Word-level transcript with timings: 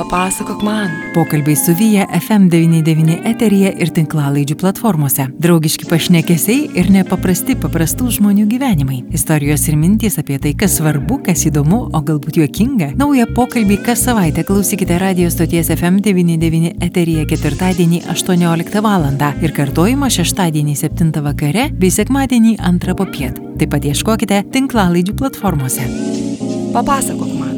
Papasakok 0.00 0.62
man. 0.62 0.88
Pokalbiai 1.14 1.56
su 1.56 1.74
Vyja 1.76 2.06
FM99 2.16 3.18
eteryje 3.28 3.72
ir 3.84 3.90
tinklalaidžių 3.92 4.54
platformose. 4.62 5.26
Draugiški 5.44 5.84
pašnekesiai 5.90 6.70
ir 6.80 6.88
nepaprasti 6.94 7.52
paprastų 7.60 8.08
žmonių 8.16 8.46
gyvenimai. 8.48 9.02
Istorijos 9.12 9.66
ir 9.68 9.76
mintys 9.76 10.16
apie 10.22 10.38
tai, 10.40 10.54
kas 10.56 10.78
svarbu, 10.78 11.18
kas 11.26 11.44
įdomu, 11.50 11.82
o 11.92 12.00
galbūt 12.00 12.40
juokinga. 12.40 12.94
Naują 12.96 13.26
pokalbį 13.36 13.76
kas 13.90 14.06
savaitę 14.06 14.46
klausykite 14.48 14.96
radio 15.04 15.28
stoties 15.28 15.68
FM99 15.76 16.80
eteryje 16.88 17.26
ketvirtadienį 17.34 18.00
18 18.08 18.80
val. 18.80 19.04
ir 19.44 19.52
kartojimą 19.52 20.08
šeštadienį 20.16 20.78
7 20.80 21.12
vakare 21.28 21.68
bei 21.76 21.92
sekmadienį 21.92 22.56
2 22.56 22.96
popiet. 22.96 23.36
Taip 23.60 23.76
pat 23.76 23.84
ieškokite 23.84 24.44
tinklalaidžių 24.48 25.12
platformose. 25.20 25.84
Papasakok 26.72 27.36
man. 27.36 27.49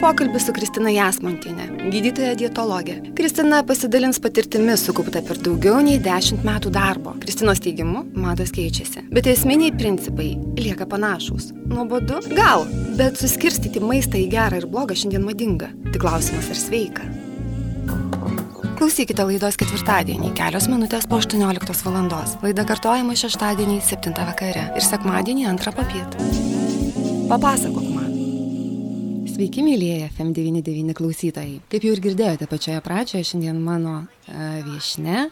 Pokalbis 0.00 0.46
su 0.48 0.52
Kristina 0.56 0.88
Jasmontinė, 0.88 1.66
gydytoja 1.92 2.32
dietologė. 2.40 2.94
Kristina 3.18 3.58
pasidalins 3.68 4.16
patirtimi 4.24 4.72
sukaupta 4.80 5.20
per 5.26 5.36
daugiau 5.44 5.82
nei 5.84 5.98
10 6.00 6.40
metų 6.46 6.72
darbo. 6.72 7.12
Kristinos 7.20 7.60
teigimu, 7.60 8.06
mados 8.16 8.48
keičiasi, 8.56 9.02
bet 9.12 9.28
esminiai 9.28 9.74
principai 9.76 10.30
lieka 10.56 10.88
panašus. 10.88 11.50
Nuobodu? 11.68 12.22
Gal, 12.32 12.64
bet 12.96 13.20
suskirstyti 13.20 13.84
maistą 13.84 14.16
į 14.16 14.30
gerą 14.32 14.62
ir 14.62 14.68
blogą 14.72 14.96
šiandien 14.96 15.26
madinga. 15.26 15.68
Tik 15.90 16.00
klausimas 16.00 16.48
ar 16.48 16.62
sveika. 16.62 17.04
Klausykite 18.80 19.28
laidos 19.28 19.60
ketvirtadienį, 19.60 20.32
kelios 20.40 20.72
minutės 20.72 21.04
po 21.10 21.20
18 21.20 21.84
val. 21.84 22.36
Laida 22.40 22.64
kartojama 22.64 23.20
šeštadienį 23.20 23.82
7 23.84 24.16
vakare 24.16 24.70
ir 24.72 24.92
sekmadienį 24.92 25.50
2 25.60 25.76
popiet. 25.76 26.22
Papasakok 27.28 27.84
man. 27.84 27.99
Sveiki, 29.40 29.62
mėlyjeji 29.64 30.08
FM99 30.10 30.92
klausytojai. 30.98 31.54
Kaip 31.72 31.84
jau 31.86 31.94
ir 31.94 32.00
girdėjote 32.04 32.44
pačioje 32.44 32.80
pradžioje, 32.84 33.24
šiandien 33.24 33.62
mano 33.64 33.94
uh, 34.02 34.58
viešne 34.66 35.30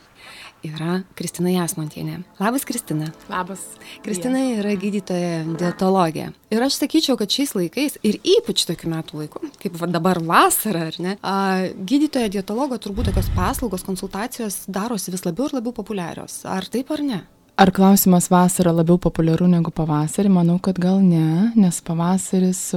yra 0.65 0.95
Kristina 1.19 1.53
Jasmontienė. 1.53 2.23
Labas, 2.41 2.65
Kristina. 2.65 3.11
Labas. 3.29 3.67
Kristina 4.01 4.41
yra 4.55 4.73
gydytoja 4.81 5.43
dietologė. 5.61 6.31
Ir 6.49 6.65
aš 6.65 6.79
sakyčiau, 6.81 7.19
kad 7.21 7.37
šiais 7.37 7.53
laikais 7.59 7.99
ir 8.01 8.17
ypač 8.25 8.65
tokiu 8.71 8.89
metu 8.95 9.21
laiku, 9.21 9.43
kaip 9.61 9.77
dabar 9.93 10.23
vasara, 10.25 10.87
ar 10.89 10.97
ne, 11.05 11.19
a, 11.21 11.37
gydytoja 11.77 12.33
dietologo 12.33 12.81
turbūt 12.81 13.11
tokios 13.11 13.29
paslaugos, 13.37 13.85
konsultacijos 13.85 14.63
darosi 14.73 15.13
vis 15.13 15.29
labiau 15.29 15.51
ir 15.51 15.59
labiau 15.61 15.77
populiarios. 15.83 16.47
Ar 16.49 16.65
taip 16.65 16.97
ar 16.97 17.05
ne? 17.05 17.21
Ar 17.61 17.77
klausimas 17.77 18.33
vasara 18.33 18.73
labiau 18.73 18.97
populiaru 18.97 19.53
negu 19.53 19.69
pavasarį? 19.69 20.33
Manau, 20.33 20.57
kad 20.65 20.81
gal 20.81 21.05
ne, 21.05 21.51
nes 21.61 21.85
pavasaris 21.85 22.71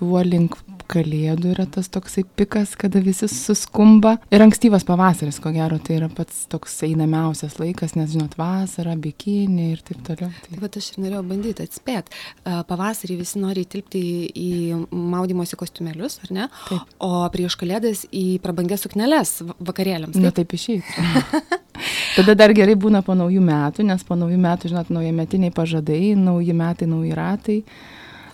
ruduo 0.00 0.22
link 0.24 0.56
kalėdų 0.90 1.52
yra 1.52 1.66
tas 1.70 1.86
toksai 1.92 2.24
pikas, 2.36 2.72
kada 2.78 2.98
visi 3.04 3.28
suskumba. 3.30 4.16
Ir 4.34 4.42
ankstyvas 4.42 4.82
pavasaris, 4.86 5.38
ko 5.42 5.52
gero, 5.54 5.78
tai 5.78 6.00
yra 6.00 6.08
pats 6.10 6.48
toks 6.50 6.74
einamiausias 6.86 7.58
laikas, 7.60 7.94
nes, 7.94 8.10
žinot, 8.10 8.34
vasara, 8.38 8.96
bikini 8.98 9.70
ir 9.76 9.84
taip 9.86 10.00
toliau. 10.06 10.32
Tai 10.32 10.56
Taip, 10.56 10.78
aš 10.80 10.88
ir 10.90 11.04
norėjau 11.04 11.22
bandyti 11.28 11.66
atspėti. 11.66 12.16
Pavasarį 12.42 13.20
visi 13.20 13.42
nori 13.42 13.62
įtilpti 13.66 14.02
į 14.34 14.50
maudymosi 14.90 15.58
kostiumėlius, 15.60 16.18
ar 16.24 16.34
ne? 16.34 16.48
Taip. 16.66 16.96
O 17.06 17.22
prieš 17.34 17.54
kalėdas 17.60 18.02
į 18.10 18.40
prabangės 18.42 18.82
sukneles 18.86 19.36
vakarėliams. 19.62 20.16
Taip, 20.16 20.24
ne 20.26 20.34
taip 20.34 20.56
išėjai. 20.58 21.60
Tada 22.16 22.34
dar 22.34 22.50
gerai 22.56 22.74
būna 22.74 23.04
po 23.06 23.14
naujų 23.14 23.44
metų, 23.46 23.86
nes 23.86 24.02
po 24.04 24.18
naujų 24.18 24.40
metų, 24.42 24.72
žinot, 24.72 24.90
naujametiniai 24.90 25.54
pažadai, 25.54 26.16
nauji 26.18 26.56
metai, 26.58 26.90
nauji 26.90 27.14
ratai. 27.14 27.60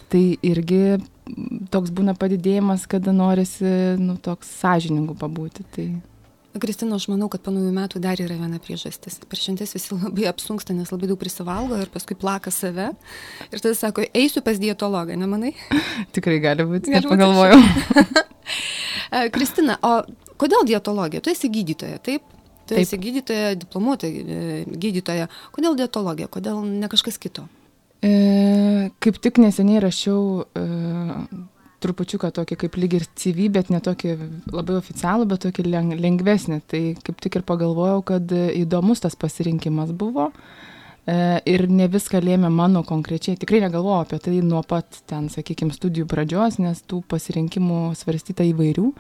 Tai 0.07 0.23
irgi 0.47 0.81
toks 1.73 1.93
būna 1.95 2.15
padidėjimas, 2.19 2.87
kada 2.91 3.15
norisi, 3.15 3.71
nu, 4.01 4.17
toks 4.23 4.51
sąžiningų 4.61 5.17
pabūti. 5.19 5.67
Tai... 5.75 5.87
Kristina, 6.63 6.97
aš 6.97 7.09
manau, 7.13 7.29
kad 7.33 7.43
po 7.45 7.53
naujų 7.53 7.73
metų 7.77 8.01
dar 8.03 8.21
yra 8.23 8.37
viena 8.39 8.61
priežastis. 8.63 9.19
Per 9.29 9.41
šventės 9.41 9.75
visi 9.77 9.97
labai 9.97 10.29
apsunksta, 10.31 10.77
nes 10.77 10.93
labai 10.93 11.11
daug 11.11 11.19
prisivalgo 11.21 11.79
ir 11.83 11.91
paskui 11.93 12.17
plaka 12.19 12.53
save. 12.55 12.93
Ir 13.51 13.61
tada 13.61 13.75
sako, 13.77 14.07
eisiu 14.17 14.43
pas 14.47 14.61
dietologą, 14.63 15.19
nemanai? 15.21 15.53
Tikrai 16.17 16.39
gali 16.45 16.67
būti, 16.69 16.95
gali 16.95 17.11
pagalvojau. 17.11 17.61
Kristina, 19.35 19.77
o 19.85 20.01
kodėl 20.41 20.65
dietologija? 20.69 21.25
Tu 21.25 21.35
esi 21.35 21.53
gydytoja, 21.53 22.01
taip? 22.05 22.25
Tu 22.67 22.75
taip. 22.75 22.83
esi 22.83 22.99
gydytoja, 22.99 23.55
diplomuota 23.61 24.09
e, 24.09 24.65
gydytoja. 24.67 25.29
Kodėl 25.55 25.77
dietologija, 25.79 26.31
kodėl 26.33 26.65
ne 26.67 26.89
kažkas 26.91 27.21
kito? 27.23 27.47
E, 28.07 28.91
kaip 29.03 29.19
tik 29.25 29.41
neseniai 29.43 29.83
rašiau 29.83 30.45
e, 30.47 30.65
trupučiuką 31.83 32.31
tokį 32.37 32.59
kaip 32.63 32.79
lyg 32.79 32.97
ir 32.99 33.07
CV, 33.19 33.49
bet 33.53 33.73
ne 33.73 33.81
tokį 33.85 34.15
labai 34.53 34.79
oficialų, 34.79 35.27
bet 35.33 35.45
tokį 35.47 35.67
lengvesnį. 36.03 36.61
Tai 36.71 36.83
kaip 37.07 37.21
tik 37.25 37.41
ir 37.41 37.47
pagalvojau, 37.49 38.01
kad 38.07 38.33
įdomus 38.33 39.03
tas 39.05 39.19
pasirinkimas 39.19 39.93
buvo. 39.97 40.31
E, 41.07 41.17
ir 41.47 41.67
ne 41.71 41.87
viską 41.91 42.21
lėmė 42.23 42.51
mano 42.51 42.83
konkrečiai. 42.87 43.39
Tikrai 43.41 43.63
negalvojau 43.67 44.03
apie 44.05 44.21
tai 44.23 44.41
nuo 44.43 44.63
pat 44.67 45.03
ten, 45.11 45.31
sakykime, 45.33 45.75
studijų 45.75 46.09
pradžios, 46.11 46.61
nes 46.63 46.83
tų 46.87 47.03
pasirinkimų 47.11 47.81
svarstyta 47.99 48.47
įvairių. 48.47 48.91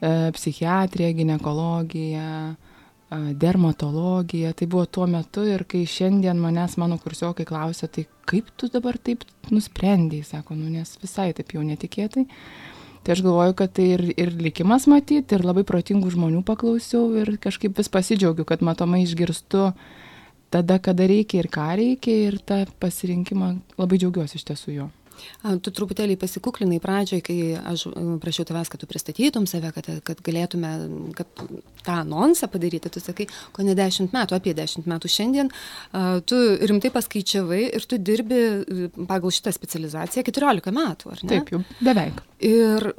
E, 0.00 0.12
psichiatrija, 0.36 1.12
gynekologija, 1.18 2.30
dermatologija, 3.10 4.52
tai 4.52 4.66
buvo 4.70 4.84
tuo 4.86 5.06
metu 5.10 5.42
ir 5.42 5.64
kai 5.66 5.82
šiandien 5.88 6.38
manęs 6.38 6.76
mano 6.78 6.98
kursiokai 7.02 7.46
klausia, 7.46 7.88
tai 7.90 8.04
kaip 8.30 8.52
tu 8.56 8.68
dabar 8.70 8.98
taip 8.98 9.24
nusprendėjai, 9.50 10.28
sako, 10.28 10.54
nu 10.54 10.70
nes 10.70 10.94
visai 11.02 11.32
taip 11.34 11.50
jau 11.56 11.64
netikėtai. 11.66 12.26
Tai 13.02 13.14
aš 13.16 13.22
galvoju, 13.24 13.56
kad 13.56 13.72
tai 13.74 13.88
ir, 13.96 14.04
ir 14.14 14.30
likimas 14.36 14.86
matyti, 14.90 15.34
ir 15.34 15.42
labai 15.46 15.64
protingų 15.66 16.12
žmonių 16.14 16.44
paklausiau 16.46 17.08
ir 17.18 17.34
kažkaip 17.42 17.78
vis 17.80 17.88
pasidžiaugiu, 17.90 18.44
kad 18.46 18.62
matomai 18.62 19.02
išgirstu 19.06 19.70
tada, 20.52 20.78
kada 20.78 21.08
reikia 21.08 21.40
ir 21.40 21.50
ką 21.50 21.70
reikia 21.80 22.28
ir 22.28 22.38
tą 22.44 22.62
pasirinkimą 22.78 23.54
labai 23.80 23.98
džiaugiuosi 23.98 24.38
iš 24.38 24.46
tiesų 24.52 24.76
jo. 24.76 24.90
Tu 25.64 25.72
truputėlį 25.74 26.16
pasikuklinai 26.20 26.80
pradžioje, 26.82 27.22
kai 27.26 27.36
aš 27.72 27.86
prašiau 28.22 28.46
tavęs, 28.48 28.70
kad 28.72 28.82
tu 28.82 28.88
pristatytum 28.90 29.46
save, 29.50 29.72
kad, 29.76 29.88
kad 30.06 30.20
galėtume 30.26 30.72
kad 31.18 31.42
tą 31.86 31.96
anonsą 32.00 32.50
padaryti. 32.52 32.92
Tu 32.92 33.02
sakai, 33.02 33.26
ko 33.56 33.66
ne 33.66 33.74
10 33.78 34.12
metų, 34.14 34.36
apie 34.36 34.54
10 34.56 34.88
metų 34.90 35.10
šiandien. 35.12 35.50
Tu 36.28 36.40
rimtai 36.70 36.92
paskaičiavai 36.94 37.62
ir 37.70 37.88
tu 37.88 37.98
dirbi 37.98 38.40
pagal 39.10 39.34
šitą 39.34 39.54
specializaciją 39.56 40.26
14 40.30 40.76
metų, 40.76 41.14
ar 41.14 41.24
ne? 41.24 41.32
Taip, 41.34 41.52
jau 41.54 41.62
beveik. 41.84 42.22
Ir 42.46 42.92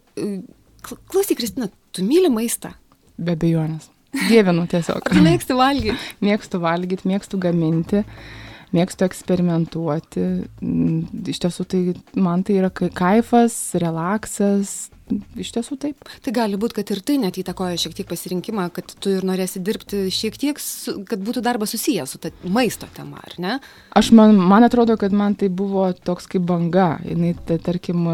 klausyk, 0.86 1.40
Kristina, 1.40 1.72
tu 1.94 2.06
myli 2.08 2.32
maistą? 2.34 2.76
Be 3.22 3.36
abejonės. 3.38 3.90
Dievinu 4.28 4.66
tiesiog. 4.68 5.06
Ar 5.14 5.24
mėgsti 5.24 5.56
valgyti? 5.56 6.14
mėgstu 6.26 6.60
valgyti, 6.60 7.08
mėgstu 7.08 7.38
gaminti. 7.40 8.02
Uh, 8.02 8.41
mėgstu 8.76 9.06
eksperimentuoti. 9.08 10.24
Mm, 10.64 11.26
iš 11.32 11.42
tiesų 11.44 11.68
tai 11.72 11.82
man 12.16 12.46
tai 12.48 12.60
yra 12.62 12.72
kaifas, 12.72 13.58
relaksas. 13.82 14.90
Iš 15.12 15.50
tiesų 15.58 15.76
taip. 15.82 16.06
Tai 16.24 16.32
gali 16.32 16.56
būti, 16.60 16.78
kad 16.78 16.92
ir 16.94 17.02
tai 17.04 17.18
net 17.20 17.36
įtakoja 17.42 17.80
šiek 17.82 17.98
tiek 17.98 18.08
pasirinkimą, 18.08 18.70
kad 18.72 18.94
tu 19.04 19.12
ir 19.18 19.26
norėsi 19.28 19.60
dirbti 19.60 20.06
šiek 20.14 20.38
tiek, 20.40 20.62
kad 21.10 21.26
būtų 21.26 21.44
darbas 21.44 21.74
susijęs 21.76 22.14
su 22.16 22.22
ta 22.24 22.32
maisto 22.48 22.88
tema, 22.96 23.20
ar 23.20 23.36
ne? 23.44 23.58
Aš 23.98 24.14
man, 24.16 24.38
man 24.40 24.64
atrodo, 24.68 24.96
kad 25.02 25.12
man 25.12 25.36
tai 25.36 25.52
buvo 25.52 25.90
toks 25.92 26.32
kaip 26.32 26.48
banga. 26.48 26.94
Jis, 27.04 27.44
tai, 27.50 27.60
tarkim, 27.60 28.08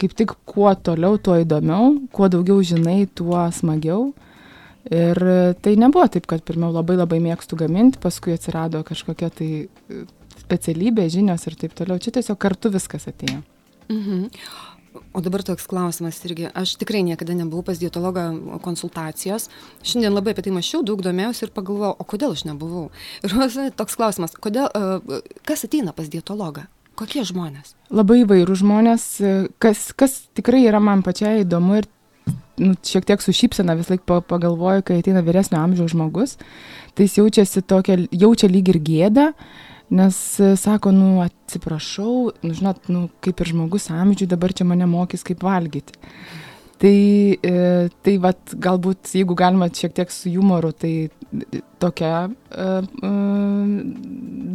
kaip 0.00 0.16
tik 0.16 0.32
kuo 0.48 0.72
toliau, 0.72 1.20
tuo 1.20 1.36
įdomiau, 1.42 1.92
kuo 2.14 2.32
daugiau 2.32 2.64
žinai, 2.64 3.04
tuo 3.12 3.44
smagiau. 3.52 4.14
Ir 4.88 5.20
tai 5.60 5.74
nebuvo 5.76 6.06
taip, 6.08 6.24
kad 6.30 6.40
pirmiau 6.46 6.72
labai 6.72 6.96
labai 6.96 7.20
mėgstu 7.20 7.58
gaminti, 7.60 8.00
paskui 8.00 8.32
atsirado 8.32 8.80
kažkokia 8.86 9.28
tai 9.34 9.50
e, 9.68 10.02
specialybė, 10.40 11.04
žinios 11.12 11.44
ir 11.46 11.58
taip 11.60 11.76
toliau. 11.76 12.00
Čia 12.00 12.14
tiesiog 12.16 12.38
kartu 12.40 12.72
viskas 12.72 13.04
atėjo. 13.10 13.42
Mhm. 13.92 14.28
O 15.14 15.20
dabar 15.22 15.42
toks 15.46 15.68
klausimas 15.70 16.18
irgi. 16.26 16.48
Aš 16.50 16.72
tikrai 16.80 17.04
niekada 17.06 17.34
nebuvau 17.36 17.62
pas 17.68 17.78
dietologą 17.78 18.24
konsultacijos. 18.64 19.46
Šiandien 19.86 20.16
labai 20.16 20.34
apie 20.34 20.42
tai 20.46 20.54
mačiau, 20.54 20.82
daug 20.86 21.02
domėjausi 21.04 21.46
ir 21.46 21.52
pagalvojau, 21.54 21.94
o 21.94 22.06
kodėl 22.10 22.34
aš 22.34 22.42
nebuvau. 22.48 22.88
Ir 23.26 23.70
toks 23.78 23.98
klausimas, 24.00 24.34
kodėl, 24.34 24.66
e, 24.66 25.20
kas 25.46 25.62
ateina 25.68 25.94
pas 25.94 26.10
dietologą? 26.10 26.66
Kokie 26.98 27.22
žmonės? 27.24 27.76
Labai 27.94 28.24
įvairių 28.24 28.58
žmonės, 28.60 29.04
e, 29.22 29.34
kas, 29.62 29.92
kas 29.94 30.24
tikrai 30.34 30.64
yra 30.66 30.82
man 30.82 31.04
pačiai 31.06 31.44
įdomu 31.44 31.78
ir 31.78 31.86
nu, 32.60 32.74
šiek 32.84 33.06
tiek 33.08 33.22
su 33.22 33.34
šypsena 33.36 33.74
vis 33.78 33.90
laik 33.92 34.04
pagalvoju, 34.04 34.84
kai 34.86 35.00
ateina 35.00 35.22
vyresnio 35.24 35.60
amžiaus 35.62 35.94
žmogus, 35.94 36.36
tai 36.94 37.08
jis 37.08 37.18
jaučiasi 37.20 37.62
tokia, 37.62 37.98
jaučia 38.10 38.50
lyg 38.52 38.70
ir 38.72 38.80
gėdą, 38.84 39.30
nes 39.96 40.18
e, 40.40 40.52
sako, 40.60 40.92
nu 40.94 41.22
atsiprašau, 41.24 42.30
nu, 42.44 42.52
žinot, 42.54 42.86
nu, 42.92 43.08
kaip 43.24 43.40
ir 43.42 43.52
žmogus 43.54 43.90
amžiui 43.94 44.28
dabar 44.30 44.54
čia 44.54 44.68
mane 44.68 44.86
mokys, 44.90 45.24
kaip 45.26 45.42
valgyti. 45.46 45.96
Tai, 46.80 47.38
e, 47.44 47.88
tai 48.00 48.14
vat, 48.16 48.54
galbūt, 48.56 49.10
jeigu 49.12 49.34
galima 49.36 49.66
šiek 49.68 49.92
tiek 49.98 50.12
su 50.14 50.30
humoru, 50.32 50.70
tai 50.72 51.10
tokia 51.82 52.12
e, 52.24 52.68
e, 53.04 53.10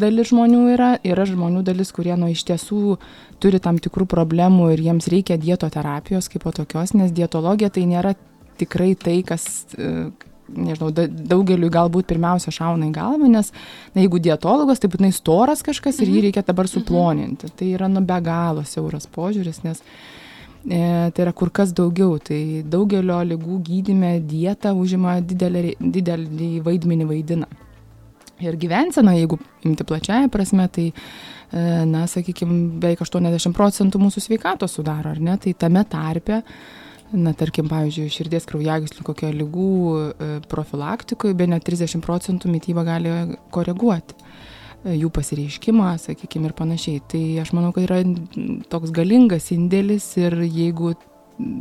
dalis 0.02 0.32
žmonių 0.32 0.62
yra, 0.74 0.88
yra 1.06 1.28
žmonių 1.30 1.62
dalis, 1.68 1.94
kurie 1.94 2.16
nu 2.18 2.32
iš 2.34 2.42
tiesų 2.50 2.98
turi 3.44 3.62
tam 3.62 3.78
tikrų 3.78 4.08
problemų 4.10 4.72
ir 4.74 4.82
jiems 4.88 5.10
reikia 5.14 5.38
dietoterapijos 5.38 6.32
kaip 6.34 6.48
po 6.48 6.56
tokios, 6.56 6.96
nes 6.98 7.14
dietologija 7.14 7.70
tai 7.78 7.86
nėra 7.94 8.16
tikrai 8.58 8.96
tai, 8.98 9.20
kas, 9.28 9.46
e, 9.78 10.10
nežinau, 10.50 10.90
daugeliu 11.06 11.70
galbūt 11.70 12.10
pirmiausia 12.10 12.50
šauna 12.58 12.90
į 12.90 12.98
galvą, 12.98 13.30
nes 13.38 13.54
na, 13.94 14.02
jeigu 14.02 14.18
dietologas, 14.32 14.82
tai 14.82 14.90
būtinai 14.90 15.14
storas 15.14 15.62
kažkas 15.62 16.02
ir 16.02 16.10
jį 16.10 16.18
mhm. 16.18 16.28
reikia 16.32 16.48
dabar 16.50 16.66
mhm. 16.66 16.74
suploninti. 16.74 17.54
Tai 17.54 17.72
yra 17.78 17.94
nu 17.94 18.02
be 18.02 18.22
galo 18.26 18.66
siauras 18.66 19.06
požiūris, 19.14 19.62
nes 19.70 19.86
e, 19.86 20.25
tai 20.66 21.26
yra 21.26 21.34
kur 21.34 21.52
kas 21.54 21.74
daugiau. 21.78 22.18
Tai 22.24 22.40
daugelio 22.70 23.20
lygų 23.32 23.60
gydime 23.68 24.16
dieta 24.26 24.74
užima 24.74 25.20
didelį, 25.22 25.76
didelį 25.80 26.52
vaidmenį 26.66 27.10
vaidina. 27.10 27.50
Ir 28.44 28.58
gyvensena, 28.60 29.14
jeigu 29.16 29.38
imti 29.64 29.86
plačiaja 29.88 30.28
prasme, 30.32 30.66
tai, 30.68 30.90
e, 30.92 31.62
na, 31.88 32.04
sakykime, 32.12 32.80
beveik 32.84 33.06
80 33.06 33.56
procentų 33.56 34.02
mūsų 34.02 34.26
sveikatos 34.26 34.76
sudaro, 34.76 35.14
ar 35.16 35.22
ne? 35.24 35.38
Tai 35.40 35.54
tame 35.54 35.86
tarpe 35.88 36.42
na 37.16 37.32
tarkim 37.38 37.70
pavyzdžiui 37.70 38.12
širdies 38.12 38.48
kraujagyslių 38.50 39.06
kokia 39.06 39.30
ligų 39.32 39.72
e, 39.96 40.30
profilaktikoj 40.52 41.36
bene 41.38 41.60
trisdešim 41.64 42.02
procentų 42.04 42.50
mityba 42.52 42.84
gali 42.84 43.14
koreguoti 43.56 44.18
e, 44.18 44.25
jų 44.86 45.10
pasireiškimą, 45.14 45.96
sakykime, 46.02 46.50
ir 46.50 46.56
panašiai. 46.58 47.02
Tai 47.12 47.24
aš 47.42 47.52
manau, 47.58 47.74
kad 47.76 47.88
yra 47.88 48.02
toks 48.72 48.94
galingas 48.96 49.52
indėlis 49.56 50.08
ir 50.22 50.38
jeigu 50.46 50.94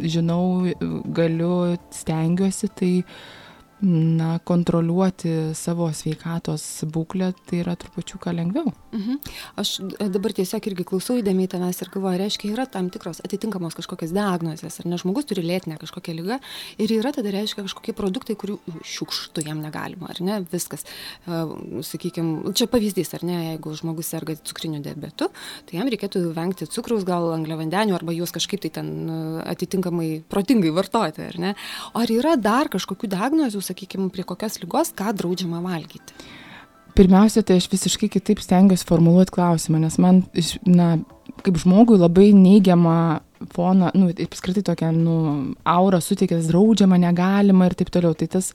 žinau, 0.05 0.75
galiu, 1.17 1.77
stengiuosi, 1.95 2.71
tai 2.79 2.93
na, 3.83 4.39
kontroliuoti 4.45 5.55
savo 5.59 5.89
sveikatos 5.93 6.63
būklę, 6.91 7.33
tai 7.49 7.61
yra 7.63 7.75
trupučiuką 7.81 8.33
lengviau. 8.35 8.73
Mhm. 8.95 9.19
Aš 9.61 9.73
e, 9.83 10.09
dabar 10.15 10.35
tiesiog 10.37 10.69
irgi 10.71 10.87
klausau 10.87 11.17
įdėmiai 11.19 11.51
tavęs 11.51 11.83
ir 11.83 11.91
galvoju, 11.93 12.21
reiškia, 12.23 12.53
yra 12.55 12.67
tam 12.71 12.89
tikros 12.95 13.21
atitinkamos 13.27 13.77
kažkokios 13.79 14.15
diagnozės, 14.15 14.79
ar 14.81 14.89
ne 14.91 14.99
žmogus 15.01 15.27
turi 15.31 15.45
lėtinę 15.45 15.79
kažkokią 15.81 16.15
lygą 16.21 16.39
ir 16.79 16.95
yra 16.95 17.13
tada, 17.17 17.33
reiškia, 17.35 17.65
kažkokie 17.67 17.97
produktai, 17.99 18.37
kurių 18.39 18.61
šiukštų 18.87 19.45
jam 19.49 19.63
negalima, 19.65 20.13
ar 20.15 20.23
ne, 20.25 20.39
viskas. 20.53 20.87
E, 21.27 21.43
Sakykime, 21.85 22.55
čia 22.57 22.69
pavyzdys, 22.71 23.13
ar 23.19 23.27
ne, 23.27 23.41
jeigu 23.51 23.75
žmogus 23.77 24.13
serga 24.15 24.37
cukriniu 24.39 24.81
diabetu, 24.85 25.29
tai 25.69 25.81
jam 25.81 25.91
reikėtų 25.91 26.25
vengti 26.37 26.71
cukraus, 26.71 27.05
gal 27.07 27.33
angliavandenių 27.35 27.99
arba 27.99 28.15
juos 28.17 28.33
kažkaip 28.35 28.63
tai 28.65 28.73
ten 28.79 28.95
e, 29.05 29.21
atitinkamai 29.55 30.09
protingai 30.31 30.73
vartoti, 30.75 31.27
ar 31.27 31.41
ne. 31.43 31.55
Ar 31.99 32.15
yra 32.15 32.37
dar 32.41 32.71
kažkokių 32.73 33.11
diagnozių, 33.13 33.61
sakykime, 33.61 33.74
prie 34.15 34.25
kokios 34.25 34.61
lygos, 34.63 34.93
ką 34.97 35.13
draudžiama 35.19 35.63
valgyti? 35.65 36.17
Pirmiausia, 36.95 37.43
tai 37.43 37.59
aš 37.59 37.67
visiškai 37.73 38.09
kitaip 38.09 38.39
stengiuosi 38.39 38.87
formuluoti 38.87 39.35
klausimą, 39.35 39.81
nes 39.83 39.97
man, 39.99 40.23
na, 40.63 40.93
kaip 41.43 41.57
žmogui 41.59 41.99
labai 41.99 42.29
neigiamą 42.37 42.99
foną, 43.55 43.91
nu, 43.99 44.11
apskritai 44.25 44.63
tokią, 44.63 44.93
nu, 44.95 45.17
aurą 45.67 45.99
suteikęs 46.01 46.47
draudžiama, 46.53 47.01
negalima 47.03 47.67
ir 47.67 47.75
taip 47.79 47.91
toliau. 47.95 48.15
Tai 48.15 48.29
tas, 48.37 48.53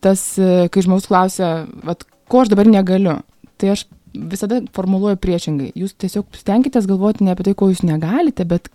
tas 0.00 0.24
kai 0.72 0.84
žmogus 0.86 1.08
klausia, 1.10 1.66
vat, 1.84 2.06
ko 2.32 2.42
aš 2.42 2.54
dabar 2.54 2.70
negaliu, 2.70 3.18
tai 3.60 3.74
aš 3.74 3.84
visada 4.16 4.62
formuluoju 4.76 5.20
priešingai. 5.20 5.74
Jūs 5.76 5.94
tiesiog 6.00 6.32
stenkitės 6.40 6.88
galvoti 6.88 7.26
ne 7.26 7.34
apie 7.36 7.50
tai, 7.50 7.56
ko 7.58 7.68
jūs 7.70 7.84
negalite, 7.86 8.48
bet 8.48 8.70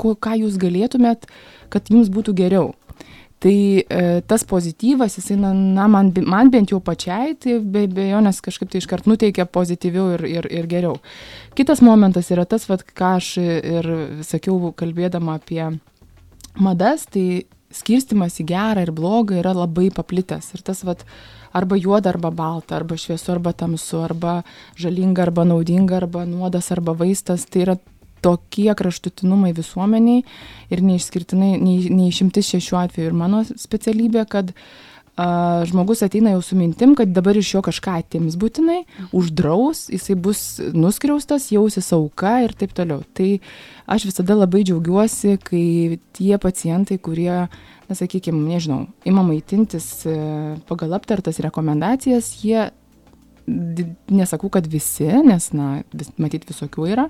ko, 0.00 0.14
ką 0.16 0.36
jūs 0.42 0.56
galėtumėt, 0.60 1.28
kad 1.72 1.92
jums 1.92 2.08
būtų 2.12 2.36
geriau. 2.40 2.72
Tai 3.36 3.52
e, 3.52 4.20
tas 4.24 4.46
pozityvas, 4.48 5.18
jisai, 5.18 5.36
na, 5.36 5.50
na 5.52 5.84
man, 5.92 6.08
man 6.24 6.48
bent 6.50 6.70
jau 6.72 6.78
pačiai, 6.80 7.34
tai 7.36 7.58
be 7.60 7.82
abejonės 7.84 8.40
kažkaip 8.44 8.70
tai 8.72 8.80
iškart 8.80 9.08
nuteikia 9.10 9.44
pozityviau 9.44 10.14
ir, 10.14 10.24
ir, 10.30 10.48
ir 10.62 10.68
geriau. 10.70 10.96
Kitas 11.58 11.82
momentas 11.84 12.32
yra 12.32 12.46
tas, 12.48 12.64
vat, 12.70 12.86
ką 12.96 13.10
aš 13.18 13.34
ir 13.44 13.90
sakiau, 14.24 14.72
kalbėdama 14.72 15.36
apie 15.36 15.60
madas, 16.56 17.04
tai 17.12 17.44
skirstimas 17.76 18.38
į 18.40 18.46
gerą 18.48 18.86
ir 18.86 18.94
blogą 18.96 19.42
yra 19.42 19.52
labai 19.56 19.90
paplitęs. 19.92 20.54
Ir 20.56 20.64
tas, 20.64 20.80
vat, 20.88 21.04
arba 21.56 21.76
juoda, 21.76 22.14
arba 22.14 22.30
balta, 22.32 22.78
arba 22.78 22.96
šviesu, 22.96 23.34
arba 23.34 23.52
tamsu, 23.52 24.00
arba 24.04 24.38
žalinga, 24.80 25.26
arba 25.26 25.44
naudinga, 25.44 26.00
arba 26.00 26.24
nuodas, 26.28 26.70
arba 26.72 26.96
vaistas, 26.96 27.44
tai 27.50 27.66
yra 27.66 27.76
tokie 28.24 28.72
kraštutinumai 28.76 29.52
visuomeniai 29.56 30.24
ir 30.72 30.82
neišskirtinai, 30.84 31.54
nei, 31.60 31.78
neišimtis 31.92 32.52
čia 32.52 32.60
šiuo 32.62 32.82
atveju 32.82 33.10
ir 33.10 33.16
mano 33.16 33.42
specialybė, 33.46 34.24
kad 34.30 34.52
a, 35.16 35.64
žmogus 35.68 36.02
ateina 36.06 36.34
jau 36.34 36.42
su 36.44 36.58
mintim, 36.58 36.94
kad 36.98 37.12
dabar 37.16 37.38
iš 37.38 37.54
jo 37.54 37.62
kažką 37.64 37.98
atims 38.02 38.36
būtinai, 38.40 38.82
uždraus, 39.16 39.86
jisai 39.92 40.16
bus 40.20 40.42
nuskriaustas, 40.76 41.50
jausis 41.54 41.92
auka 41.96 42.38
ir 42.44 42.56
taip 42.58 42.74
toliau. 42.76 43.04
Tai 43.16 43.30
aš 43.96 44.08
visada 44.10 44.36
labai 44.36 44.64
džiaugiuosi, 44.66 45.38
kai 45.46 45.66
tie 46.16 46.36
pacientai, 46.42 46.98
kurie, 46.98 47.46
na 47.86 47.96
sakykime, 47.96 48.42
nežinau, 48.50 48.86
ima 49.08 49.24
maitintis 49.26 49.88
e, 50.08 50.16
pagal 50.68 50.98
aptartas 50.98 51.40
rekomendacijas, 51.44 52.34
jie 52.42 52.68
nesakau, 53.46 54.50
kad 54.50 54.66
visi, 54.66 55.06
nes, 55.24 55.50
na, 55.54 55.80
vis, 55.94 56.10
matyt, 56.20 56.46
visokių 56.48 56.88
yra, 56.90 57.06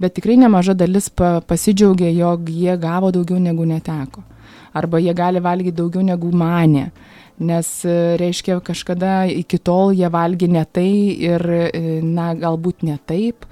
bet 0.00 0.16
tikrai 0.18 0.36
nemaža 0.40 0.74
dalis 0.78 1.08
pa, 1.12 1.38
pasidžiaugia, 1.40 2.10
jog 2.12 2.50
jie 2.52 2.76
gavo 2.80 3.12
daugiau 3.14 3.40
negu 3.40 3.66
neteko. 3.68 4.24
Arba 4.76 5.00
jie 5.02 5.14
gali 5.16 5.40
valgyti 5.42 5.78
daugiau 5.80 6.04
negu 6.06 6.30
manė. 6.36 6.90
Nes, 7.40 7.68
e, 7.88 7.94
reiškia, 8.20 8.58
kažkada 8.60 9.22
iki 9.32 9.56
tol 9.64 9.94
jie 9.96 10.08
valgė 10.12 10.50
ne 10.52 10.64
tai 10.68 10.90
ir, 11.16 11.40
e, 11.48 11.70
na, 12.04 12.34
galbūt 12.36 12.84
ne 12.84 12.98
taip. 13.08 13.46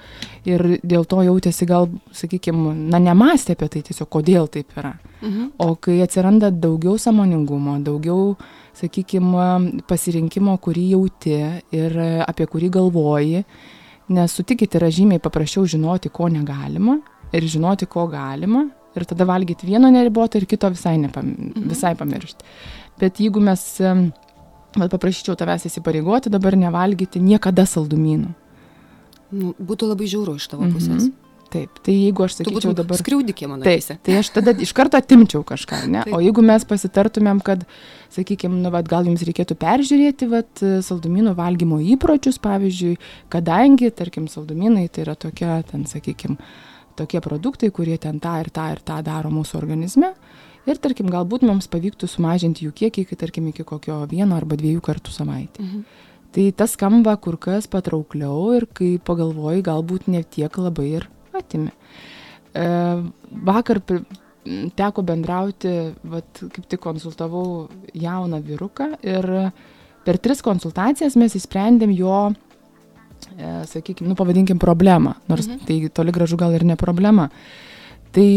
Ir 0.45 0.77
dėl 0.85 1.09
to 1.09 1.25
jautėsi 1.25 1.65
gal, 1.67 1.89
sakykime, 2.13 2.75
na, 2.93 3.01
nemastė 3.01 3.57
apie 3.57 3.71
tai 3.73 3.83
tiesiog, 3.89 4.11
kodėl 4.13 4.53
taip 4.53 4.77
yra. 4.77 4.93
Mhm. 5.23 5.51
O 5.65 5.75
kai 5.81 6.03
atsiranda 6.05 6.53
daugiau 6.53 7.01
samoningumo, 7.01 7.79
daugiau 7.83 8.35
uh, 8.37 8.47
sakykim, 8.79 9.35
pasirinkimo, 9.89 10.57
kurį 10.63 10.87
jauti 10.95 11.37
ir 11.75 11.99
apie 12.25 12.47
kurį 12.51 12.71
galvoji, 12.79 13.45
nes 14.15 14.35
sutikit 14.35 14.75
yra 14.79 14.91
žymiai 14.95 15.23
paprasčiau 15.23 15.67
žinoti, 15.69 16.13
ko 16.15 16.31
negalima 16.33 16.99
ir 17.35 17.45
žinoti, 17.45 17.89
ko 17.91 18.07
galima 18.11 18.67
ir 18.97 19.07
tada 19.09 19.27
valgyti 19.29 19.69
vieno 19.69 19.91
neribotą 19.93 20.41
ir 20.41 20.49
kito 20.49 20.71
visai, 20.73 20.97
nepam, 21.01 21.29
mhm. 21.29 21.69
visai 21.71 21.95
pamiršti. 21.99 22.47
Bet 22.99 23.21
jeigu 23.23 23.43
mes, 23.45 23.63
bet 24.75 24.91
paprašyčiau 24.95 25.37
tavęs 25.39 25.69
įsipareigoti 25.69 26.33
dabar 26.35 26.57
nevalgyti 26.59 27.23
niekada 27.23 27.67
saldumynų. 27.69 28.35
Nu, 29.29 29.53
būtų 29.61 29.91
labai 29.91 30.09
žiauru 30.09 30.39
iš 30.41 30.49
tavo 30.51 30.67
pusės. 30.73 31.11
Mhm. 31.11 31.28
Taip, 31.49 31.79
tai 31.81 31.95
jeigu 31.97 32.25
aš 32.27 32.35
sakyčiau 32.43 32.75
dabar... 32.77 32.99
Skriaudikė 33.01 33.47
mano 33.49 33.65
taip, 33.65 33.87
tai 34.05 34.19
aš 34.21 34.29
tada 34.35 34.53
iš 34.53 34.75
karto 34.77 34.99
atimčiau 35.01 35.41
kažką, 35.49 35.79
ne? 35.89 36.03
Taip. 36.05 36.17
O 36.17 36.21
jeigu 36.21 36.45
mes 36.45 36.67
pasitartumėm, 36.69 37.41
kad, 37.45 37.63
sakykime, 38.13 38.59
nu, 38.61 38.73
vat, 38.75 38.85
gal 38.91 39.09
jums 39.09 39.25
reikėtų 39.25 39.57
peržiūrėti 39.63 40.29
vat, 40.29 40.61
saldumynų 40.85 41.33
valgymo 41.39 41.81
įpročius, 41.95 42.37
pavyzdžiui, 42.45 42.99
kadangi, 43.33 43.89
tarkim, 43.97 44.29
saldumynai 44.29 44.91
tai 44.93 45.07
yra 45.07 45.17
tokia, 45.17 45.63
ten, 45.71 45.89
sakykime, 45.89 46.37
tokie 47.01 47.25
produktai, 47.25 47.73
kurie 47.73 47.97
ten 48.03 48.21
tą 48.21 48.37
ir 48.43 48.53
tą 48.53 48.69
ir 48.75 48.85
tą 48.85 49.01
daro 49.07 49.33
mūsų 49.33 49.57
organizme. 49.63 50.13
Ir, 50.69 50.77
tarkim, 50.85 51.09
galbūt 51.09 51.49
mums 51.49 51.71
pavyktų 51.73 52.11
sumažinti 52.13 52.69
jų 52.69 52.77
kiekį, 52.77 53.09
iki, 53.09 53.17
tarkim, 53.17 53.49
iki 53.55 53.65
kokio 53.65 54.03
vieno 54.11 54.37
arba 54.37 54.59
dviejų 54.61 54.85
kartų 54.85 55.17
savaitę. 55.17 55.65
Mhm. 55.65 56.05
Tai 56.29 56.51
tas 56.53 56.75
skamba 56.77 57.15
kur 57.17 57.39
kas 57.41 57.65
patraukliau 57.73 58.51
ir 58.53 58.67
kai 58.77 58.99
pagalvoji, 59.01 59.65
galbūt 59.65 60.11
ne 60.13 60.21
tiek 60.21 60.53
labai 60.61 60.91
ir 60.99 61.07
atimi. 61.39 61.73
E, 62.55 62.67
vakar 63.49 63.83
teko 64.79 65.05
bendrauti, 65.05 65.73
vat, 66.09 66.43
kaip 66.55 66.69
tik 66.71 66.81
konsultavau 66.83 67.69
jauną 67.95 68.41
vyruką 68.45 68.93
ir 69.05 69.29
per 70.07 70.19
tris 70.25 70.41
konsultacijas 70.45 71.19
mes 71.21 71.35
įsprendėm 71.37 71.93
jo, 71.97 72.21
e, 73.37 73.51
sakykime, 73.69 74.09
nu 74.09 74.17
pavadinkim 74.19 74.61
problemą, 74.63 75.19
nors 75.29 75.49
mhm. 75.51 75.67
tai 75.69 75.81
toli 75.93 76.15
gražu 76.15 76.39
gal 76.41 76.55
ir 76.57 76.65
ne 76.65 76.79
problema. 76.81 77.29
Tai 78.19 78.31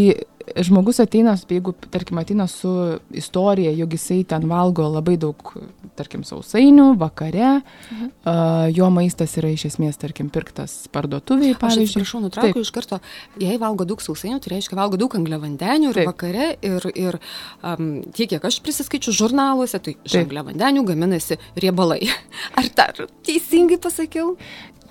žmogus 0.62 1.00
ateina, 1.02 1.34
jeigu, 1.50 1.74
tarkim, 1.90 2.20
ateina 2.22 2.46
su 2.48 2.70
istorija, 3.18 3.72
jog 3.72 3.94
jisai 3.96 4.20
ten 4.28 4.46
valgo 4.50 4.86
labai 4.90 5.16
daug, 5.22 5.54
tarkim, 5.98 6.22
sausainių 6.28 6.92
vakare, 7.02 7.62
mhm. 7.62 8.12
uh, 8.26 8.66
jo 8.74 8.90
maistas 8.94 9.34
yra 9.40 9.52
iš 9.54 9.66
esmės, 9.72 9.98
tarkim, 10.02 10.30
pirktas 10.34 10.76
parduotuviai, 10.94 11.56
pavyzdžiui. 11.62 11.88
Aš 11.88 11.96
atsiprašau, 11.96 12.22
nutraukiu 12.26 12.66
iš 12.66 12.74
karto, 12.76 13.02
jei 13.42 13.58
valgo 13.62 13.88
daug 13.90 14.04
sausainių, 14.04 14.42
tai 14.44 14.54
reiškia 14.56 14.78
valgo 14.78 15.00
daug 15.02 15.18
angliavandenių 15.18 15.90
ir 15.90 16.02
Taip. 16.02 16.12
vakare 16.12 16.52
ir, 16.68 16.90
ir 16.94 17.20
um, 17.64 17.90
tiek, 18.14 18.30
kiek 18.36 18.52
aš 18.52 18.62
prisiskaičiu 18.66 19.16
žurnaluose, 19.18 19.82
tai 19.82 19.98
iš 19.98 20.20
angliavandenių 20.24 20.86
gaminasi 20.92 21.40
riebalai. 21.60 22.04
Ar 22.60 22.70
dar 22.78 23.04
teisingai 23.26 23.82
pasakiau? 23.82 24.36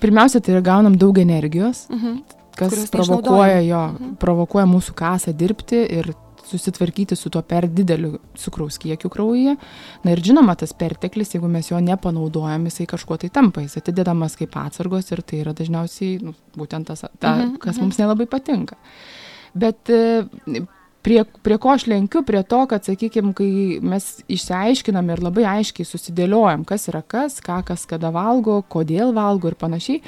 Pirmiausia, 0.01 0.41
tai 0.41 0.55
yra 0.57 0.65
gaunam 0.65 0.99
daug 0.99 1.19
energijos. 1.21 1.87
Mhm 1.93 2.40
kas 2.57 2.89
provokuoja 2.91 3.61
jo, 3.65 3.85
mhm. 3.93 4.17
provokuoja 4.21 4.67
mūsų 4.69 4.95
kasą 4.97 5.33
dirbti 5.37 5.85
ir 5.99 6.13
susitvarkyti 6.51 7.15
su 7.15 7.29
tuo 7.29 7.41
per 7.41 7.67
dideliu 7.69 8.17
cukraus 8.35 8.79
kiekiu 8.81 9.09
kraujyje. 9.13 9.55
Na 10.03 10.11
ir 10.11 10.21
žinoma, 10.25 10.55
tas 10.59 10.73
perteklis, 10.75 11.35
jeigu 11.35 11.47
mes 11.51 11.69
jo 11.71 11.79
nepanaudojam, 11.79 12.65
jisai 12.67 12.89
kažkuo 12.91 13.17
tai 13.21 13.29
tampa, 13.33 13.63
jis 13.63 13.77
atidedamas 13.79 14.35
kaip 14.39 14.57
atsargos 14.59 15.11
ir 15.13 15.23
tai 15.23 15.41
yra 15.45 15.55
dažniausiai 15.57 16.19
nu, 16.25 16.35
būtent 16.57 16.91
tas, 16.91 17.05
ta, 17.19 17.35
Mhm, 17.37 17.55
kas 17.61 17.77
mhm. 17.77 17.85
mums 17.85 18.01
nelabai 18.01 18.27
patinka. 18.27 18.75
Bet 19.53 19.89
e, 19.89 20.21
prie, 21.01 21.23
prie 21.43 21.57
ko 21.61 21.73
aš 21.75 21.87
lenkiu, 21.91 22.23
prie 22.27 22.43
to, 22.43 22.65
kad, 22.69 22.85
sakykime, 22.87 23.33
kai 23.37 23.79
mes 23.83 24.11
išsiaiškinam 24.31 25.09
ir 25.11 25.23
labai 25.23 25.47
aiškiai 25.57 25.87
susidėliojam, 25.87 26.65
kas 26.67 26.87
yra 26.91 27.01
kas, 27.01 27.39
ką 27.43 27.61
kas 27.67 27.87
kada 27.89 28.11
valgo, 28.15 28.61
kodėl 28.69 29.13
valgo 29.17 29.51
ir 29.51 29.57
panašiai, 29.59 30.01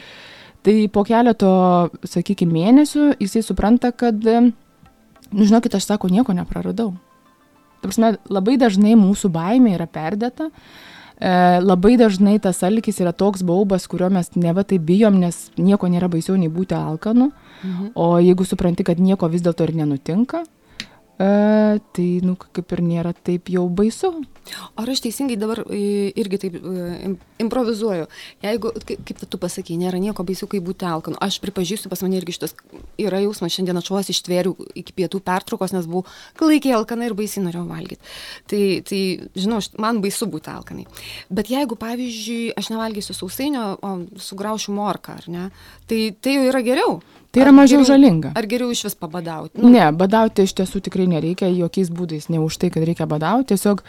tai 0.63 0.75
po 0.91 1.03
keleto, 1.07 1.53
sakykime, 2.07 2.53
mėnesių 2.55 3.13
jisai 3.21 3.43
supranta, 3.45 3.91
kad, 3.91 4.15
nu, 4.23 5.43
žinokit, 5.43 5.75
aš 5.75 5.89
sako, 5.91 6.11
nieko 6.11 6.35
nepraradau. 6.35 6.93
Ta 7.83 7.89
prasme, 7.89 8.13
labai 8.31 8.55
dažnai 8.61 8.95
mūsų 8.95 9.31
baimė 9.33 9.75
yra 9.75 9.89
perdėta. 9.91 10.47
E, 11.19 11.31
labai 11.59 11.97
dažnai 11.99 12.37
tas 12.41 12.61
alkis 12.63 13.01
yra 13.03 13.11
toks 13.11 13.43
baubas, 13.45 13.89
kurio 13.91 14.07
mes 14.13 14.31
neva 14.39 14.63
tai 14.63 14.79
bijom, 14.79 15.19
nes 15.19 15.49
nieko 15.59 15.91
nėra 15.91 16.07
baisiau 16.11 16.37
nei 16.39 16.51
būti 16.51 16.77
alkanu. 16.77 17.31
Mhm. 17.63 17.91
O 17.99 18.15
jeigu 18.23 18.47
supranti, 18.47 18.87
kad 18.87 18.99
nieko 19.03 19.27
vis 19.31 19.43
dėlto 19.43 19.67
ir 19.67 19.75
nenutinka, 19.83 20.45
e, 21.19 21.79
tai, 21.95 22.07
nu, 22.25 22.35
kaip 22.37 22.73
ir 22.75 22.81
nėra 22.85 23.13
taip 23.13 23.49
jau 23.53 23.65
baisu. 23.69 24.11
Ar 24.75 24.89
aš 24.91 25.03
teisingai 25.05 25.37
dabar 25.39 25.61
e, 25.71 26.11
irgi 26.19 26.39
taip 26.41 26.57
e, 26.59 26.85
im- 27.07 27.17
improvizuoju? 27.45 28.07
Jeigu, 28.43 28.71
kaip, 28.89 29.23
tu 29.29 29.39
pasakai, 29.41 29.77
nėra 29.79 30.01
nieko 30.03 30.25
baisiau, 30.27 30.49
kaip 30.51 30.65
būti 30.67 30.87
alkanu. 30.89 31.19
Aš 31.23 31.39
pripažįstu, 31.43 31.91
pas 31.91 32.03
mane 32.03 32.19
irgi 32.19 32.35
šitas 32.35 32.55
yra 33.01 33.21
jausmas, 33.23 33.53
šiandien 33.55 33.79
aš 33.79 33.91
vos 33.93 34.11
ištvėriau 34.13 34.57
iki 34.79 34.95
pietų 34.97 35.21
pertraukos, 35.23 35.75
nes 35.75 35.87
buvau 35.89 36.03
klaikiai 36.39 36.75
alkana 36.77 37.07
ir 37.07 37.15
baisiai 37.17 37.45
norėjau 37.45 37.65
valgyti. 37.69 38.13
Tai, 38.51 38.63
tai 38.89 39.01
žinau, 39.37 39.61
man 39.81 40.03
baisu 40.03 40.27
būti 40.31 40.51
alkanai. 40.51 40.87
Bet 41.31 41.53
jeigu, 41.53 41.79
pavyzdžiui, 41.79 42.53
aš 42.59 42.73
nevalgysiu 42.73 43.15
sausainio, 43.17 43.65
o 43.79 43.95
sugraušiu 44.19 44.75
morką, 44.75 45.19
ar 45.21 45.29
ne, 45.31 45.49
tai 45.87 46.03
tai 46.19 46.37
jau 46.39 46.47
yra 46.51 46.63
geriau. 46.65 46.97
Tai 47.33 47.41
yra 47.41 47.51
mažiau 47.51 47.81
geriau- 47.81 47.89
žalinga. 47.89 48.31
Ar 48.37 48.45
geriau 48.45 48.69
iš 48.69 48.83
vis 48.85 48.93
pabadauti? 48.95 49.57
Ne, 49.57 49.87
badauti 49.91 50.43
iš 50.45 50.53
tiesų 50.53 50.83
tikrai 50.85 51.07
nereikia, 51.09 51.49
jokiais 51.49 51.89
būdais, 51.89 52.29
ne 52.29 52.37
už 52.37 52.59
tai, 52.61 52.69
kad 52.69 52.85
reikia 52.85 53.07
badauti, 53.09 53.55
tiesiog 53.55 53.81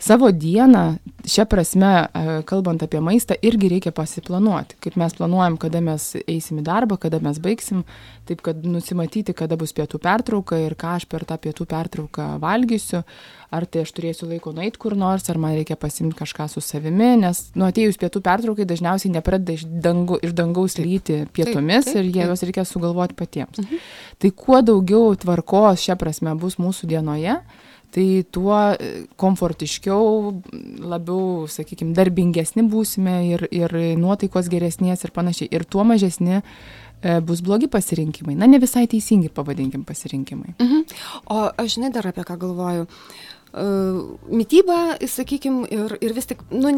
savo 0.00 0.30
dieną, 0.32 0.96
šią 1.24 1.44
prasme, 1.44 2.08
e, 2.08 2.42
kalbant 2.48 2.80
apie 2.82 3.00
maistą, 3.04 3.36
irgi 3.42 3.68
reikia 3.68 3.92
pasiplanuoti. 3.92 4.76
Kaip 4.80 4.96
mes 4.96 5.12
planuojam, 5.12 5.58
kada 5.60 5.80
mes 5.84 6.16
eisim 6.26 6.60
į 6.60 6.64
darbą, 6.64 6.96
kada 6.98 7.20
mes 7.20 7.38
baigsim, 7.38 7.84
taip 8.24 8.40
kad 8.40 8.64
nusimatyti, 8.64 9.34
kada 9.36 9.56
bus 9.60 9.72
pietų 9.76 10.00
pertrauka 10.00 10.56
ir 10.56 10.74
ką 10.74 10.96
aš 10.96 11.04
per 11.04 11.24
tą 11.28 11.36
pietų 11.36 11.66
pertrauką 11.68 12.38
valgysiu, 12.40 13.04
ar 13.52 13.66
tai 13.66 13.84
aš 13.84 13.92
turėsiu 13.92 14.26
laiko 14.26 14.52
nueiti 14.52 14.78
kur 14.78 14.96
nors, 14.96 15.28
ar 15.30 15.36
man 15.38 15.52
reikia 15.54 15.76
pasimti 15.76 16.16
kažką 16.16 16.48
su 16.50 16.60
savimi, 16.64 17.12
nes 17.20 17.50
nuo 17.54 17.68
atėjus 17.68 18.00
pietų 18.00 18.20
pertraukai 18.24 18.64
dažniausiai 18.66 19.12
nepradeda 19.12 19.52
iš, 19.52 19.64
dangu, 19.68 20.18
iš 20.22 20.32
dangaus 20.32 20.78
lyti 20.80 21.26
pietumis 21.32 21.84
taip, 21.84 22.00
ir 22.00 22.04
jie 22.10 22.22
taip. 22.22 22.32
juos 22.32 22.42
reikia 22.42 22.64
sugalvoti 22.64 22.85
patiems. 23.16 23.60
Tai 24.18 24.30
kuo 24.30 24.62
daugiau 24.62 25.14
tvarkos 25.16 25.82
šią 25.86 25.96
prasme 26.00 26.34
bus 26.38 26.58
mūsų 26.62 26.88
dienoje, 26.90 27.38
tai 27.96 28.06
tuo 28.30 28.56
e, 28.74 29.06
komfortiškiau, 29.16 30.08
labiau, 30.84 31.46
sakykime, 31.48 31.94
darbingesni 31.96 32.66
būsime 32.68 33.20
ir, 33.30 33.46
ir 33.54 33.72
nuotaikos 34.00 34.50
geresnės 34.52 35.06
ir 35.06 35.14
panašiai. 35.16 35.48
Ir 35.54 35.64
tuo 35.64 35.86
mažesni 35.88 36.40
e, 36.40 36.42
bus 37.24 37.40
blogi 37.46 37.70
pasirinkimai. 37.72 38.36
Na, 38.36 38.50
ne 38.50 38.60
visai 38.60 38.84
teisingi, 38.90 39.32
pavadinkim, 39.32 39.86
pasirinkimai. 39.88 40.58
Mhm. 40.58 40.84
O 41.32 41.46
aš 41.56 41.78
žinai 41.78 41.94
dar 41.94 42.10
apie 42.10 42.26
ką 42.26 42.36
galvoju. 42.42 42.84
Uh, 42.84 43.35
mytyba, 43.56 44.98
sakykime, 45.08 45.64
ir, 45.72 45.94
ir 46.04 46.12
vis 46.16 46.28
tik, 46.28 46.42
nu, 46.52 46.72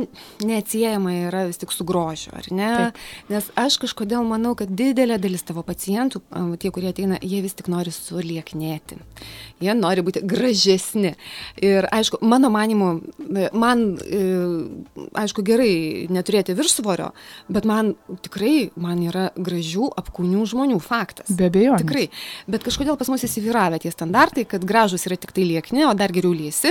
neatsiejama 0.47 1.14
yra 1.26 1.42
vis 1.49 1.58
tik 1.58 1.73
su 1.75 1.87
grožiu, 1.88 2.30
ar 2.38 2.47
ne? 2.54 2.68
Taip. 2.78 3.00
Nes 3.32 3.49
aš 3.58 3.78
kažkodėl 3.82 4.23
manau, 4.28 4.54
kad 4.58 4.70
didelė 4.70 5.18
dalis 5.18 5.42
tavo 5.47 5.64
pacientų, 5.66 6.23
tie, 6.62 6.70
kurie 6.75 6.92
ateina, 6.92 7.18
jie 7.18 7.40
vis 7.42 7.56
tik 7.58 7.70
nori 7.73 7.90
sulieknėti. 7.94 9.00
Jie 9.64 9.75
nori 9.75 10.04
būti 10.06 10.23
gražesni. 10.28 11.14
Ir 11.64 11.88
aišku, 11.90 12.20
mano 12.23 12.50
manimu, 12.54 12.90
e, 13.26 13.49
man, 13.58 13.85
e, 13.99 14.23
aišku, 15.18 15.42
gerai 15.47 16.06
neturėti 16.14 16.54
viršsvorio, 16.58 17.11
bet 17.50 17.66
man 17.68 17.94
tikrai, 18.23 18.70
man 18.78 19.02
yra 19.02 19.28
gražių, 19.35 19.90
apkūnių 19.99 20.47
žmonių 20.52 20.78
faktas. 20.85 21.35
Be 21.35 21.50
abejo. 21.50 21.78
Tikrai. 21.82 22.06
Bet 22.47 22.66
kažkodėl 22.66 22.99
pas 23.00 23.11
mus 23.11 23.26
įsivyravę 23.26 23.82
tie 23.82 23.92
standartai, 23.94 24.47
kad 24.49 24.62
gražus 24.68 25.08
yra 25.11 25.18
tik 25.18 25.35
tai 25.35 25.47
liekni, 25.49 25.85
o 25.88 25.94
dar 25.99 26.14
geriau 26.14 26.35
liesi. 26.37 26.67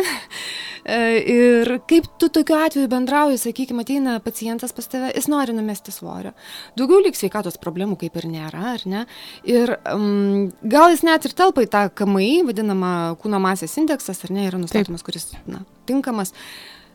E, 0.88 0.98
ir 1.20 1.70
kaip 1.84 2.06
tu 2.16 2.30
tokiu 2.32 2.56
atveju 2.56 2.88
bendrauji, 2.88 3.42
sakykime, 3.42 3.84
ateina 3.84 4.13
pacientas 4.24 4.72
pas 4.72 4.88
tave, 4.88 5.10
jis 5.12 5.27
nori 5.27 5.51
numesti 5.51 5.92
svorio. 5.92 6.32
Daugiau 6.80 7.01
lyg 7.04 7.18
sveikatos 7.20 7.60
problemų 7.60 7.98
kaip 8.00 8.16
ir 8.22 8.30
nėra, 8.32 8.62
ar 8.77 8.86
ne? 8.88 9.04
Ir 9.51 9.74
um, 9.92 10.48
gal 10.63 10.94
jis 10.94 11.04
net 11.04 11.27
ir 11.27 11.36
telpa 11.36 11.66
į 11.66 11.70
tą 11.74 11.84
KMI, 11.92 12.32
vadinamą 12.48 12.94
kūno 13.20 13.42
masės 13.44 13.75
indeksas, 13.82 14.24
ar 14.24 14.32
ne, 14.32 14.48
yra 14.48 14.62
nustatomas, 14.62 15.04
kuris, 15.04 15.27
na, 15.50 15.66
tinkamas. 15.92 16.32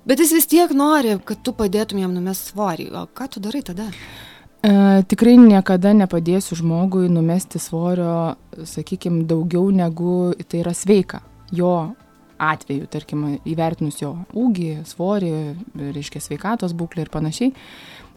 Bet 0.08 0.24
jis 0.24 0.32
vis 0.38 0.48
tiek 0.48 0.72
nori, 0.72 1.18
kad 1.28 1.44
tu 1.44 1.52
padėtum 1.54 2.00
jam 2.00 2.16
numesti 2.16 2.54
svorį. 2.54 2.88
O 2.96 3.04
ką 3.12 3.28
tu 3.36 3.44
darai 3.44 3.60
tada? 3.66 3.90
E, 4.64 4.72
tikrai 5.10 5.36
niekada 5.36 5.92
nepadėsiu 6.00 6.56
žmogui 6.62 7.12
numesti 7.12 7.60
svorio, 7.60 8.38
sakykime, 8.56 9.26
daugiau 9.28 9.68
negu 9.68 10.32
tai 10.48 10.64
yra 10.64 10.72
sveika. 10.72 11.20
Jo 11.52 11.92
atveju, 12.42 12.88
tarkim, 12.90 13.24
įvertinus 13.48 14.00
jo 14.02 14.12
ūgį, 14.38 14.70
svorį, 14.88 15.32
reiškia 15.94 16.22
sveikatos 16.24 16.74
būklę 16.78 17.06
ir 17.06 17.12
panašiai. 17.12 17.52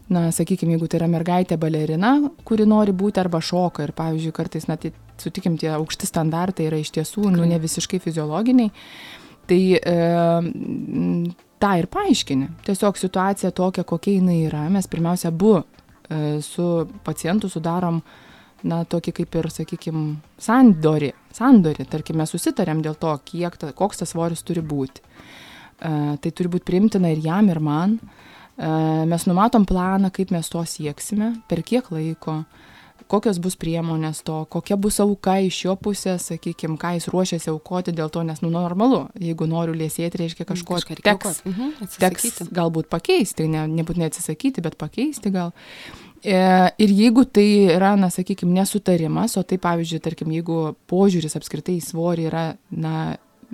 Na, 0.06 0.28
sakykime, 0.30 0.76
jeigu 0.76 0.86
tai 0.86 1.00
yra 1.00 1.08
mergaitė 1.10 1.56
balerina, 1.58 2.12
kuri 2.46 2.62
nori 2.68 2.92
būti 2.94 3.18
arba 3.18 3.40
šoka 3.42 3.82
ir, 3.88 3.92
pavyzdžiui, 3.96 4.34
kartais, 4.34 4.68
na, 4.70 4.76
tai 4.78 4.92
sutikim, 5.18 5.56
tie 5.58 5.72
aukšti 5.74 6.06
standartai 6.06 6.68
yra 6.68 6.78
iš 6.78 6.92
tiesų, 6.94 7.24
nu, 7.34 7.42
ne 7.48 7.58
visiškai 7.58 7.98
fiziologiniai, 8.04 8.70
tai 9.50 9.60
e, 9.80 9.96
tą 11.62 11.72
ir 11.80 11.88
paaiškini. 11.90 12.52
Tiesiog 12.68 13.00
situacija 13.00 13.50
tokia, 13.56 13.82
kokia 13.88 14.20
jinai 14.20 14.44
yra. 14.46 14.66
Mes 14.70 14.86
pirmiausia, 14.90 15.32
abu 15.34 15.56
e, 15.58 16.38
su 16.44 16.68
pacientu 17.06 17.50
sudarom, 17.50 17.98
na, 18.66 18.82
tokį 18.88 19.14
kaip 19.20 19.38
ir, 19.40 19.48
sakykime, 19.52 20.04
sandorį. 20.42 21.12
Sandorį, 21.36 21.86
tarkim, 21.90 22.20
mes 22.20 22.32
susitarėm 22.32 22.82
dėl 22.84 22.96
to, 23.00 23.12
kiek 23.28 23.56
ta, 23.60 23.72
koks 23.76 24.02
tas 24.02 24.14
svoris 24.14 24.44
turi 24.46 24.64
būti. 24.64 25.02
E, 25.02 25.90
tai 26.22 26.32
turi 26.32 26.52
būti 26.52 26.66
primtina 26.68 27.12
ir 27.12 27.22
jam, 27.24 27.50
ir 27.52 27.60
man. 27.62 27.98
E, 28.56 28.70
mes 29.08 29.26
numatom 29.28 29.66
planą, 29.68 30.12
kaip 30.14 30.32
mes 30.34 30.48
to 30.52 30.64
sieksime, 30.66 31.34
per 31.50 31.62
kiek 31.66 31.90
laiko, 31.94 32.40
kokios 33.12 33.38
bus 33.42 33.54
priemonės 33.60 34.24
to, 34.26 34.40
kokia 34.50 34.78
bus 34.80 34.98
auka 35.04 35.36
iš 35.46 35.60
jo 35.66 35.76
pusės, 35.78 36.30
sakykime, 36.32 36.78
ką 36.80 36.96
jis 36.96 37.10
ruošiasi 37.12 37.52
aukoti 37.52 37.94
dėl 37.94 38.10
to, 38.10 38.24
nes, 38.26 38.40
nu, 38.42 38.50
normalu, 38.54 39.04
jeigu 39.22 39.46
noriu 39.50 39.76
liesėti, 39.76 40.24
reiškia 40.24 40.48
kažko 40.48 40.80
Kažką 40.80 40.98
reikia 40.98 41.14
teks. 41.14 41.44
Mhm, 41.46 41.92
teks 42.00 42.42
galbūt 42.56 42.90
pakeisti, 42.90 43.46
ne, 43.52 43.68
nebūtinai 43.78 44.10
atsisakyti, 44.10 44.64
bet 44.64 44.80
pakeisti 44.80 45.30
gal. 45.34 45.52
E, 45.52 46.05
ir 46.24 46.96
jeigu 46.96 47.26
tai 47.28 47.46
yra, 47.74 47.94
na, 48.00 48.08
sakykime, 48.12 48.54
nesutarimas, 48.56 49.36
o 49.36 49.44
tai, 49.46 49.58
pavyzdžiui, 49.62 50.02
tarkim, 50.04 50.32
jeigu 50.34 50.74
požiūris 50.90 51.36
apskritai 51.38 51.76
į 51.78 51.84
svorį 51.84 52.28
yra, 52.30 52.44
na, 52.72 52.96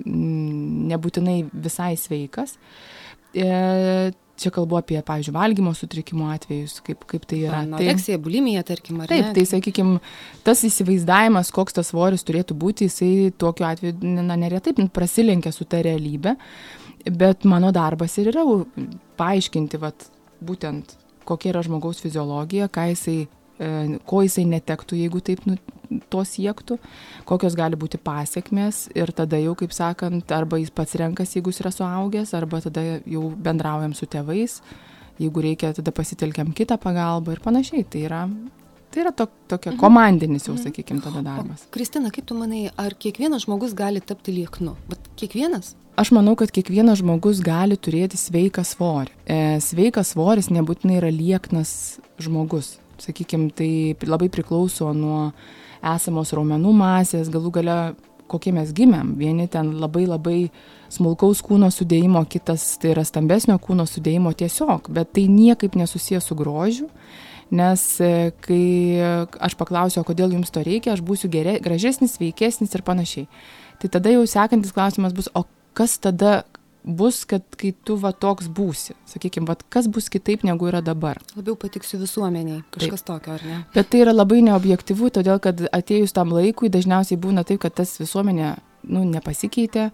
nebūtinai 0.03 1.37
visai 1.51 1.93
sveikas, 1.99 2.55
e, 3.35 3.49
čia 4.39 4.51
kalbu 4.53 4.79
apie, 4.79 4.97
pavyzdžiui, 5.05 5.35
valgymo 5.35 5.73
sutrikimo 5.77 6.31
atvejus, 6.33 6.79
kaip, 6.85 7.03
kaip 7.09 7.27
tai 7.29 7.43
yra. 7.43 7.59
Tai, 7.59 7.67
Anoreksija, 7.67 8.21
bulimija, 8.21 8.63
tarkim, 8.67 9.03
ar 9.03 9.11
taip, 9.11 9.27
ne? 9.27 9.35
tai, 9.37 9.45
sakykime, 9.49 9.99
tas 10.47 10.63
įsivaizdavimas, 10.65 11.53
koks 11.53 11.77
tas 11.77 11.91
svoris 11.93 12.25
turėtų 12.25 12.57
būti, 12.57 12.89
jisai 12.89 13.29
tokiu 13.37 13.67
atveju, 13.69 13.99
na, 14.23 14.39
neretai 14.39 14.73
prasilenkia 14.93 15.53
su 15.53 15.67
ta 15.69 15.83
realybė, 15.85 16.35
bet 17.11 17.45
mano 17.49 17.69
darbas 17.75 18.17
ir 18.17 18.31
yra 18.33 18.47
paaiškinti, 19.19 19.79
vat, 19.83 20.09
būtent 20.43 20.97
kokia 21.27 21.53
yra 21.53 21.63
žmogaus 21.65 22.01
fiziologija, 22.03 22.69
ką 22.73 22.87
jisai, 22.91 23.17
e, 23.59 23.71
ko 24.09 24.23
jisai 24.25 24.45
netektų, 24.49 24.99
jeigu 25.03 25.21
taip 25.25 25.45
nu, 25.49 25.57
to 26.09 26.23
siektų, 26.25 26.79
kokios 27.29 27.57
gali 27.57 27.77
būti 27.79 27.99
pasiekmes 28.01 28.87
ir 28.97 29.11
tada 29.15 29.39
jau, 29.41 29.53
kaip 29.59 29.75
sakant, 29.75 30.31
arba 30.33 30.59
jis 30.61 30.73
pats 30.73 30.97
renkasi, 30.99 31.39
jeigu 31.39 31.53
jis 31.53 31.61
yra 31.63 31.73
suaugęs, 31.75 32.33
arba 32.37 32.61
tada 32.63 32.83
jau 32.99 33.27
bendraujam 33.45 33.93
su 33.97 34.07
tėvais, 34.09 34.59
jeigu 35.21 35.45
reikia, 35.45 35.73
tada 35.77 35.93
pasitelkiam 35.95 36.53
kitą 36.55 36.79
pagalbą 36.81 37.35
ir 37.35 37.43
panašiai. 37.43 37.85
Tai 37.85 38.01
yra, 38.07 38.23
tai 38.93 39.05
yra 39.05 39.13
to, 39.15 39.27
tokia 39.51 39.75
komandinis 39.79 40.49
jau, 40.49 40.57
sakykime, 40.59 41.03
tada 41.05 41.23
darbas. 41.25 41.67
Kristina, 41.73 42.13
kaip 42.13 42.27
tu 42.29 42.37
manai, 42.37 42.65
ar 42.79 42.97
kiekvienas 42.97 43.45
žmogus 43.47 43.77
gali 43.77 44.01
tapti 44.01 44.35
lieknu? 44.39 44.75
Vat 44.89 45.13
kiekvienas? 45.19 45.75
Aš 45.93 46.09
manau, 46.09 46.33
kad 46.33 46.49
kiekvienas 46.49 47.03
žmogus 47.03 47.37
gali 47.45 47.75
turėti 47.77 48.17
sveiką 48.17 48.63
svorį. 48.65 49.11
E, 49.29 49.35
sveikas 49.61 50.15
svoris 50.15 50.49
nebūtinai 50.49 50.97
yra 50.97 51.11
lieknas 51.13 51.99
žmogus. 52.17 52.79
Sakykime, 53.03 53.51
tai 53.53 53.69
labai 54.09 54.31
priklauso 54.33 54.89
nuo 54.97 55.27
esamos 55.85 56.33
raumenų 56.33 56.73
masės, 56.79 57.29
galų 57.29 57.53
gale 57.59 57.77
kokie 58.31 58.55
mes 58.55 58.73
gimėm. 58.73 59.13
Vieni 59.21 59.45
ten 59.51 59.75
labai 59.77 60.07
labai 60.09 60.37
smulkaus 60.93 61.43
kūno 61.45 61.69
sudėjimo, 61.69 62.25
kitas 62.25 62.71
tai 62.81 62.95
yra 62.95 63.05
stambesnio 63.05 63.59
kūno 63.61 63.85
sudėjimo 63.85 64.33
tiesiog, 64.33 64.89
bet 64.89 65.13
tai 65.13 65.27
niekaip 65.29 65.77
nesusijęs 65.77 66.25
su 66.25 66.37
grožiu. 66.39 66.89
Nes 67.53 67.81
e, 68.01 68.31
kai 68.41 68.63
aš 69.37 69.53
paklausiu, 69.59 70.01
kodėl 70.07 70.33
jums 70.33 70.49
to 70.49 70.65
reikia, 70.65 70.95
aš 70.95 71.05
būsiu 71.05 71.29
gerai, 71.29 71.59
gražesnis, 71.61 72.17
sveikesnis 72.17 72.73
ir 72.73 72.81
panašiai. 72.81 73.27
Tai 73.77 73.93
tada 73.93 74.09
jau 74.09 74.23
sekantis 74.25 74.73
klausimas 74.73 75.13
bus, 75.13 75.29
o 75.37 75.45
kas 75.77 75.97
tada 76.01 76.43
bus, 76.83 77.23
kad 77.25 77.43
kai 77.57 77.71
tu 77.85 77.95
va 77.99 78.11
toks 78.11 78.49
būsi, 78.51 78.95
sakykime, 79.07 79.47
va 79.47 79.55
kas 79.71 79.87
bus 79.87 80.09
kitaip 80.11 80.43
negu 80.43 80.67
yra 80.67 80.81
dabar. 80.83 81.21
Labiau 81.37 81.55
patiksiu 81.59 81.99
visuomeniai, 82.01 82.61
kažkas 82.75 83.05
taip. 83.05 83.07
tokio, 83.07 83.37
ar 83.37 83.45
ne? 83.47 83.61
Bet 83.75 83.89
tai 83.93 84.03
yra 84.03 84.13
labai 84.15 84.41
neobjektivu, 84.45 85.09
todėl 85.15 85.39
kad 85.43 85.63
atėjus 85.71 86.15
tam 86.15 86.35
laikui 86.35 86.71
dažniausiai 86.73 87.19
būna 87.19 87.45
taip, 87.47 87.61
kad 87.63 87.75
tas 87.79 87.95
visuomenė 88.01 88.53
nu, 88.91 89.05
nepasikeitė, 89.07 89.89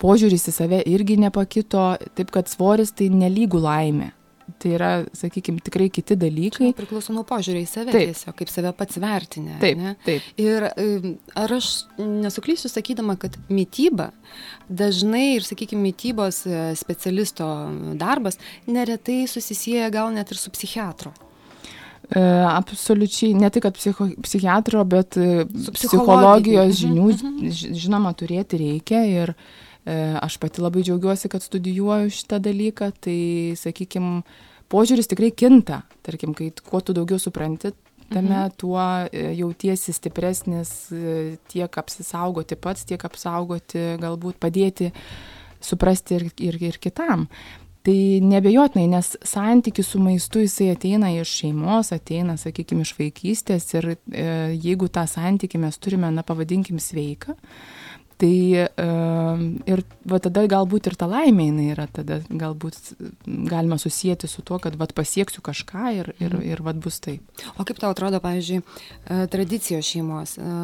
požiūris 0.00 0.48
į 0.48 0.54
save 0.54 0.80
irgi 0.86 1.18
nepakito, 1.20 1.92
taip 2.14 2.30
kad 2.34 2.48
svoris 2.50 2.94
tai 2.94 3.10
nelygų 3.10 3.62
laimė. 3.66 4.12
Tai 4.58 4.72
yra, 4.74 4.90
sakykime, 5.16 5.60
tikrai 5.64 5.88
kiti 5.92 6.16
dalykai. 6.18 6.70
Čia 6.70 6.76
priklauso 6.78 7.14
nuo 7.14 7.24
požiūrį 7.28 7.62
į 7.64 7.68
save 7.70 7.94
taip. 7.94 8.10
tiesiog, 8.10 8.36
kaip 8.40 8.50
save 8.52 8.72
pats 8.78 8.98
vertinė. 9.02 9.56
Taip, 9.62 9.78
ne? 9.80 9.94
taip. 10.06 10.26
Ir 10.40 10.66
ar 10.70 11.54
aš 11.56 11.70
nesuklysiu 12.00 12.70
sakydama, 12.72 13.16
kad 13.20 13.38
mytyba 13.52 14.10
dažnai 14.68 15.36
ir, 15.36 15.46
sakykime, 15.46 15.82
mytybos 15.90 16.42
e, 16.48 16.60
specialisto 16.78 17.46
darbas 18.00 18.40
neretai 18.70 19.24
susisieja 19.30 19.90
gal 19.94 20.12
net 20.14 20.32
ir 20.32 20.40
su 20.40 20.52
psichiatro. 20.54 21.14
E, 22.10 22.20
absoliučiai, 22.20 23.34
ne 23.38 23.50
tik 23.54 23.70
psicho, 23.76 24.10
psichiatro, 24.26 24.84
bet 24.88 25.18
e, 25.20 25.46
psichologijos 25.76 26.70
mhm, 26.72 26.78
žinių, 26.82 27.10
mhm. 27.16 27.74
žinoma, 27.84 28.14
turėti 28.18 28.64
reikia. 28.64 29.04
Ir, 29.10 29.34
uh, 29.34 29.69
aš 30.20 30.38
pati 30.42 30.62
labai 30.62 30.84
džiaugiuosi, 30.86 31.30
kad 31.32 31.42
studijuoju 31.42 32.10
šitą 32.14 32.38
dalyką, 32.42 32.90
tai, 33.02 33.20
sakykime, 33.58 34.22
požiūris 34.70 35.10
tikrai 35.10 35.30
kinta. 35.34 35.82
Tarkim, 36.06 36.34
kai 36.36 36.50
kuo 36.66 36.82
tu 36.84 36.94
daugiau 36.96 37.18
supranti, 37.22 37.72
tame 38.10 38.34
mhm. 38.34 38.52
tuo 38.60 38.82
e, 38.82 39.32
jautiesi 39.38 39.94
stipresnis 39.94 40.74
e, 40.92 41.16
tiek 41.50 41.80
apsisaugoti 41.82 42.58
pats, 42.58 42.86
tiek 42.88 43.02
apsaugoti, 43.06 43.96
galbūt 44.02 44.40
padėti 44.42 44.90
suprasti 45.62 46.18
ir, 46.18 46.30
ir, 46.40 46.62
ir 46.70 46.78
kitam. 46.82 47.28
Tai 47.80 47.96
nebejotinai, 48.28 48.84
nes 48.92 49.14
santykis 49.24 49.88
su 49.88 49.98
maistu 50.04 50.42
jisai 50.42 50.74
ateina 50.74 51.14
iš 51.14 51.30
šeimos, 51.38 51.94
ateina, 51.96 52.34
sakykime, 52.36 52.84
iš 52.84 52.92
vaikystės 52.98 53.70
ir 53.78 53.94
e, 53.94 53.96
jeigu 54.52 54.90
tą 54.92 55.06
santykį 55.08 55.62
mes 55.62 55.80
turime, 55.80 56.10
na, 56.12 56.24
pavadinkim 56.26 56.82
sveiką, 56.82 57.38
e, 57.38 57.80
Tai 58.20 58.34
ir 59.70 59.82
va 60.10 60.18
tada 60.22 60.44
galbūt 60.50 60.90
ir 60.90 60.96
ta 60.98 61.06
laimė 61.08 61.46
jinai 61.48 61.66
yra, 61.72 61.86
tada 61.88 62.20
galbūt 62.28 62.78
galima 63.26 63.78
susijęti 63.80 64.28
su 64.28 64.42
tuo, 64.46 64.58
kad 64.62 64.76
va 64.80 64.88
pasieksiu 64.94 65.42
kažką 65.44 65.92
ir, 65.96 66.12
ir, 66.18 66.34
mhm. 66.34 66.44
ir 66.50 66.62
va 66.64 66.74
bus 66.74 67.00
taip. 67.02 67.24
O 67.56 67.66
kaip 67.68 67.80
tau 67.80 67.92
atrodo, 67.94 68.20
pavyzdžiui, 68.22 68.60
e, 68.60 69.18
tradicijos 69.32 69.86
šeimos? 69.86 70.36
E, 70.38 70.54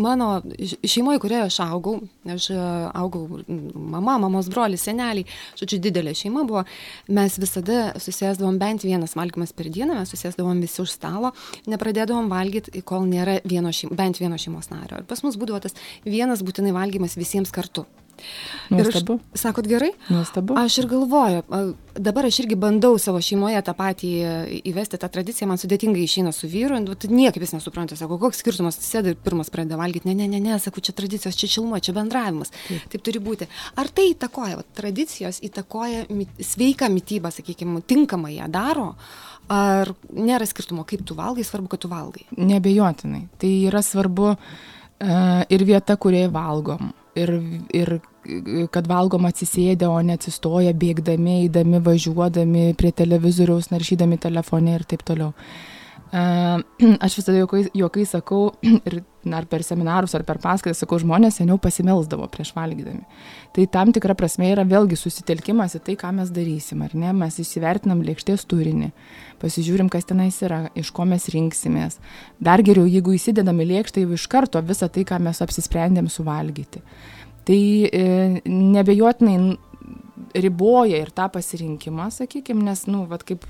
mano 0.00 0.30
šeimoje, 0.60 1.22
kurioje 1.22 1.48
aš 1.48 1.58
augau, 1.64 1.96
aš 2.28 2.50
e, 2.54 2.58
augau 3.02 3.42
mama, 3.48 4.18
mamos 4.22 4.50
brolis, 4.52 4.84
seneliai, 4.86 5.26
žodžiu, 5.60 5.80
didelė 5.86 6.14
šeima 6.18 6.44
buvo, 6.48 6.64
mes 7.12 7.38
visada 7.42 7.92
susėsdavom 8.02 8.60
bent 8.62 8.86
vienas 8.86 9.16
valgymas 9.18 9.54
per 9.56 9.70
dieną, 9.72 10.00
mes 10.02 10.14
susėsdavom 10.14 10.62
visi 10.62 10.82
už 10.84 10.94
stalo, 10.94 11.32
nepradėdavom 11.70 12.30
valgyti, 12.32 12.84
kol 12.86 13.06
nėra 13.08 13.40
vieno 13.48 13.72
šeim, 13.74 13.94
bent 13.98 14.20
vieno 14.22 14.38
šeimos 14.40 14.70
nario. 14.72 15.00
Ir 15.02 15.08
pas 15.08 15.24
mus 15.24 15.38
būdavo 15.40 15.62
tas 15.64 15.76
vienas 16.04 16.44
būtinai 16.44 16.74
valgymas 16.76 16.91
valgymas 16.92 17.16
visiems 17.16 17.52
kartu. 17.52 17.86
Nuostabu. 18.70 19.16
Aš, 19.34 19.40
sakot 19.40 19.66
gerai? 19.66 19.90
Nuostabu. 20.12 20.54
Aš 20.56 20.76
ir 20.78 20.86
galvoju, 20.86 21.40
dabar 21.96 22.28
aš 22.28 22.38
irgi 22.44 22.54
bandau 22.54 22.94
savo 23.00 23.18
šeimoje 23.24 23.58
tą 23.66 23.72
patį 23.74 24.10
įvesti 24.68 25.00
tą 25.00 25.08
tradiciją, 25.10 25.48
man 25.50 25.58
sudėtingai 25.58 26.04
išeina 26.04 26.30
su 26.30 26.46
vyru, 26.46 26.78
nu, 26.84 26.94
tai 26.94 27.10
niekaip 27.10 27.42
jis 27.42 27.56
nesupranta, 27.56 27.96
sako, 27.98 28.20
koks 28.22 28.44
skirtumas, 28.44 28.78
sėda 28.78 29.10
ir 29.12 29.18
pirmas 29.18 29.50
pradeda 29.50 29.80
valgyti, 29.80 30.06
ne, 30.06 30.14
ne, 30.20 30.28
ne, 30.30 30.40
ne, 30.44 30.58
sakau, 30.62 30.84
čia 30.84 30.94
tradicijos, 30.94 31.38
čia 31.40 31.50
šiluma, 31.56 31.80
čia 31.82 31.96
bendravimas, 31.96 32.52
taip, 32.68 32.84
taip 32.94 33.06
turi 33.08 33.22
būti. 33.24 33.48
Ar 33.80 33.90
tai 33.90 34.12
įtakoja, 34.12 34.60
va, 34.60 34.66
tradicijos 34.78 35.40
įtakoja 35.42 36.04
mit, 36.14 36.36
sveiką 36.52 36.92
mytybą, 36.92 37.32
sakykime, 37.34 37.82
tinkamai 37.82 38.36
ją 38.36 38.46
daro? 38.52 38.92
Ar 39.50 39.90
nėra 40.14 40.46
skirtumo, 40.46 40.86
kaip 40.88 41.02
tu 41.08 41.16
valgai, 41.18 41.42
svarbu, 41.44 41.72
kad 41.72 41.82
tu 41.82 41.90
valgai? 41.90 42.28
Nebejotinai. 42.38 43.24
Tai 43.42 43.50
yra 43.66 43.82
svarbu 43.84 44.28
uh, 44.30 44.62
ir 45.02 45.64
vieta, 45.66 45.96
kurioje 45.96 46.30
valgom. 46.32 46.92
Ir, 47.18 47.30
ir 47.76 47.98
kad 48.72 48.86
valgom 48.88 49.26
atsisėdę, 49.28 49.88
o 49.90 49.98
ne 50.00 50.16
atsistoję, 50.16 50.72
bėgdami, 50.78 51.42
eidami, 51.42 51.80
važiuodami 51.84 52.70
prie 52.78 52.92
televizoriaus, 52.96 53.68
naršydami 53.72 54.18
telefone 54.22 54.78
ir 54.78 54.86
taip 54.88 55.04
toliau. 55.04 55.32
Aš 57.04 57.14
visada 57.16 57.38
juokai, 57.38 57.62
juokai 57.72 58.04
sakau, 58.04 58.50
ir 58.88 58.98
ar 59.32 59.46
per 59.48 59.62
seminarus, 59.64 60.12
ar 60.18 60.24
per 60.28 60.36
paskaitas, 60.42 60.82
sakau, 60.82 60.98
žmonės 61.00 61.38
seniau 61.38 61.56
pasimelsdavo 61.62 62.26
prieš 62.32 62.50
valgydami. 62.56 63.06
Tai 63.56 63.64
tam 63.72 63.94
tikra 63.96 64.16
prasme 64.18 64.50
yra 64.52 64.66
vėlgi 64.68 64.98
susitelkimas 64.98 65.78
į 65.78 65.82
tai, 65.86 65.96
ką 66.00 66.10
mes 66.18 66.32
darysim, 66.34 66.82
ar 66.84 66.92
ne? 66.98 67.14
Mes 67.16 67.38
įsivertinam 67.40 68.02
lėkštės 68.04 68.44
turinį, 68.50 68.90
pasižiūrim, 69.40 69.88
kas 69.92 70.08
tenais 70.10 70.42
yra, 70.44 70.66
iš 70.76 70.92
ko 70.92 71.08
mes 71.08 71.30
rinksimės. 71.32 71.96
Dar 72.42 72.60
geriau, 72.66 72.84
jeigu 72.90 73.16
įsidedam 73.16 73.64
į 73.64 73.70
lėkštą 73.72 74.04
jau 74.04 74.12
iš 74.18 74.28
karto 74.28 74.60
visą 74.68 74.90
tai, 74.92 75.06
ką 75.08 75.20
mes 75.22 75.40
apsisprendėm 75.44 76.12
suvalgyti. 76.12 76.84
Tai 77.48 77.62
e, 77.88 78.02
nebejotinai 78.46 79.38
riboja 80.34 81.00
ir 81.02 81.10
tą 81.14 81.28
pasirinkimą, 81.32 82.08
sakykime, 82.14 82.62
nes, 82.66 82.84
nu, 82.90 83.04
vad 83.10 83.24
kaip 83.28 83.46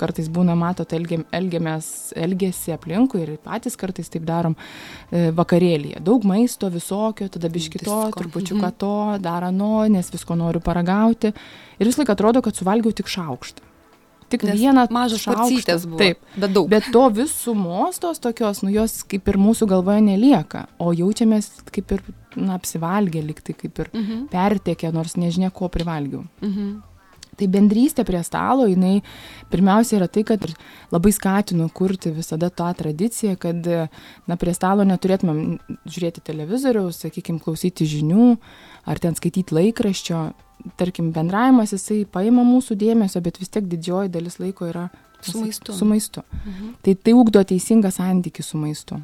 kartais 0.00 0.28
būna, 0.32 0.56
matot, 0.58 0.92
elgiam, 0.96 1.24
elgiamės, 1.34 2.12
elgesi 2.18 2.74
aplinkui 2.74 3.24
ir 3.24 3.34
patys 3.42 3.78
kartais 3.80 4.12
taip 4.12 4.26
darom 4.28 4.56
e, 4.56 5.30
vakarėlėje. 5.36 6.02
Daug 6.04 6.26
maisto 6.28 6.70
visokio, 6.72 7.28
tada 7.32 7.50
biškito, 7.52 7.98
mhm. 8.68 8.78
to, 8.78 8.94
dar 9.24 9.48
ano, 9.48 9.74
nes 9.90 10.12
visko 10.12 10.38
noriu 10.38 10.62
paragauti. 10.64 11.34
Ir 11.78 11.90
vis 11.90 12.00
laik 12.00 12.14
atrodo, 12.14 12.44
kad 12.44 12.56
suvalgiau 12.58 12.94
tik 12.96 13.10
šaukštą 13.12 13.71
tik 14.32 14.46
Nes 14.48 14.58
vieną 14.60 14.86
mažą 14.92 15.20
šaukštą. 15.22 15.76
Taip, 16.00 16.22
bet 16.36 16.54
daug. 16.54 16.68
Bet 16.72 16.88
to 16.94 17.04
visumos 17.14 18.00
tos 18.02 18.22
tokios, 18.22 18.62
nu 18.66 18.72
jos 18.74 19.00
kaip 19.08 19.28
ir 19.32 19.40
mūsų 19.40 19.68
galvoje 19.70 20.04
nelieka, 20.06 20.66
o 20.82 20.92
jaučiamės 20.96 21.50
kaip 21.72 21.96
ir, 21.96 22.06
na, 22.36 22.56
apsivalgę 22.58 23.22
liktai, 23.24 23.56
kaip 23.58 23.84
ir 23.84 23.92
mhm. 23.92 24.24
pertekė, 24.32 24.92
nors 24.94 25.18
nežinia, 25.20 25.52
ko 25.54 25.70
privalgiau. 25.72 26.24
Mhm. 26.44 26.80
Tai 27.32 27.46
bendrystė 27.48 28.04
prie 28.04 28.20
stalo, 28.26 28.66
jinai 28.68 28.98
pirmiausia 29.50 29.96
yra 29.96 30.08
tai, 30.12 30.20
kad 30.28 30.44
labai 30.92 31.12
skatinu 31.16 31.70
kurti 31.72 32.12
visada 32.12 32.50
tą 32.52 32.68
tradiciją, 32.76 33.38
kad 33.40 33.64
na, 33.64 34.36
prie 34.36 34.52
stalo 34.52 34.84
neturėtumėm 34.84 35.40
žiūrėti 35.88 36.24
televizoriaus, 36.28 37.00
sakykime, 37.06 37.40
klausyti 37.40 37.88
žinių 37.88 38.34
ar 38.84 39.00
ten 39.00 39.16
skaityti 39.16 39.56
laikraščio, 39.56 40.20
tarkim, 40.76 41.12
bendravimas 41.14 41.72
jisai 41.74 42.02
paima 42.10 42.44
mūsų 42.46 42.76
dėmesio, 42.78 43.22
bet 43.24 43.40
vis 43.40 43.52
tiek 43.52 43.66
didžioji 43.68 44.12
dalis 44.12 44.38
laiko 44.42 44.68
yra 44.68 44.88
su 45.22 45.38
maistu. 45.40 45.72
Su 45.72 45.86
maistu. 45.88 46.22
Mhm. 46.42 46.74
Tai 46.82 46.94
tai 46.94 47.16
ugdo 47.16 47.42
teisingą 47.46 47.92
santykį 47.94 48.46
su 48.46 48.58
maistu 48.58 49.00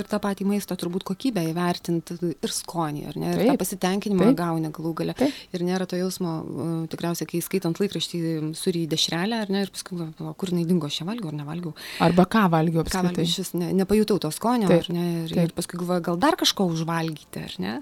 ir 0.00 0.08
tą 0.08 0.20
patį 0.22 0.46
maisto 0.48 0.76
turbūt 0.78 1.04
kokybę 1.08 1.42
įvertinti 1.50 2.16
ir 2.30 2.54
skonį, 2.54 3.04
ar 3.10 3.18
ne? 3.20 3.32
Ir 3.32 3.42
taip, 3.42 3.50
tą 3.52 3.56
pasitenkinimą 3.62 4.30
taip, 4.30 4.38
gauni 4.38 4.70
galų 4.74 4.92
galę. 5.00 5.16
Taip. 5.18 5.40
Ir 5.56 5.64
nėra 5.66 5.88
to 5.90 5.98
jausmo, 5.98 6.34
uh, 6.42 6.76
tikriausiai, 6.92 7.28
kai 7.30 7.40
skaitant 7.44 7.80
laikraštį, 7.82 8.20
suri 8.58 8.84
į 8.86 8.90
dešrelę, 8.94 9.42
ar 9.44 9.52
ne? 9.54 9.64
Ir 9.66 9.72
paskui, 9.74 9.98
o, 10.00 10.32
kur 10.38 10.52
jinai 10.52 10.64
dingo, 10.68 10.90
šią 10.92 11.08
valgiau 11.08 11.32
ar 11.32 11.38
nevalgiau. 11.40 11.74
Arba 12.04 12.28
ką 12.30 12.46
valgiau, 12.54 12.84
apskritai. 12.84 13.10
Ką 13.10 13.12
valgiau, 13.12 13.32
šis 13.34 13.52
ne, 13.58 13.72
nepajutau 13.82 14.20
to 14.22 14.32
skonio, 14.34 14.70
taip, 14.70 14.86
ar 14.86 14.96
ne? 14.96 15.06
Ir, 15.24 15.34
taip. 15.34 15.50
ir 15.50 15.56
paskui 15.58 15.82
galvoju, 15.82 16.06
gal 16.10 16.22
dar 16.22 16.38
kažko 16.40 16.68
užvalgyti, 16.72 17.44
ar 17.44 17.58
ne? 17.64 17.76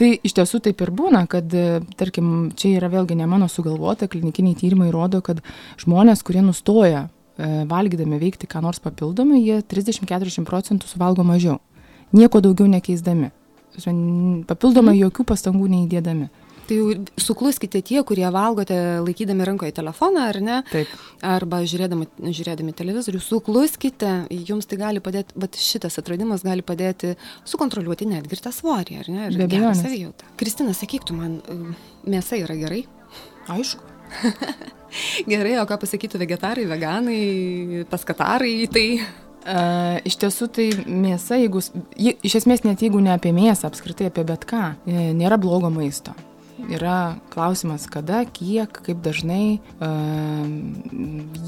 Tai 0.00 0.12
iš 0.14 0.36
tiesų 0.38 0.62
taip 0.68 0.84
ir 0.84 0.94
būna, 0.94 1.24
kad, 1.30 1.50
tarkim, 1.98 2.30
čia 2.58 2.76
yra 2.78 2.92
vėlgi 2.92 3.18
ne 3.18 3.28
mano 3.30 3.50
sugalvota, 3.52 4.10
klinikiniai 4.10 4.58
tyrimai 4.58 4.92
rodo, 4.94 5.22
kad 5.24 5.42
žmonės, 5.82 6.24
kurie 6.26 6.44
nustoja 6.44 7.04
E, 7.04 7.23
valgydami 7.38 8.20
veikti 8.22 8.48
ką 8.50 8.62
nors 8.62 8.80
papildomai, 8.82 9.40
jie 9.42 9.60
30-40 9.66 10.46
procentų 10.46 10.90
suvalgo 10.90 11.24
mažiau. 11.26 11.58
Nieko 12.14 12.40
daugiau 12.44 12.68
nekeisdami. 12.70 13.32
Papildomai 14.46 14.94
mhm. 14.94 15.00
jokių 15.08 15.26
pastangų 15.26 15.70
neįdėdami. 15.72 16.30
Tai 16.64 16.76
jau 16.78 16.92
sukluskite 17.20 17.82
tie, 17.84 17.98
kurie 18.08 18.24
valgote 18.32 18.76
laikydami 19.04 19.44
rankoje 19.44 19.74
telefoną, 19.76 20.22
ar 20.30 20.38
ne? 20.40 20.60
Taip. 20.70 20.92
Arba 21.26 21.60
žiūrėdami, 21.68 22.06
žiūrėdami 22.24 22.72
televizorių, 22.76 23.20
sukluskite, 23.20 24.12
jums 24.48 24.70
tai 24.70 24.78
gali 24.80 25.02
padėti, 25.04 25.36
bet 25.44 25.58
šitas 25.60 26.00
atradimas 26.00 26.44
gali 26.46 26.64
padėti 26.64 27.18
sukontroliuoti 27.50 28.08
netgi 28.08 28.38
ir 28.38 28.44
tą 28.46 28.54
svorį, 28.54 28.96
ar 29.02 29.10
ne? 29.12 29.26
Ir 29.28 29.42
Be 29.42 29.60
abejo. 29.60 30.14
Kristina, 30.40 30.72
sakyk 30.76 31.04
tu 31.10 31.18
man, 31.18 31.36
mėsa 32.08 32.40
yra 32.40 32.56
gerai? 32.56 32.86
Aišku. 33.52 33.92
Gerai, 35.30 35.58
o 35.60 35.66
ką 35.68 35.78
pasakytų 35.82 36.20
vegetarai, 36.22 36.66
veganai, 36.70 37.84
paskatarai 37.90 38.56
tai? 38.72 38.88
Uh, 39.44 39.98
iš 40.08 40.16
tiesų 40.22 40.46
tai 40.56 40.70
mėsa, 40.88 41.36
jeigu, 41.36 41.60
iš 42.00 42.38
esmės 42.40 42.62
net 42.64 42.80
jeigu 42.80 43.02
ne 43.04 43.12
apie 43.12 43.28
mėsą, 43.36 43.68
apskritai 43.68 44.08
apie 44.08 44.22
bet 44.24 44.46
ką, 44.48 44.70
e, 44.88 45.10
nėra 45.12 45.36
blogo 45.36 45.68
maisto. 45.68 46.14
Yra 46.72 47.18
klausimas, 47.28 47.84
kada, 47.92 48.22
kiek, 48.24 48.78
kaip 48.86 49.02
dažnai 49.04 49.58
uh, 49.84 50.46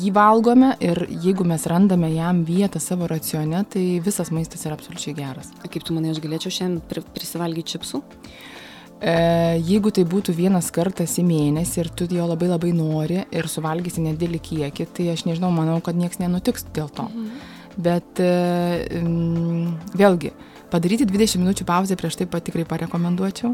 jį 0.03 0.13
valgome 0.13 0.75
ir 0.85 1.07
jeigu 1.09 1.47
mes 1.49 1.65
randame 1.73 2.11
jam 2.13 2.43
vietą 2.45 2.83
savo 2.85 3.09
racione, 3.09 3.63
tai 3.73 3.87
visas 4.05 4.29
maistas 4.35 4.67
yra 4.69 4.77
absoliučiai 4.77 5.17
geras. 5.17 5.55
Kaip 5.65 5.87
tu 5.87 5.97
manai, 5.97 6.13
aš 6.13 6.21
galėčiau 6.21 6.53
šiandien 6.53 7.09
prisivalgyti 7.17 7.79
čipsų? 7.79 8.03
E, 8.97 9.15
jeigu 9.61 9.93
tai 9.93 10.07
būtų 10.09 10.33
vienas 10.37 10.71
kartas 10.73 11.19
į 11.21 11.27
mėnesį 11.29 11.83
ir 11.83 11.91
tu 11.93 12.07
jo 12.09 12.25
labai 12.29 12.49
labai 12.49 12.73
nori 12.73 13.21
ir 13.29 13.49
suvalgysi 13.53 14.05
nedėlį 14.07 14.41
kiekį, 14.41 14.89
tai 14.97 15.11
aš 15.13 15.27
nežinau, 15.29 15.51
manau, 15.53 15.83
kad 15.85 15.99
niekas 15.99 16.23
nenutiks 16.23 16.65
dėl 16.77 16.89
to. 16.89 17.09
Mhm. 17.11 17.53
Bet 17.77 18.23
um, 18.25 19.75
vėlgi, 19.93 20.31
padaryti 20.73 21.05
20 21.05 21.43
minučių 21.43 21.67
pauzę 21.69 21.99
prieš 22.01 22.17
tai 22.17 22.27
pat 22.31 22.47
tikrai 22.49 22.65
parekomenduočiau. 22.69 23.53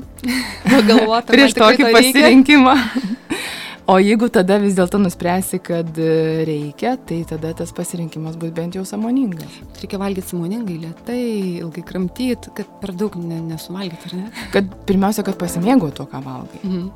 Galvoti 0.87 1.33
prieš 1.35 1.59
tokį 1.59 1.91
pasirinkimą. 1.91 2.77
O 3.87 3.97
jeigu 3.99 4.29
tada 4.31 4.59
vis 4.63 4.77
dėlto 4.79 5.01
nuspręsi, 5.03 5.59
kad 5.65 5.97
e, 5.99 6.45
reikia, 6.47 6.95
tai 7.09 7.23
tada 7.27 7.51
tas 7.59 7.73
pasirinkimas 7.75 8.37
bus 8.39 8.53
bent 8.55 8.77
jau 8.79 8.85
samoningas. 8.87 9.57
Reikia 9.81 9.99
valgyti 9.99 10.31
samoningai, 10.31 10.77
lietai, 10.85 11.23
ilgai 11.65 11.83
kramtyti, 11.89 12.53
kad 12.55 12.71
per 12.83 12.95
daug 12.99 13.17
nesuvalgyti, 13.19 14.13
ar 14.13 14.19
ne? 14.21 14.45
Kad 14.55 14.71
pirmiausia, 14.87 15.27
kad 15.27 15.39
pasimėgau 15.41 15.91
to, 15.97 16.07
ką 16.11 16.23
valgai. 16.23 16.63
Mhm. 16.63 16.93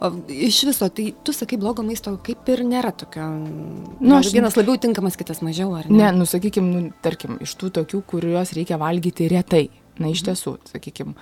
O 0.00 0.10
iš 0.30 0.60
viso, 0.68 0.88
tai 0.94 1.08
tu 1.26 1.34
sakai, 1.34 1.58
blogo 1.58 1.82
maisto 1.86 2.12
kaip 2.26 2.46
ir 2.54 2.62
nėra 2.66 2.92
tokio. 2.94 3.26
Nu, 3.98 4.18
aš 4.18 4.30
vienas 4.34 4.58
labiau 4.58 4.78
tinkamas, 4.82 5.18
kitas 5.18 5.42
mažiau, 5.42 5.72
ar 5.78 5.88
ne? 5.90 5.98
Ne, 6.04 6.12
nu, 6.14 6.26
sakykime, 6.28 6.68
nu, 6.70 6.92
tarkim, 7.02 7.40
iš 7.42 7.56
tų 7.58 7.72
tokių, 7.80 8.02
kuriuos 8.12 8.54
reikia 8.56 8.78
valgyti 8.82 9.26
retai. 9.32 9.66
Na, 9.96 10.10
iš 10.12 10.20
mhm. 10.22 10.28
tiesų, 10.28 10.54
sakykime, 10.72 11.14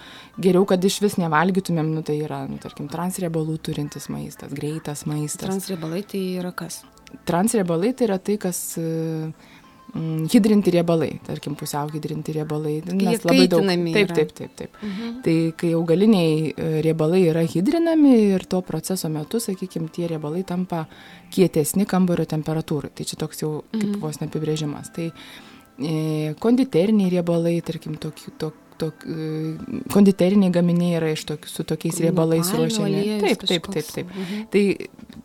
geriau, 0.42 0.64
kad 0.66 0.82
iš 0.84 1.00
vis 1.04 1.18
nevalgytumėm, 1.20 1.92
nu, 1.94 2.02
tai 2.06 2.18
yra, 2.26 2.44
nu, 2.50 2.58
tarkim, 2.62 2.88
transriebalų 2.90 3.58
turintis 3.62 4.08
maistas, 4.10 4.54
greitas 4.56 5.04
maistas. 5.06 5.46
Transriebalai 5.46 6.02
tai 6.10 6.22
yra 6.40 6.50
kas? 6.56 6.82
Transriebalai 7.28 7.92
tai 7.94 8.08
yra 8.08 8.18
tai, 8.18 8.34
kas 8.42 8.64
uh, 8.82 9.52
mm, 9.94 10.26
hidrinti 10.32 10.70
riebalai, 10.74 11.20
tarkim, 11.26 11.54
pusiau 11.58 11.88
hidrinti 11.92 12.34
riebalai. 12.34 12.74
Mes 12.98 13.24
labai 13.24 13.46
daug. 13.50 13.66
Taip, 13.94 14.12
taip, 14.16 14.32
taip, 14.34 14.54
taip. 14.58 14.76
Mhm. 14.82 15.20
Tai 15.24 15.36
kai 15.60 15.72
augaliniai 15.78 16.34
e, 16.50 16.68
riebalai 16.84 17.22
yra 17.30 17.44
hidrinami 17.46 18.14
ir 18.34 18.46
to 18.46 18.60
proceso 18.62 19.08
metu, 19.08 19.40
sakykime, 19.40 19.90
tie 19.94 20.08
riebalai 20.10 20.44
tampa 20.44 20.84
kietesni 21.30 21.86
kambario 21.86 22.26
temperatūrai. 22.26 22.92
Tai 22.94 23.04
čia 23.04 23.18
toks 23.20 23.42
jau 23.44 23.52
kaip 23.72 23.90
mhm. 23.90 24.00
vos 24.02 24.20
neapibrėžimas. 24.22 24.92
Tai 24.94 25.10
e, 25.10 26.34
konditeriniai 26.40 27.12
riebalai, 27.14 27.58
tarkim, 27.62 27.98
tokie, 28.00 28.34
tok, 28.38 28.58
tok, 28.78 29.04
e, 29.06 29.54
konditeriniai 29.92 30.52
gaminiai 30.54 30.98
yra 30.98 31.10
iš 31.14 31.24
tokių, 31.28 31.50
su 31.50 31.64
tokiais 31.68 32.00
riebalais 32.02 32.50
ruošiami. 32.54 33.02
Taip, 33.22 33.44
taip, 33.48 33.68
taip, 33.70 33.90
taip. 33.90 34.10
Mhm. 34.10 34.42
Tai 34.52 34.62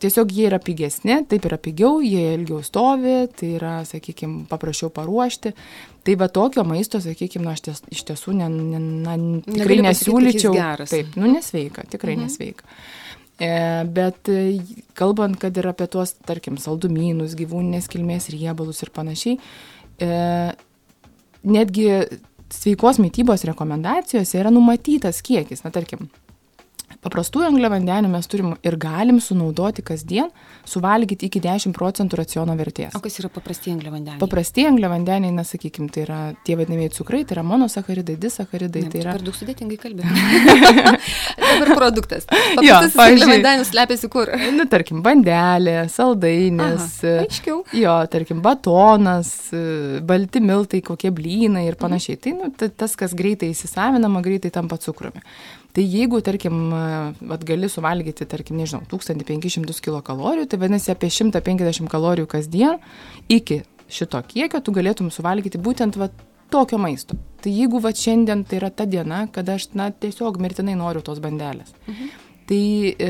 tiesiog 0.03 0.33
jie 0.35 0.45
yra 0.49 0.59
pigesni, 0.63 1.17
taip 1.29 1.47
yra 1.49 1.59
pigiau, 1.61 1.99
jie 2.05 2.35
ilgiau 2.37 2.61
stovi, 2.65 3.15
tai 3.39 3.53
yra, 3.57 3.73
sakykime, 3.89 4.45
paprasčiau 4.51 4.91
paruošti. 4.93 5.53
Tai 6.07 6.15
va 6.21 6.29
tokio 6.31 6.63
maisto, 6.67 7.01
sakykime, 7.03 7.45
nu, 7.45 7.53
aš 7.53 7.65
ties, 7.65 7.83
iš 7.93 8.05
tiesų 8.07 8.37
ne, 8.39 8.47
ne, 8.53 8.79
na, 8.79 9.17
tikrai 9.43 9.79
Negaliu 9.79 9.87
nesiūlyčiau. 9.89 10.55
Taip, 10.85 11.19
nu 11.19 11.33
nesveika, 11.33 11.85
tikrai 11.89 12.15
mhm. 12.15 12.29
nesveika. 12.29 12.69
E, 13.39 13.51
bet 13.95 14.31
e, 14.31 14.39
kalbant, 14.99 15.37
kad 15.41 15.57
ir 15.57 15.69
apie 15.71 15.89
tuos, 15.91 16.15
tarkim, 16.27 16.57
saldumynus, 16.61 17.37
gyvūninės 17.39 17.91
kilmės 17.91 18.31
riebalus 18.33 18.83
ir 18.83 18.91
panašiai, 18.95 19.37
netgi 21.43 21.87
sveikos 22.53 22.99
mytybos 22.99 23.45
rekomendacijose 23.47 24.39
yra 24.39 24.51
numatytas 24.53 25.21
kiekis, 25.25 25.63
na 25.65 25.71
tarkim, 25.75 26.09
Paprastųjų 26.99 27.47
angliavandenių 27.47 28.09
mes 28.11 28.27
turim 28.27 28.55
ir 28.65 28.75
galim 28.75 29.21
sunaudoti 29.23 29.83
kasdien, 29.87 30.27
suvalgyti 30.67 31.29
iki 31.29 31.39
10 31.39 31.71
procentų 31.75 32.17
raciono 32.19 32.55
vertės. 32.59 32.91
O 32.97 32.99
kas 32.99 33.15
yra 33.21 33.29
paprasti 33.31 33.71
angliavandeniai? 33.71 34.19
Paprasti 34.19 34.65
angliavandeniai, 34.67 35.31
na 35.31 35.45
sakykime, 35.47 35.87
tai 35.95 36.03
yra 36.03 36.17
tie 36.43 36.57
vadinamieji 36.59 36.97
cukrai, 36.97 37.21
tai 37.23 37.37
yra 37.37 37.45
monosacharidai, 37.47 38.17
disacharidai. 38.19 38.83
Ne, 38.83 38.91
tai 38.91 38.99
yra... 38.99 39.13
Per 39.15 39.23
daug 39.29 39.37
sudėtingai 39.37 39.77
kalbėti. 39.79 40.09
Dabar 41.39 41.71
produktas. 41.79 42.27
Paprastas 42.27 42.99
angliavandenis 43.05 43.71
slepiasi 43.71 44.11
kur? 44.11 44.33
Na, 44.57 44.67
tarkim, 44.67 44.99
bandelė, 45.05 45.77
saldainis. 45.93 46.99
Aha, 46.99 47.23
aiškiau. 47.23 47.61
Jo, 47.79 47.95
tarkim, 48.11 48.43
batonas, 48.43 49.31
balti 50.03 50.43
miltai, 50.43 50.83
kokie 50.83 51.13
blynai 51.15 51.63
ir 51.69 51.79
panašiai. 51.79 52.19
Tai 52.27 52.35
nu, 52.41 52.51
tas, 52.59 52.99
kas 52.99 53.15
greitai 53.15 53.53
įsisavinama, 53.55 54.19
greitai 54.25 54.51
tampa 54.51 54.75
cukrumi. 54.83 55.23
Tai 55.73 55.83
jeigu, 55.85 56.17
tarkim, 56.25 56.71
vat, 57.29 57.43
gali 57.45 57.69
suvalgyti, 57.69 58.25
tarkim, 58.29 58.57
nežinau, 58.57 58.81
1500 58.89 59.83
kilokalorijų, 59.85 60.47
tai 60.49 60.57
vadinasi 60.63 60.89
apie 60.95 61.11
150 61.13 61.91
kalorijų 61.91 62.29
kasdien, 62.31 62.79
iki 63.29 63.61
šito 63.89 64.21
kiekio 64.31 64.63
tu 64.65 64.73
galėtum 64.73 65.11
suvalgyti 65.13 65.61
būtent 65.61 65.99
vat, 66.01 66.15
tokio 66.49 66.79
maisto. 66.81 67.17
Tai 67.43 67.51
jeigu 67.53 67.81
va 67.83 67.91
šiandien 67.95 68.41
tai 68.47 68.57
yra 68.59 68.71
ta 68.73 68.87
diena, 68.89 69.27
kada 69.31 69.59
aš, 69.59 69.69
na, 69.77 69.91
tiesiog 69.93 70.39
mirtinai 70.41 70.73
noriu 70.79 71.03
tos 71.05 71.21
bandelės. 71.23 71.71
Mhm. 71.85 72.09
Tai 72.49 72.57
e, 72.89 73.09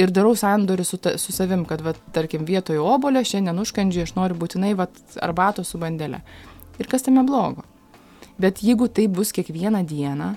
ir 0.00 0.12
darau 0.16 0.32
sandorį 0.40 0.86
su, 0.88 0.96
ta, 0.96 1.18
su 1.20 1.34
savim, 1.36 1.66
kad, 1.68 1.82
va, 1.84 1.92
tarkim, 2.16 2.46
vietoje 2.48 2.80
obolio 2.80 3.20
šiandien 3.20 3.60
užkandžiui 3.60 4.06
aš 4.06 4.14
noriu 4.16 4.38
būtinai 4.40 4.72
va, 4.78 4.88
arbato 5.20 5.66
su 5.68 5.76
bandelė. 5.82 6.22
Ir 6.80 6.88
kas 6.88 7.04
tame 7.04 7.26
blogo? 7.28 7.66
Bet 8.40 8.64
jeigu 8.64 8.88
tai 8.88 9.04
bus 9.12 9.34
kiekvieną 9.36 9.84
dieną, 9.86 10.30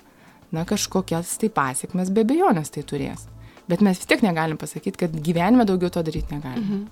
na 0.51 0.65
kažkokias 0.67 1.37
tai 1.41 1.49
pasiekmes 1.53 2.13
be 2.13 2.23
abejonės 2.27 2.71
tai 2.73 2.85
turės. 2.87 3.27
Bet 3.67 3.81
mes 3.83 3.99
vis 3.99 4.07
tiek 4.07 4.21
negalim 4.23 4.55
pasakyti, 4.59 4.95
kad 5.01 5.15
gyvenime 5.23 5.65
daugiau 5.67 5.91
to 5.91 6.01
daryti 6.07 6.31
negalim. 6.31 6.63
Mhm. 6.63 6.83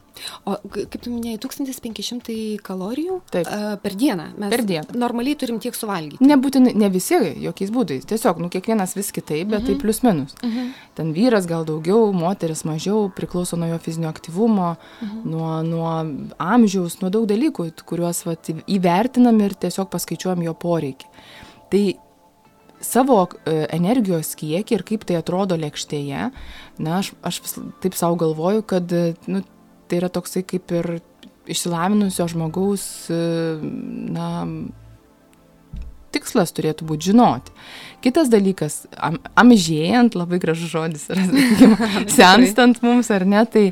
O 0.47 0.55
kaip 0.73 0.97
tu 1.03 1.11
minėjai, 1.11 1.39
1500 1.45 2.35
kalorijų 2.63 3.21
Taip. 3.31 3.47
Per 3.83 3.95
dieną. 3.95 4.25
Mes 4.39 4.51
per 4.51 4.63
dieną. 4.67 4.97
Normaliai 4.99 5.37
turim 5.39 5.61
tiek 5.63 5.75
suvalgyti. 5.75 6.19
Nebūtinai, 6.23 6.75
ne 6.75 6.89
visi, 6.91 7.15
jokiais 7.45 7.71
būdais. 7.71 8.07
Tiesiog, 8.11 8.43
nu, 8.43 8.51
kiekvienas 8.51 8.95
vis 8.97 9.13
kitaip, 9.15 9.47
bet 9.53 9.63
tai 9.63 9.71
mhm. 9.71 9.79
tai 9.79 9.83
plus 9.85 10.01
minus. 10.03 10.35
Mhm. 10.43 10.69
Ten 10.99 11.15
vyras 11.15 11.47
gal 11.47 11.63
daugiau, 11.67 12.11
moteris 12.15 12.65
mažiau, 12.67 13.07
priklauso 13.15 13.59
nuo 13.59 13.71
jo 13.71 13.79
fizinio 13.79 14.11
aktyvumo, 14.11 14.75
mhm. 14.99 15.23
nuo, 15.31 15.51
nuo 15.63 15.95
amžiaus, 16.43 16.99
nuo 16.99 17.11
daug 17.13 17.27
dalykų, 17.31 17.71
kuriuos 17.87 18.25
vat, 18.27 18.51
įvertinam 18.67 19.39
ir 19.47 19.55
tiesiog 19.63 19.91
paskaičiuojam 19.95 20.43
jo 20.43 20.55
poreikį. 20.59 21.13
Tai 21.71 21.85
savo 22.83 23.19
e, 23.25 23.65
energijos 23.75 24.33
kiekį 24.39 24.77
ir 24.77 24.85
kaip 24.87 25.05
tai 25.07 25.19
atrodo 25.19 25.57
lėkštėje, 25.59 26.29
na, 26.83 27.01
aš, 27.01 27.13
aš 27.25 27.41
taip 27.83 27.97
savo 27.97 28.17
galvoju, 28.21 28.65
kad 28.67 28.91
e, 28.95 29.13
nu, 29.31 29.43
tai 29.89 30.01
yra 30.01 30.09
toksai 30.13 30.45
kaip 30.47 30.73
ir 30.75 30.97
išsilavinusio 31.51 32.27
žmogaus, 32.31 32.85
e, 33.13 33.21
na, 34.15 34.29
tikslas 36.15 36.53
turėtų 36.55 36.87
būti 36.87 37.11
žinoti. 37.11 37.53
Kitas 38.05 38.29
dalykas, 38.31 38.85
am, 38.95 39.17
amžėjant, 39.39 40.15
labai 40.17 40.39
gražus 40.43 40.71
žodis, 40.71 41.09
yra, 41.11 41.25
sakykime, 41.27 41.89
senstant 42.19 42.81
mums 42.85 43.11
ar 43.13 43.27
ne, 43.27 43.43
tai 43.49 43.65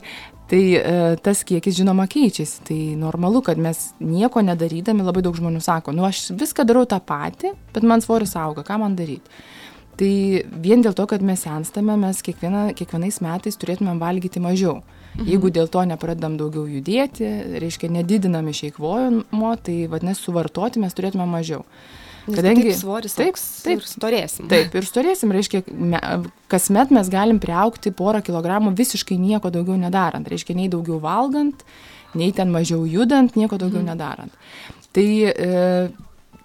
tai 0.54 0.76
e, 0.78 1.16
tas 1.26 1.42
kiekis 1.48 1.80
žinoma 1.80 2.06
keičiasi. 2.10 2.62
Tai 2.68 2.80
normalu, 3.02 3.42
kad 3.42 3.58
mes 3.58 3.80
nieko 4.04 4.44
nedarydami, 4.46 5.06
labai 5.06 5.24
daug 5.26 5.38
žmonių 5.38 5.62
sako, 5.64 5.96
nu 5.98 6.06
aš 6.06 6.28
viską 6.38 6.68
darau 6.70 6.86
tą 6.90 7.00
patį, 7.02 7.56
bet 7.74 7.88
man 7.90 8.04
svoris 8.06 8.36
auga, 8.38 8.62
ką 8.68 8.78
man 8.84 8.98
daryti. 9.00 9.42
Tai 9.98 10.12
vien 10.62 10.82
dėl 10.86 10.94
to, 10.98 11.06
kad 11.10 11.26
mes 11.26 11.42
senstame, 11.46 11.96
mes 12.02 12.22
kiekviena, 12.26 12.68
kiekvienais 12.78 13.20
metais 13.26 13.58
turėtumėm 13.62 14.02
valgyti 14.02 14.42
mažiau. 14.42 14.82
Mhm. 15.14 15.26
Jeigu 15.30 15.50
dėl 15.54 15.70
to 15.74 15.82
nepradedam 15.90 16.38
daugiau 16.38 16.66
judėti, 16.70 17.28
reiškia 17.62 17.90
nedidinam 17.94 18.46
išeikvojimo, 18.50 19.52
tai 19.66 19.76
vadinasi 19.90 20.26
suvartoti 20.26 20.82
mes 20.82 20.94
turėtume 20.94 21.26
mažiau. 21.30 21.66
Kadangi 22.24 22.70
taip, 22.70 22.78
svoris 22.80 23.18
taip, 23.18 23.40
taip, 23.66 23.82
ir 23.82 23.88
storėsim. 23.90 24.48
Taip, 24.52 24.76
ir 24.80 24.86
storėsim, 24.88 25.34
reiškia, 25.36 25.64
me, 25.76 26.00
kasmet 26.52 26.94
mes 26.96 27.10
galim 27.12 27.42
priaukti 27.44 27.92
porą 27.96 28.22
kilogramų 28.24 28.72
visiškai 28.80 29.18
nieko 29.20 29.52
daugiau 29.52 29.76
nedarant. 29.80 30.30
Reiškia, 30.32 30.56
nei 30.56 30.70
daugiau 30.72 31.02
valgant, 31.04 31.66
nei 32.16 32.32
ten 32.36 32.54
mažiau 32.54 32.86
judant, 32.88 33.36
nieko 33.40 33.60
daugiau 33.60 33.82
mm. 33.82 33.90
nedarant. 33.92 34.40
Tai 34.96 35.08
e, 35.28 35.50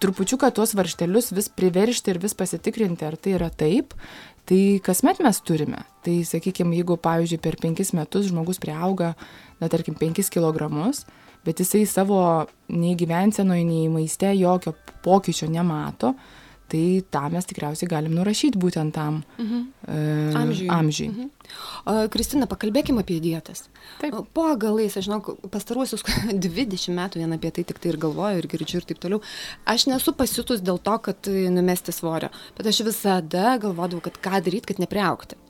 trupučiuką 0.02 0.50
tuos 0.56 0.74
varštelius 0.78 1.30
vis 1.36 1.50
priveršti 1.52 2.14
ir 2.14 2.20
vis 2.22 2.34
pasitikrinti, 2.38 3.06
ar 3.06 3.14
tai 3.20 3.36
yra 3.36 3.50
taip, 3.50 3.94
tai 4.48 4.80
kasmet 4.82 5.22
mes 5.22 5.38
turime. 5.46 5.84
Tai 6.02 6.16
sakykime, 6.26 6.74
jeigu, 6.80 6.98
pavyzdžiui, 7.04 7.42
per 7.44 7.58
penkis 7.60 7.94
metus 7.94 8.30
žmogus 8.32 8.58
priauga, 8.62 9.12
na, 9.62 9.70
tarkim, 9.70 9.94
penkis 9.98 10.32
kilogramus, 10.32 11.04
bet 11.46 11.62
jisai 11.62 11.84
savo 11.88 12.20
nei 12.74 12.96
gyvensenoje, 12.98 13.64
nei 13.64 13.88
maiste 13.92 14.30
jokio 14.36 14.74
pokyčio 15.04 15.48
nemato, 15.52 16.14
tai 16.68 17.00
tą 17.08 17.22
mes 17.32 17.46
tikriausiai 17.48 17.88
galim 17.88 18.12
nurašyti 18.16 18.60
būtent 18.60 18.92
tam 18.92 19.22
mhm. 19.38 19.62
e, 19.88 20.00
amžiui. 20.36 20.68
amžiui. 20.74 21.08
Mhm. 21.08 21.30
Kristina, 22.12 22.44
pakalbėkime 22.50 23.00
apie 23.00 23.16
dietas. 23.24 23.64
Taip. 24.02 24.18
Po 24.36 24.44
galais, 24.60 24.96
aš 25.00 25.08
žinau, 25.08 25.22
pastaruosius 25.52 26.04
20 26.48 26.92
metų 26.98 27.22
vien 27.22 27.36
apie 27.36 27.52
tai 27.56 27.64
tik 27.68 27.80
tai 27.80 27.94
ir 27.94 28.00
galvoju 28.02 28.42
ir 28.42 28.50
girdžiu 28.52 28.82
ir 28.82 28.88
taip 28.90 29.00
toliau. 29.00 29.22
Aš 29.68 29.88
nesu 29.88 30.12
pasiutus 30.16 30.60
dėl 30.64 30.80
to, 30.84 30.98
kad 31.08 31.30
numesti 31.54 31.94
svorio, 31.96 32.28
bet 32.58 32.68
aš 32.68 32.84
visada 32.90 33.56
galvodavau, 33.62 34.04
kad 34.04 34.20
ką 34.20 34.42
daryti, 34.44 34.74
kad 34.74 34.84
nepriaukti. 34.84 35.40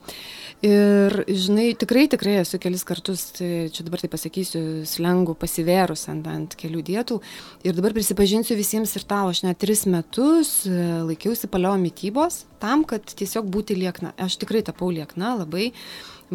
Ir, 0.59 1.13
žinai, 1.23 1.69
tikrai, 1.79 2.09
tikrai 2.11 2.33
esu 2.41 2.57
kelis 2.59 2.81
kartus, 2.83 3.29
tai 3.37 3.69
čia 3.71 3.85
dabar 3.87 4.01
tai 4.01 4.09
pasakysiu, 4.11 4.83
slengų 4.83 5.37
pasivėrus 5.39 6.03
ant, 6.11 6.27
ant 6.27 6.55
kelių 6.59 6.81
dietų. 6.89 7.21
Ir 7.63 7.77
dabar 7.77 7.95
prisipažinsiu 7.95 8.57
visiems 8.59 8.91
ir 8.99 9.05
tau, 9.07 9.29
aš 9.31 9.45
net 9.45 9.61
tris 9.63 9.85
metus 9.87 10.65
e, 10.67 10.75
laikiausi 11.07 11.47
palio 11.47 11.77
mytybos 11.79 12.41
tam, 12.59 12.83
kad 12.83 13.07
tiesiog 13.07 13.47
būti 13.47 13.77
liekna. 13.79 14.11
Aš 14.19 14.35
tikrai 14.41 14.59
tapau 14.67 14.91
liekna 14.91 15.37
labai. 15.39 15.69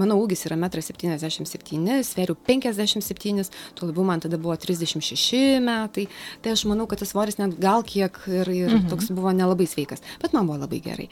Mano 0.01 0.17
ūgis 0.19 0.47
yra 0.49 0.57
1,77 0.57 1.77
m, 1.77 2.01
sveriu 2.03 2.35
57, 2.49 3.45
tuo 3.77 3.91
labiau 3.91 4.09
man 4.09 4.25
tada 4.25 4.41
buvo 4.41 4.57
36 4.59 5.61
metai, 5.63 6.09
tai 6.43 6.57
aš 6.57 6.65
manau, 6.71 6.89
kad 6.91 7.05
tas 7.05 7.13
svoris 7.13 7.37
net 7.39 7.61
gal 7.63 7.85
kiek 7.87 8.17
ir, 8.27 8.49
ir 8.49 8.73
mhm. 8.73 8.89
toks 8.91 9.13
buvo 9.15 9.37
nelabai 9.37 9.69
sveikas, 9.71 10.03
bet 10.25 10.33
man 10.35 10.49
buvo 10.49 10.65
labai 10.65 10.81
gerai. 10.83 11.11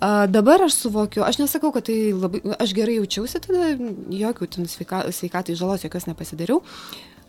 A, 0.00 0.26
dabar 0.28 0.60
aš 0.66 0.74
suvokiu, 0.82 1.24
aš 1.24 1.38
nesakau, 1.40 1.70
kad 1.72 1.86
tai 1.88 2.12
labai, 2.12 2.42
aš 2.60 2.74
gerai 2.76 2.98
jaučiausi 2.98 3.40
tada, 3.40 3.70
jokių 4.12 4.48
sveika, 4.68 5.06
sveikatai 5.08 5.56
žalos 5.56 5.86
jokios 5.86 6.08
nepasidariau, 6.10 6.60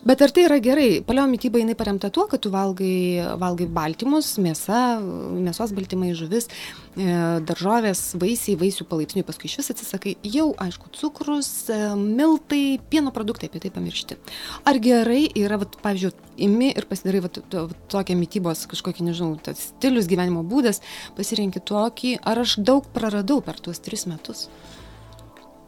Bet 0.08 0.22
ar 0.24 0.32
tai 0.32 0.46
yra 0.48 0.56
gerai? 0.64 1.02
Paleo 1.04 1.26
mytyba 1.28 1.60
jinai 1.60 1.74
paremta 1.76 2.08
tuo, 2.14 2.30
kad 2.32 2.40
tu 2.40 2.48
valgai, 2.54 3.26
valgai 3.42 3.66
baltymus, 3.68 4.30
mėsa, 4.40 5.02
mėsos 5.02 5.74
baltymai, 5.76 6.14
žuvis, 6.16 6.48
e, 6.48 7.08
daržovės, 7.50 8.14
vaisiai, 8.22 8.56
vaisių 8.62 8.88
palaipsniui, 8.88 9.26
paskui 9.28 9.50
iš 9.50 9.58
vis 9.60 9.74
atsisakai. 9.74 10.14
Jau, 10.24 10.54
aišku, 10.64 10.94
cukrus, 10.96 11.50
e, 11.68 11.82
miltai, 12.00 12.80
pieno 12.88 13.12
produktai, 13.12 13.52
apie 13.52 13.60
tai 13.66 13.74
pamiršti. 13.76 14.16
Ar 14.64 14.80
gerai 14.80 15.26
yra, 15.44 15.60
vat, 15.60 15.76
pavyzdžiui, 15.84 16.16
imi 16.48 16.72
ir 16.72 16.88
pasidarai 16.88 17.26
vat, 17.28 17.42
to, 17.52 17.68
tokią 17.92 18.16
mytybos 18.16 18.64
kažkokį, 18.72 19.10
nežinau, 19.10 19.36
stilius, 19.60 20.08
gyvenimo 20.08 20.48
būdas, 20.48 20.80
pasirinkti 21.20 21.66
tokį, 21.68 22.18
ar 22.24 22.46
aš 22.46 22.62
daug 22.64 22.88
praradau 22.96 23.42
per 23.44 23.60
tuos 23.60 23.84
tris 23.84 24.08
metus? 24.08 24.48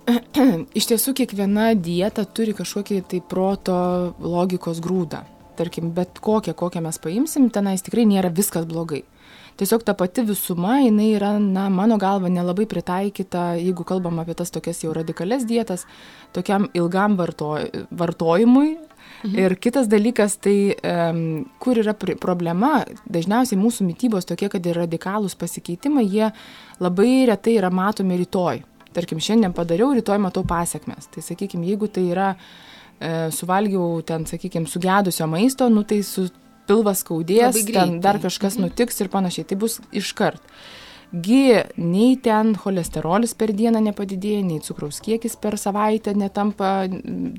iš 0.80 0.90
tiesų 0.92 1.14
kiekviena 1.22 1.74
dieta 1.78 2.26
turi 2.26 2.56
kažkokį 2.58 3.02
tai 3.12 3.22
proto 3.26 3.78
logikos 4.20 4.82
grūdą. 4.84 5.24
Tarkim, 5.60 5.92
bet 5.96 6.22
kokią, 6.24 6.56
kokią 6.56 6.82
mes 6.86 7.00
paimsim, 7.04 7.50
tenais 7.52 7.84
tikrai 7.84 8.06
nėra 8.08 8.32
viskas 8.32 8.68
blogai. 8.70 9.04
Tiesiog 9.60 9.84
ta 9.84 9.92
pati 10.00 10.24
visuma, 10.24 10.78
jinai 10.80 11.10
yra, 11.18 11.34
na, 11.44 11.66
mano 11.74 11.98
galva, 12.00 12.30
nelabai 12.32 12.64
pritaikyta, 12.70 13.58
jeigu 13.60 13.84
kalbam 13.84 14.22
apie 14.22 14.38
tas 14.40 14.54
tokias 14.56 14.80
jau 14.86 14.94
radikales 14.96 15.44
dietas, 15.50 15.84
tokiam 16.36 16.70
ilgam 16.80 17.18
varto, 17.20 17.58
vartojimui. 17.92 18.78
Mhm. 19.20 19.36
Ir 19.36 19.58
kitas 19.60 19.90
dalykas, 19.92 20.38
tai 20.40 20.56
um, 20.80 21.44
kur 21.60 21.76
yra 21.82 21.92
problema, 21.98 22.86
dažniausiai 23.12 23.60
mūsų 23.60 23.90
mytybos 23.90 24.30
tokie, 24.30 24.48
kad 24.54 24.64
ir 24.64 24.80
radikalūs 24.80 25.36
pasikeitimai, 25.36 26.08
jie 26.08 26.32
labai 26.80 27.26
retai 27.28 27.60
yra 27.60 27.74
matomi 27.74 28.22
rytoj 28.24 28.64
tarkim, 28.96 29.22
šiandien 29.24 29.54
padariau, 29.56 29.94
rytoj 29.98 30.20
matau 30.22 30.44
pasiekmes. 30.48 31.10
Tai 31.14 31.24
sakykime, 31.26 31.68
jeigu 31.70 31.90
tai 31.94 32.06
yra 32.10 32.34
e, 32.34 33.30
suvalgiau 33.36 34.02
ten, 34.08 34.28
sakykime, 34.30 34.70
sugedusio 34.70 35.28
maisto, 35.30 35.70
nu 35.72 35.86
tai 35.88 36.02
su 36.08 36.28
pilvas 36.70 37.04
skaudės, 37.04 37.64
ten 37.70 37.98
dar 38.04 38.22
kažkas 38.22 38.58
mhm. 38.58 38.70
nutiks 38.70 39.02
ir 39.02 39.10
panašiai. 39.14 39.48
Tai 39.50 39.60
bus 39.64 39.80
iškart. 39.96 40.44
Gi 41.10 41.58
nei 41.82 42.20
ten 42.22 42.52
cholesterolis 42.54 43.32
per 43.34 43.50
dieną 43.58 43.80
nepadidėja, 43.82 44.44
nei 44.46 44.60
cukraus 44.62 45.00
kiekis 45.02 45.40
per 45.42 45.58
savaitę 45.58 46.14
netampa 46.14 46.84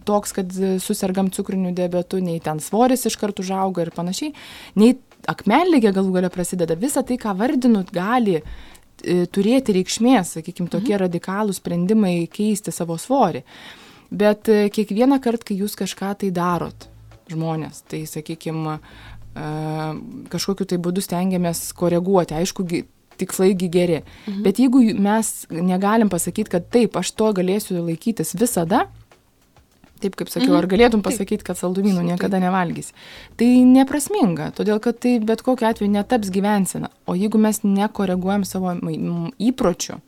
toks, 0.09 0.35
kad 0.35 0.57
susirgam 0.83 1.31
cukriniu 1.31 1.71
diabetu, 1.77 2.19
nei 2.19 2.41
ten 2.43 2.59
svoris 2.59 3.07
iškart 3.07 3.39
užauga 3.39 3.85
ir 3.85 3.93
panašiai, 3.95 4.35
nei 4.75 4.97
akmenligė 5.31 5.95
galų 5.95 6.17
galia 6.19 6.33
prasideda. 6.35 6.75
Visa 6.75 7.05
tai, 7.07 7.21
ką 7.21 7.37
vardinut, 7.39 7.95
gali 7.95 8.41
turėti 9.33 9.75
reikšmės, 9.77 10.37
sakykime, 10.39 10.71
tokie 10.73 10.95
mhm. 10.95 11.03
radikalūs 11.07 11.61
sprendimai 11.63 12.15
keisti 12.33 12.75
savo 12.75 12.99
svorį. 13.01 13.45
Bet 14.11 14.51
e, 14.51 14.65
kiekvieną 14.75 15.21
kartą, 15.23 15.51
kai 15.51 15.61
jūs 15.63 15.77
kažką 15.79 16.15
tai 16.23 16.33
darot, 16.35 16.89
žmonės, 17.31 17.85
tai, 17.91 18.03
sakykime, 18.11 18.81
kažkokiu 20.33 20.67
tai 20.67 20.79
būdu 20.83 21.03
stengiamės 21.05 21.69
koreguoti, 21.79 22.35
aišku, 22.35 22.67
tikslaigi 23.21 23.69
geri. 23.71 24.01
Mhm. 24.27 24.43
Bet 24.43 24.59
jeigu 24.59 24.83
mes 24.99 25.31
negalim 25.51 26.11
pasakyti, 26.11 26.51
kad 26.57 26.67
taip, 26.73 26.97
aš 26.97 27.13
to 27.13 27.31
galėsiu 27.37 27.79
laikytis 27.85 28.35
visada, 28.35 28.87
Taip 30.01 30.17
kaip 30.17 30.31
sakiau, 30.33 30.55
ar 30.57 30.65
mhm. 30.65 30.73
galėtum 30.73 31.03
pasakyti, 31.05 31.45
kad 31.45 31.59
saldumynų 31.61 32.07
niekada 32.07 32.41
nevalgys. 32.41 32.95
Tai 33.41 33.49
neprasminga, 33.69 34.49
todėl 34.57 34.81
kad 34.81 34.97
tai 35.03 35.19
bet 35.21 35.45
kokiu 35.45 35.69
atveju 35.69 35.91
netaps 35.93 36.33
gyvensina. 36.33 36.89
O 37.05 37.17
jeigu 37.19 37.41
mes 37.43 37.61
nekoreguojam 37.67 38.47
savo 38.49 38.73
įpročių, 39.51 40.01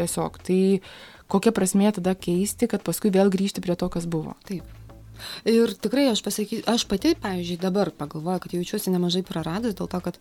tiesiog, 0.00 0.40
tai 0.48 0.60
kokia 1.28 1.52
prasmė 1.52 1.92
tada 1.98 2.16
keisti, 2.16 2.70
kad 2.72 2.84
paskui 2.86 3.12
vėl 3.12 3.28
grįžti 3.32 3.64
prie 3.64 3.76
to, 3.76 3.90
kas 3.92 4.08
buvo. 4.08 4.36
Taip. 4.48 4.77
Ir 5.48 5.74
tikrai 5.74 6.08
aš 6.12 6.22
pasakysiu, 6.26 6.64
aš 6.70 6.86
pati, 6.90 7.14
pavyzdžiui, 7.22 7.60
dabar 7.62 7.90
pagalvoju, 7.90 8.42
kad 8.44 8.54
jaučiuosi 8.56 8.92
nemažai 8.94 9.22
praradęs 9.26 9.76
dėl 9.78 9.88
to, 9.90 10.00
kad 10.04 10.18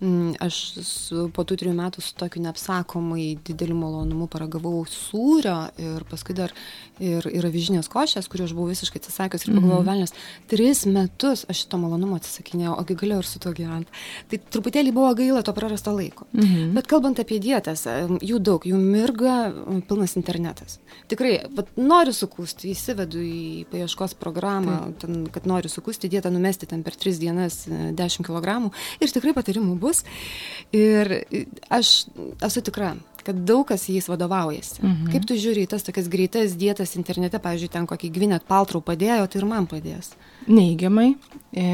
mm, 0.00 0.34
aš 0.42 0.60
su, 0.86 1.28
po 1.34 1.44
tų 1.44 1.58
trijų 1.60 1.74
metų 1.78 2.04
su 2.04 2.14
tokiu 2.18 2.42
neapsakomai 2.44 3.38
dideliu 3.46 3.76
malonumu 3.78 4.28
paragavau 4.30 4.84
sūrio 4.88 5.70
ir 5.80 6.04
paskui 6.10 6.36
dar 6.36 6.54
ir, 7.00 7.26
ir 7.26 7.46
avižinės 7.48 7.90
košės, 7.92 8.28
kuriuo 8.30 8.48
aš 8.48 8.54
buvau 8.56 8.70
visiškai 8.70 9.00
atsisakius 9.02 9.46
ir 9.46 9.54
pagalvojau, 9.54 9.82
mm 9.82 9.88
-hmm. 9.88 9.90
velnės, 9.90 10.14
tris 10.50 10.84
metus 10.86 11.44
aš 11.48 11.64
šito 11.64 11.78
malonumo 11.80 12.16
atsisakinėjau, 12.20 12.76
ogi 12.80 12.96
galėjau 13.02 13.22
ir 13.22 13.28
su 13.28 13.38
to 13.38 13.52
gyventi. 13.56 13.90
Tai 14.30 14.40
truputėlį 14.54 14.92
buvo 14.92 15.14
gaila 15.14 15.42
to 15.42 15.52
prarasto 15.52 15.92
laiko. 15.96 16.26
Mm 16.32 16.40
-hmm. 16.40 16.72
Bet 16.74 16.86
kalbant 16.86 17.18
apie 17.18 17.38
dietas, 17.38 17.86
jų 18.30 18.38
daug, 18.38 18.66
jų 18.66 18.76
mirga 18.76 19.52
pilnas 19.88 20.16
internetas. 20.16 20.78
Tikrai, 21.08 21.40
vat, 21.56 21.66
noriu 21.76 22.12
sukūsti, 22.12 22.70
įsivedu 22.70 23.18
į 23.18 23.64
paieškos 23.70 24.14
programą, 24.14 24.39
ten, 25.02 25.26
kad 25.32 25.46
noriu 25.48 25.70
sukūsti 25.72 26.10
dietą, 26.12 26.32
numesti 26.32 26.68
ten 26.70 26.84
per 26.86 26.96
tris 26.98 27.20
dienas 27.22 27.62
10 27.68 28.26
kg 28.26 28.70
ir 29.00 29.14
tikrai 29.14 29.34
patarimų 29.36 29.78
bus. 29.80 30.04
Ir 30.76 31.22
aš 31.70 31.94
esu 32.46 32.64
tikra, 32.66 32.94
kad 33.24 33.44
daug 33.46 33.66
kas 33.68 33.88
jais 33.88 34.08
vadovaujasi. 34.08 34.80
Mhm. 34.82 35.10
Kaip 35.12 35.26
tu 35.28 35.36
žiūri 35.38 35.64
į 35.64 35.70
tas 35.70 35.84
tokias 35.86 36.08
greitas 36.10 36.56
dietas 36.58 36.96
internete, 36.98 37.40
pavyzdžiui, 37.42 37.72
ten 37.72 37.86
kokį 37.90 38.10
gvinet 38.14 38.46
paltrų 38.48 38.82
padėjo, 38.84 39.28
tai 39.30 39.40
ir 39.40 39.48
man 39.48 39.68
padės. 39.70 40.12
Neigiamai, 40.48 41.14
e, 41.52 41.66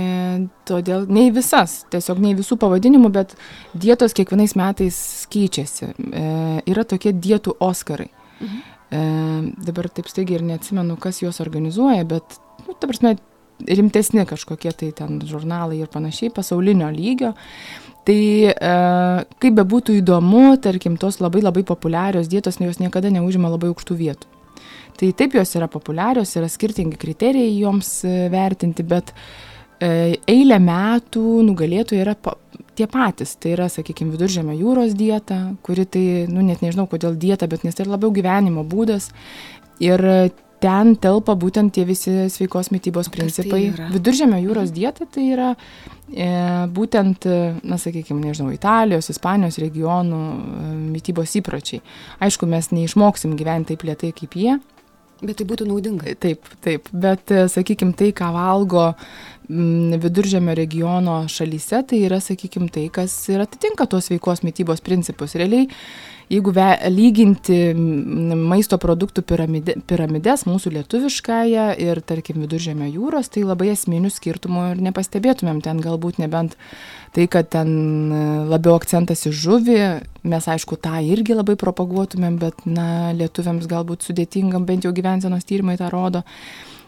todėl 0.69 1.07
nei 1.09 1.31
visas, 1.35 1.85
tiesiog 1.93 2.21
nei 2.23 2.35
visų 2.39 2.59
pavadinimų, 2.61 3.13
bet 3.15 3.37
dietos 3.75 4.17
kiekvienais 4.17 4.57
metais 4.59 4.99
keičiasi. 5.33 5.93
E, 5.93 6.25
yra 6.67 6.85
tokie 6.85 7.13
dietų 7.13 7.57
Oskarai. 7.61 8.11
Mhm. 8.41 8.65
E, 8.87 8.99
dabar 9.67 9.89
taip 9.91 10.11
staigiai 10.11 10.41
ir 10.41 10.47
neatsimenu, 10.47 10.99
kas 11.01 11.23
juos 11.23 11.41
organizuoja, 11.43 12.05
bet, 12.07 12.39
nu, 12.65 12.77
ta 12.79 12.89
prasme, 12.89 13.17
rimtesni 13.65 14.25
kažkokie 14.29 14.73
tai 14.77 14.93
ten 14.97 15.21
žurnalai 15.25 15.81
ir 15.81 15.91
panašiai, 15.93 16.33
pasaulinio 16.35 16.89
lygio. 16.93 17.33
Tai 18.07 18.21
e, 18.47 18.55
kaip 19.43 19.57
bebūtų 19.57 19.99
įdomu, 20.01 20.45
tarkim, 20.63 20.95
tos 21.01 21.19
labai 21.19 21.43
labai 21.43 21.65
populiarios 21.67 22.31
dietos, 22.31 22.61
jos 22.63 22.79
niekada 22.79 23.11
neužima 23.11 23.51
labai 23.51 23.73
aukštų 23.73 23.97
vietų. 23.99 24.31
Tai 24.97 25.11
taip 25.19 25.35
jos 25.37 25.57
yra 25.59 25.67
populiarios, 25.69 26.37
yra 26.39 26.49
skirtingi 26.49 26.97
kriterijai 27.01 27.59
joms 27.59 27.99
e, 28.07 28.29
vertinti, 28.33 28.87
bet 28.87 29.11
e, 29.81 30.17
eilę 30.23 30.61
metų 30.63 31.25
nugalėtojai 31.49 32.05
yra 32.05 32.15
pa, 32.15 32.37
tie 32.79 32.87
patys. 32.87 33.35
Tai 33.43 33.57
yra, 33.57 33.67
sakykime, 33.73 34.15
viduržėmio 34.15 34.55
jūros 34.55 34.95
dieta, 34.97 35.41
kuri 35.67 35.89
tai, 35.91 36.07
nu 36.31 36.47
net 36.47 36.63
nežinau 36.63 36.87
kodėl 36.91 37.19
dieta, 37.19 37.51
bet 37.51 37.67
nes 37.67 37.75
tai 37.75 37.89
yra 37.89 37.97
labiau 37.97 38.15
gyvenimo 38.15 38.63
būdas. 38.65 39.11
Ir 39.83 40.01
ten 40.63 40.95
telpa 41.01 41.35
būtent 41.39 41.75
tie 41.75 41.85
visi 41.89 42.15
sveikos 42.33 42.71
mytybos 42.75 43.11
tai 43.11 43.19
principai. 43.19 43.63
Tai 43.77 43.91
Viduržėmio 43.95 44.41
jūros 44.43 44.73
dieta 44.75 45.09
tai 45.11 45.27
yra 45.35 45.51
e, 45.55 46.29
būtent, 46.77 47.29
na 47.67 47.79
sakykime, 47.81 48.23
nežinau, 48.25 48.53
Italijos, 48.55 49.11
Ispanijos 49.13 49.61
regionų 49.63 50.23
e, 50.23 50.71
mytybos 50.97 51.37
įpročiai. 51.41 51.83
Aišku, 52.25 52.49
mes 52.51 52.73
neišmoksim 52.73 53.37
gyventi 53.39 53.75
taip 53.75 53.87
lietai 53.89 54.15
kaip 54.17 54.39
jie. 54.39 54.57
Bet 55.23 55.39
tai 55.41 55.47
būtų 55.49 55.65
naudinga. 55.65 56.13
Taip, 56.21 56.45
taip. 56.65 56.91
Bet, 56.93 57.31
e, 57.33 57.47
sakykime, 57.53 57.97
tai, 57.97 58.11
ką 58.17 58.29
valgo 58.35 58.91
viduržėmio 59.47 60.57
regiono 60.59 61.21
šalyse, 61.31 61.85
tai 61.87 62.03
yra, 62.09 62.19
sakykime, 62.21 62.69
tai, 62.75 62.89
kas 62.93 63.15
ir 63.31 63.45
atitinka 63.45 63.87
tos 63.91 64.11
sveikos 64.11 64.43
mytybos 64.43 64.83
principus. 64.85 65.37
Realiai 65.39 65.69
jeigu 66.33 66.53
ve, 66.55 66.67
lyginti 66.91 67.59
maisto 67.77 68.79
produktų 68.83 69.23
piramide, 69.27 69.77
piramidės, 69.87 70.47
mūsų 70.49 70.73
lietuviškąją 70.77 71.67
ir, 71.83 72.03
tarkim, 72.07 72.41
viduržėmio 72.45 72.89
jūros, 72.91 73.31
tai 73.33 73.45
labai 73.47 73.71
esminių 73.75 74.11
skirtumų 74.13 74.67
ir 74.73 74.85
nepastebėtumėm. 74.89 75.63
Ten 75.65 75.83
galbūt 75.85 76.21
nebent 76.23 76.57
tai, 77.17 77.29
kad 77.33 77.51
ten 77.55 77.71
labiau 78.51 78.77
akcentas 78.77 79.27
į 79.29 79.35
žuvį, 79.39 79.81
mes 80.27 80.49
aišku 80.57 80.79
tą 80.83 80.99
irgi 81.07 81.39
labai 81.39 81.57
propaguotumėm, 81.61 82.41
bet, 82.43 82.65
na, 82.67 83.13
lietuviams 83.17 83.69
galbūt 83.71 84.09
sudėtingam, 84.09 84.67
bent 84.69 84.87
jau 84.87 84.95
gyvensenos 84.97 85.47
tyrimai 85.47 85.79
tą 85.81 85.93
rodo 85.95 86.27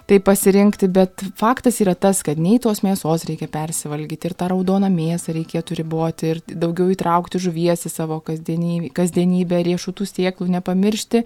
tai 0.08 0.18
pasirinkti, 0.24 0.88
bet 0.88 1.22
faktas 1.36 1.82
yra 1.84 1.92
tas, 1.92 2.22
kad 2.24 2.40
nei 2.40 2.56
tos 2.62 2.80
mėsos 2.80 3.26
reikia 3.28 3.48
persivalgyti 3.52 4.30
ir 4.30 4.34
tą 4.40 4.48
raudoną 4.54 4.88
mėsą 4.92 5.34
reikėtų 5.36 5.76
riboti 5.82 6.30
ir 6.32 6.40
daugiau 6.48 6.88
įtraukti 6.94 7.40
žuvies 7.44 7.84
į 7.84 7.92
savo 7.92 8.16
kasdienybę, 8.24 8.88
kasdienybę 8.96 9.60
riešutų 9.68 10.08
sieklų 10.08 10.48
nepamiršti, 10.56 11.24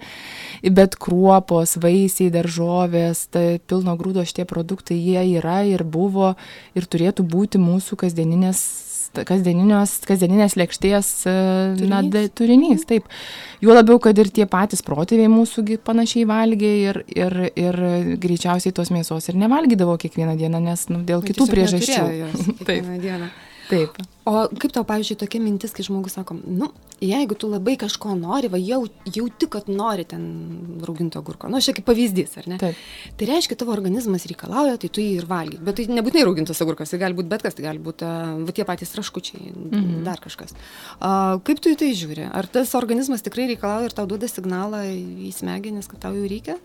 bet 0.75 0.97
kruopos, 0.99 1.77
vaisiai, 1.79 2.27
daržovės, 2.33 3.29
tai 3.31 3.61
pilno 3.63 3.95
grūdo 3.99 4.27
šitie 4.27 4.43
produktai, 4.49 4.99
jie 4.99 5.23
yra 5.39 5.61
ir 5.63 5.85
buvo 5.87 6.33
ir 6.75 6.89
turėtų 6.89 7.23
būti 7.23 7.63
mūsų 7.63 8.03
kasdieninės 8.03 8.65
kasdieninės 10.07 10.57
lėkštės 10.59 11.11
e, 11.27 11.35
turinys. 11.77 11.91
Na, 11.91 12.01
da, 12.13 12.25
turinys. 12.29 12.85
Taip. 12.89 13.07
Juo 13.63 13.75
labiau, 13.77 13.99
kad 14.03 14.17
ir 14.19 14.31
tie 14.33 14.47
patys 14.49 14.83
protėviai 14.85 15.31
mūsų 15.31 15.79
panašiai 15.85 16.27
valgė 16.29 16.73
ir, 16.89 17.01
ir, 17.15 17.39
ir 17.53 17.79
greičiausiai 18.23 18.75
tos 18.75 18.91
mėsos 18.93 19.29
ir 19.29 19.39
nevalgydavo 19.39 19.95
kiekvieną 20.01 20.37
dieną, 20.39 20.63
nes 20.63 20.87
nu, 20.91 21.01
dėl 21.07 21.25
kitų 21.25 21.49
priežasčių. 21.51 22.05
Taip. 22.67 22.93
Taip. 23.69 23.95
O 24.27 24.33
kaip 24.55 24.71
tau, 24.71 24.85
pavyzdžiui, 24.87 25.17
tokia 25.19 25.39
mintis, 25.43 25.73
kai 25.75 25.83
žmogus 25.83 26.15
sako, 26.15 26.35
nu, 26.47 26.69
jeigu 27.03 27.35
tu 27.39 27.49
labai 27.51 27.75
kažko 27.79 28.13
nori, 28.15 28.47
va, 28.51 28.59
jau, 28.59 28.81
jauti, 29.03 29.49
kad 29.51 29.67
nori 29.71 30.05
ten 30.07 30.23
rauginto 30.87 31.19
gurko, 31.25 31.49
nu, 31.51 31.59
šiek 31.63 31.79
tiek 31.79 31.87
pavyzdys, 31.87 32.37
ar 32.39 32.49
ne? 32.53 32.59
Taip. 32.61 32.81
Tai 33.19 33.27
reiškia, 33.27 33.57
tavo 33.59 33.75
organizmas 33.75 34.27
reikalauja, 34.29 34.77
tai 34.79 34.91
tu 34.95 35.03
jį 35.03 35.17
ir 35.19 35.27
valgy. 35.29 35.59
Bet 35.63 35.79
tai 35.79 35.87
nebūtinai 35.91 36.25
raugintas 36.27 36.63
agurkas, 36.63 36.93
tai 36.93 37.01
gali 37.03 37.17
būti 37.19 37.31
bet 37.31 37.43
kas, 37.43 37.57
tai 37.57 37.67
gali 37.67 37.83
būti 37.83 38.11
va, 38.47 38.55
tie 38.55 38.67
patys 38.67 38.95
raškučiai, 38.99 39.51
mhm. 39.51 40.03
dar 40.07 40.23
kažkas. 40.23 40.55
A, 40.99 41.39
kaip 41.43 41.63
tu 41.63 41.73
į 41.73 41.79
tai 41.83 41.91
žiūri? 41.99 42.29
Ar 42.31 42.47
tas 42.51 42.75
organizmas 42.79 43.25
tikrai 43.25 43.49
reikalauja 43.51 43.91
ir 43.91 43.97
tau 43.97 44.07
duoda 44.07 44.31
signalą 44.31 44.85
į 44.87 45.33
smegenis, 45.35 45.91
kad 45.91 46.05
tau 46.07 46.15
jų 46.15 46.29
reikia? 46.31 46.59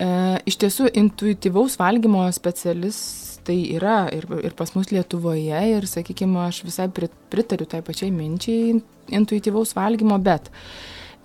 E, 0.00 0.12
iš 0.48 0.56
tiesų, 0.62 0.88
intuityvaus 0.96 1.76
valgymo 1.80 2.24
specialistas 2.32 3.30
tai 3.44 3.58
yra 3.74 4.04
ir, 4.14 4.26
ir 4.44 4.54
pas 4.56 4.72
mus 4.76 4.90
Lietuvoje 4.92 5.60
ir, 5.72 5.86
sakykime, 5.88 6.38
aš 6.44 6.62
visai 6.66 6.88
pritariu 6.92 7.68
tai 7.68 7.82
pačiai 7.84 8.12
minčiai 8.14 8.76
intuityvaus 9.16 9.74
valgymo, 9.76 10.18
bet 10.22 10.50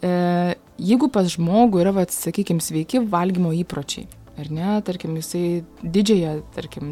e, 0.02 0.56
jeigu 0.82 1.10
pas 1.14 1.28
žmogų 1.36 1.84
yra, 1.84 1.94
vat, 1.96 2.14
sakykime, 2.16 2.64
sveiki 2.64 3.04
valgymo 3.12 3.52
įpročiai, 3.60 4.08
ar 4.42 4.52
ne, 4.52 4.72
tarkim, 4.88 5.16
jisai 5.20 5.62
didžiąją, 5.84 6.34
tarkim, 6.56 6.90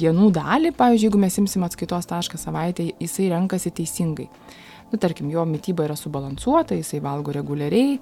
dienų 0.00 0.32
dalį, 0.34 0.74
pavyzdžiui, 0.78 1.10
jeigu 1.10 1.22
mes 1.22 1.38
imsim 1.44 1.68
atskaitos 1.68 2.08
tašką 2.10 2.40
savaitę, 2.40 2.90
jisai 3.00 3.30
renkasi 3.32 3.74
teisingai. 3.76 4.28
Nu, 4.92 4.98
tarkim, 5.00 5.30
jo 5.32 5.44
mytyba 5.48 5.86
yra 5.86 5.94
subalansuota, 5.96 6.76
jisai 6.76 7.00
valgo 7.04 7.32
reguliariai, 7.32 7.96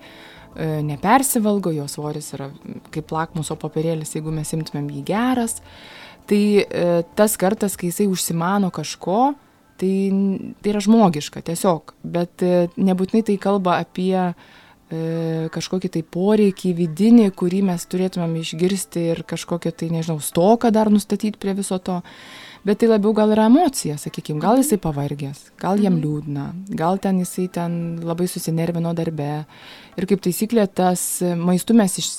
nepersivalgo, 0.59 1.71
jo 1.75 1.87
svoris 1.89 2.33
yra 2.35 2.51
kaip 2.91 3.13
lakmuso 3.15 3.57
papirėlis, 3.61 4.17
jeigu 4.17 4.33
mes 4.35 4.51
imtumėm 4.57 4.89
jį 4.97 5.05
geras. 5.07 5.61
Tai 6.31 6.43
e, 6.63 6.89
tas 7.19 7.37
kartas, 7.41 7.77
kai 7.79 7.91
jisai 7.91 8.07
užsimano 8.11 8.71
kažko, 8.75 9.33
tai, 9.81 9.95
tai 10.63 10.73
yra 10.73 10.83
žmogiška 10.85 11.43
tiesiog, 11.47 11.95
bet 12.07 12.45
e, 12.47 12.69
nebūtinai 12.79 13.25
tai 13.27 13.37
kalba 13.43 13.81
apie 13.83 14.15
e, 14.21 14.33
kažkokį 15.55 15.91
tai 15.97 16.05
poreikį 16.17 16.75
vidinį, 16.83 17.31
kurį 17.39 17.65
mes 17.71 17.87
turėtumėm 17.91 18.37
išgirsti 18.43 19.09
ir 19.15 19.25
kažkokią 19.27 19.75
tai, 19.75 19.91
nežinau, 19.95 20.21
stoką 20.23 20.71
dar 20.75 20.93
nustatyti 20.93 21.41
prie 21.41 21.57
viso 21.59 21.81
to 21.83 21.99
bet 22.67 22.81
tai 22.81 22.91
labiau 22.91 23.13
gal 23.17 23.33
yra 23.35 23.47
emocija, 23.49 23.97
sakykime, 24.01 24.41
gal 24.43 24.61
jisai 24.61 24.81
pavargęs, 24.83 25.51
gal 25.61 25.81
jam 25.81 25.97
mhm. 25.97 26.03
liūdna, 26.05 26.47
gal 26.77 27.01
ten 27.03 27.21
jisai 27.23 27.49
ten 27.53 27.79
labai 28.05 28.29
susinervino 28.31 28.93
darbe. 28.97 29.31
Ir 29.99 30.09
kaip 30.09 30.23
taisyklė, 30.25 30.67
tas 30.69 31.03
maistu 31.41 31.77
mes 31.77 31.97
iš, 32.01 32.11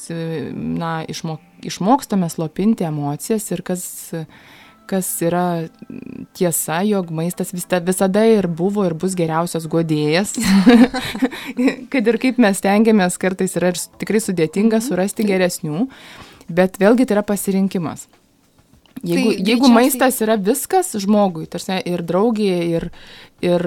na, 0.54 1.02
išmok, 1.10 1.44
išmokstame 1.72 2.30
slopinti 2.30 2.86
emocijas 2.88 3.48
ir 3.54 3.64
kas, 3.66 3.84
kas 4.90 5.10
yra 5.24 5.46
tiesa, 6.38 6.82
jog 6.90 7.14
maistas 7.16 7.54
vis, 7.56 7.68
visada 7.88 8.26
ir 8.28 8.50
buvo 8.50 8.86
ir 8.88 8.98
bus 8.98 9.16
geriausias 9.18 9.70
godėjas. 9.72 10.36
kad 11.94 12.10
ir 12.12 12.22
kaip 12.22 12.42
mes 12.42 12.64
tengiamės, 12.66 13.22
kartais 13.22 13.56
yra 13.62 13.74
tikrai 14.02 14.24
sudėtinga 14.24 14.82
mhm. 14.82 14.88
surasti 14.90 15.28
geresnių, 15.30 15.86
bet 16.52 16.82
vėlgi 16.82 17.08
tai 17.08 17.20
yra 17.20 17.26
pasirinkimas. 17.30 18.10
Jeigu, 19.02 19.34
tai 19.34 19.46
jeigu 19.48 19.70
maistas 19.72 20.20
yra 20.22 20.36
viskas 20.38 20.94
žmogui, 21.02 21.48
tarsi 21.50 21.80
ir 21.90 22.04
draugė, 22.06 22.54
ir, 22.78 22.88
ir, 23.42 23.64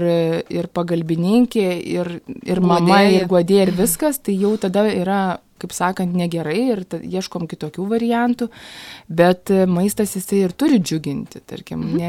ir 0.54 0.68
pagalbininkė, 0.70 1.66
ir, 1.96 2.10
ir 2.46 2.60
mama, 2.62 3.02
ir 3.10 3.26
guodė, 3.30 3.64
ir 3.66 3.74
viskas, 3.74 4.20
tai 4.22 4.36
jau 4.38 4.54
tada 4.62 4.86
yra 4.92 5.22
kaip 5.62 5.74
sakant, 5.74 6.14
negerai 6.16 6.60
ir 6.74 6.84
ieškom 7.00 7.46
kitokių 7.50 7.86
variantų, 7.90 8.48
bet 9.08 9.52
e, 9.54 9.64
maistas 9.70 10.16
jisai 10.18 10.44
ir 10.48 10.54
turi 10.56 10.80
džiuginti, 10.82 11.42
tarkim. 11.46 11.84
Mhm. 11.84 12.00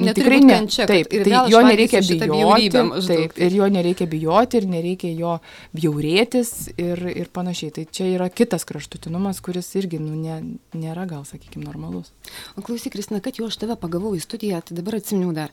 Ne, 0.00 0.06
nu, 0.06 0.14
tikrai 0.16 0.40
ne. 0.44 0.58
Čia, 0.70 0.86
taip, 0.88 1.10
tai 1.10 1.40
jo 1.52 1.60
nereikia 1.64 2.00
bijoti. 2.04 2.82
Taip, 3.06 3.36
ir 3.40 3.56
jo 3.56 3.68
nereikia 3.72 4.08
bijoti, 4.10 4.60
ir 4.60 4.68
nereikia 4.70 5.12
jo 5.16 5.36
bjaurėtis 5.76 6.52
ir, 6.76 7.02
ir 7.12 7.30
panašiai. 7.32 7.74
Tai 7.76 7.86
čia 7.92 8.08
yra 8.14 8.30
kitas 8.32 8.66
kraštutinumas, 8.68 9.42
kuris 9.44 9.68
irgi 9.80 10.00
nu, 10.02 10.14
ne, 10.16 10.40
nėra 10.76 11.06
gal, 11.10 11.24
sakykime, 11.28 11.66
normalus. 11.68 12.12
O 12.56 12.64
klausyk, 12.64 12.94
Kristina, 12.96 13.22
kad 13.24 13.40
jau 13.40 13.48
aš 13.50 13.60
tave 13.60 13.76
pagavau 13.80 14.14
į 14.16 14.22
studiją, 14.24 14.62
tai 14.64 14.78
dabar 14.78 15.00
atsiminiau 15.00 15.34
dar. 15.36 15.52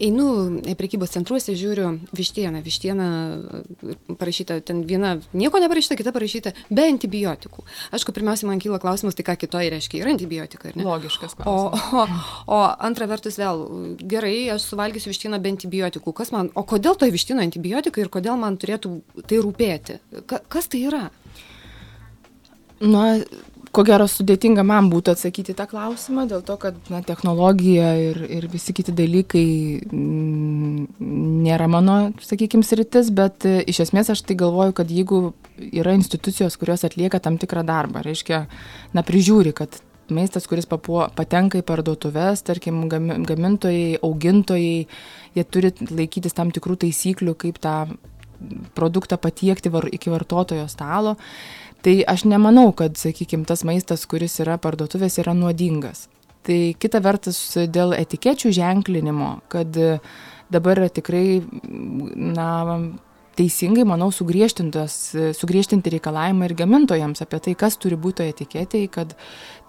Einu 0.00 0.60
prekybos 0.78 1.12
centruose, 1.12 1.54
žiūriu 1.58 1.90
vištieną. 2.16 2.62
Vištiena 2.64 3.08
parašyta, 4.18 4.60
ten 4.64 4.82
viena 4.88 5.16
nieko 5.36 5.60
neparašyta, 5.62 5.98
kita 5.98 6.14
parašyta 6.14 6.54
be 6.70 6.86
antibiotikų. 6.88 7.64
Aišku, 7.92 8.14
pirmiausia, 8.16 8.48
man 8.48 8.62
kyla 8.62 8.80
klausimas, 8.82 9.16
tai 9.18 9.26
ką 9.26 9.36
kitoje 9.44 9.72
reiškia, 9.74 10.00
yra 10.02 10.14
antibiotikai, 10.14 10.72
ar 10.72 10.80
ne? 10.80 10.86
Logiškas 10.88 11.36
klausimas. 11.38 11.92
O, 11.92 12.02
o, 12.02 12.56
o 12.56 12.60
antra 12.88 13.08
vertus 13.10 13.38
vėl, 13.40 13.66
gerai, 14.00 14.36
aš 14.54 14.70
suvalgysiu 14.72 15.12
vištieną 15.12 15.42
be 15.42 15.52
antibiotikų. 15.54 16.16
Kas 16.16 16.32
man, 16.34 16.50
o 16.54 16.64
kodėl 16.68 16.96
toje 16.98 17.14
vištieną 17.14 17.44
antibiotikai 17.44 18.06
ir 18.06 18.12
kodėl 18.12 18.40
man 18.40 18.56
turėtų 18.62 18.96
tai 19.28 19.42
rūpėti? 19.44 20.00
Ka, 20.30 20.40
kas 20.52 20.72
tai 20.72 20.86
yra? 20.88 21.06
Na, 22.82 23.04
ko 23.72 23.84
gero 23.88 24.06
sudėtinga 24.10 24.64
man 24.66 24.88
būtų 24.92 25.14
atsakyti 25.14 25.54
tą 25.56 25.66
klausimą, 25.70 26.26
dėl 26.30 26.42
to, 26.46 26.56
kad 26.60 26.76
na, 26.92 27.00
technologija 27.06 27.92
ir, 28.10 28.18
ir 28.38 28.48
visi 28.52 28.74
kiti 28.76 28.94
dalykai 28.96 29.46
mm, 29.86 30.98
nėra 31.46 31.68
mano, 31.72 31.96
sakykime, 32.24 32.66
sritis, 32.66 33.08
bet 33.14 33.46
e, 33.48 33.58
iš 33.72 33.86
esmės 33.86 34.12
aš 34.12 34.24
tai 34.28 34.36
galvoju, 34.40 34.76
kad 34.76 34.92
jeigu 34.92 35.22
yra 35.70 35.96
institucijos, 35.96 36.58
kurios 36.60 36.84
atlieka 36.88 37.22
tam 37.24 37.40
tikrą 37.40 37.64
darbą, 37.68 38.04
reiškia, 38.04 38.44
na, 38.92 39.06
prižiūri, 39.08 39.54
kad 39.56 39.80
maistas, 40.12 40.46
kuris 40.50 40.68
papuo, 40.68 41.06
patenka 41.16 41.62
į 41.62 41.66
parduotuvės, 41.66 42.44
tarkim, 42.44 42.84
gamintojai, 42.90 43.98
augintojai, 44.04 44.86
jie 45.36 45.44
turi 45.48 45.72
laikytis 45.88 46.36
tam 46.36 46.52
tikrų 46.52 46.82
taisyklių, 46.84 47.36
kaip 47.40 47.60
tą 47.62 47.76
produktą 48.74 49.16
patiekti 49.22 49.70
var, 49.72 49.86
iki 49.92 50.10
vartotojo 50.12 50.66
stalo. 50.70 51.16
Tai 51.82 51.94
aš 52.06 52.26
nemanau, 52.30 52.70
kad, 52.78 52.94
sakykime, 52.98 53.46
tas 53.48 53.64
maistas, 53.66 54.04
kuris 54.06 54.38
yra 54.44 54.54
parduotuvės, 54.62 55.18
yra 55.18 55.34
nuodingas. 55.34 56.06
Tai 56.46 56.58
kita 56.78 57.00
vertus 57.02 57.38
dėl 57.70 57.94
etikečių 57.96 58.52
ženklinimo, 58.54 59.40
kad 59.50 59.74
dabar 60.52 60.78
yra 60.78 60.90
tikrai, 60.94 61.42
na, 62.14 62.48
teisingai, 63.38 63.84
manau, 63.88 64.10
sugriežtinti 64.12 65.92
reikalavimai 65.96 66.48
ir 66.50 66.56
gamintojams 66.58 67.24
apie 67.24 67.40
tai, 67.46 67.54
kas 67.58 67.78
turi 67.80 67.96
būti 67.98 68.26
etiketėje, 68.30 68.90
kad, 68.92 69.14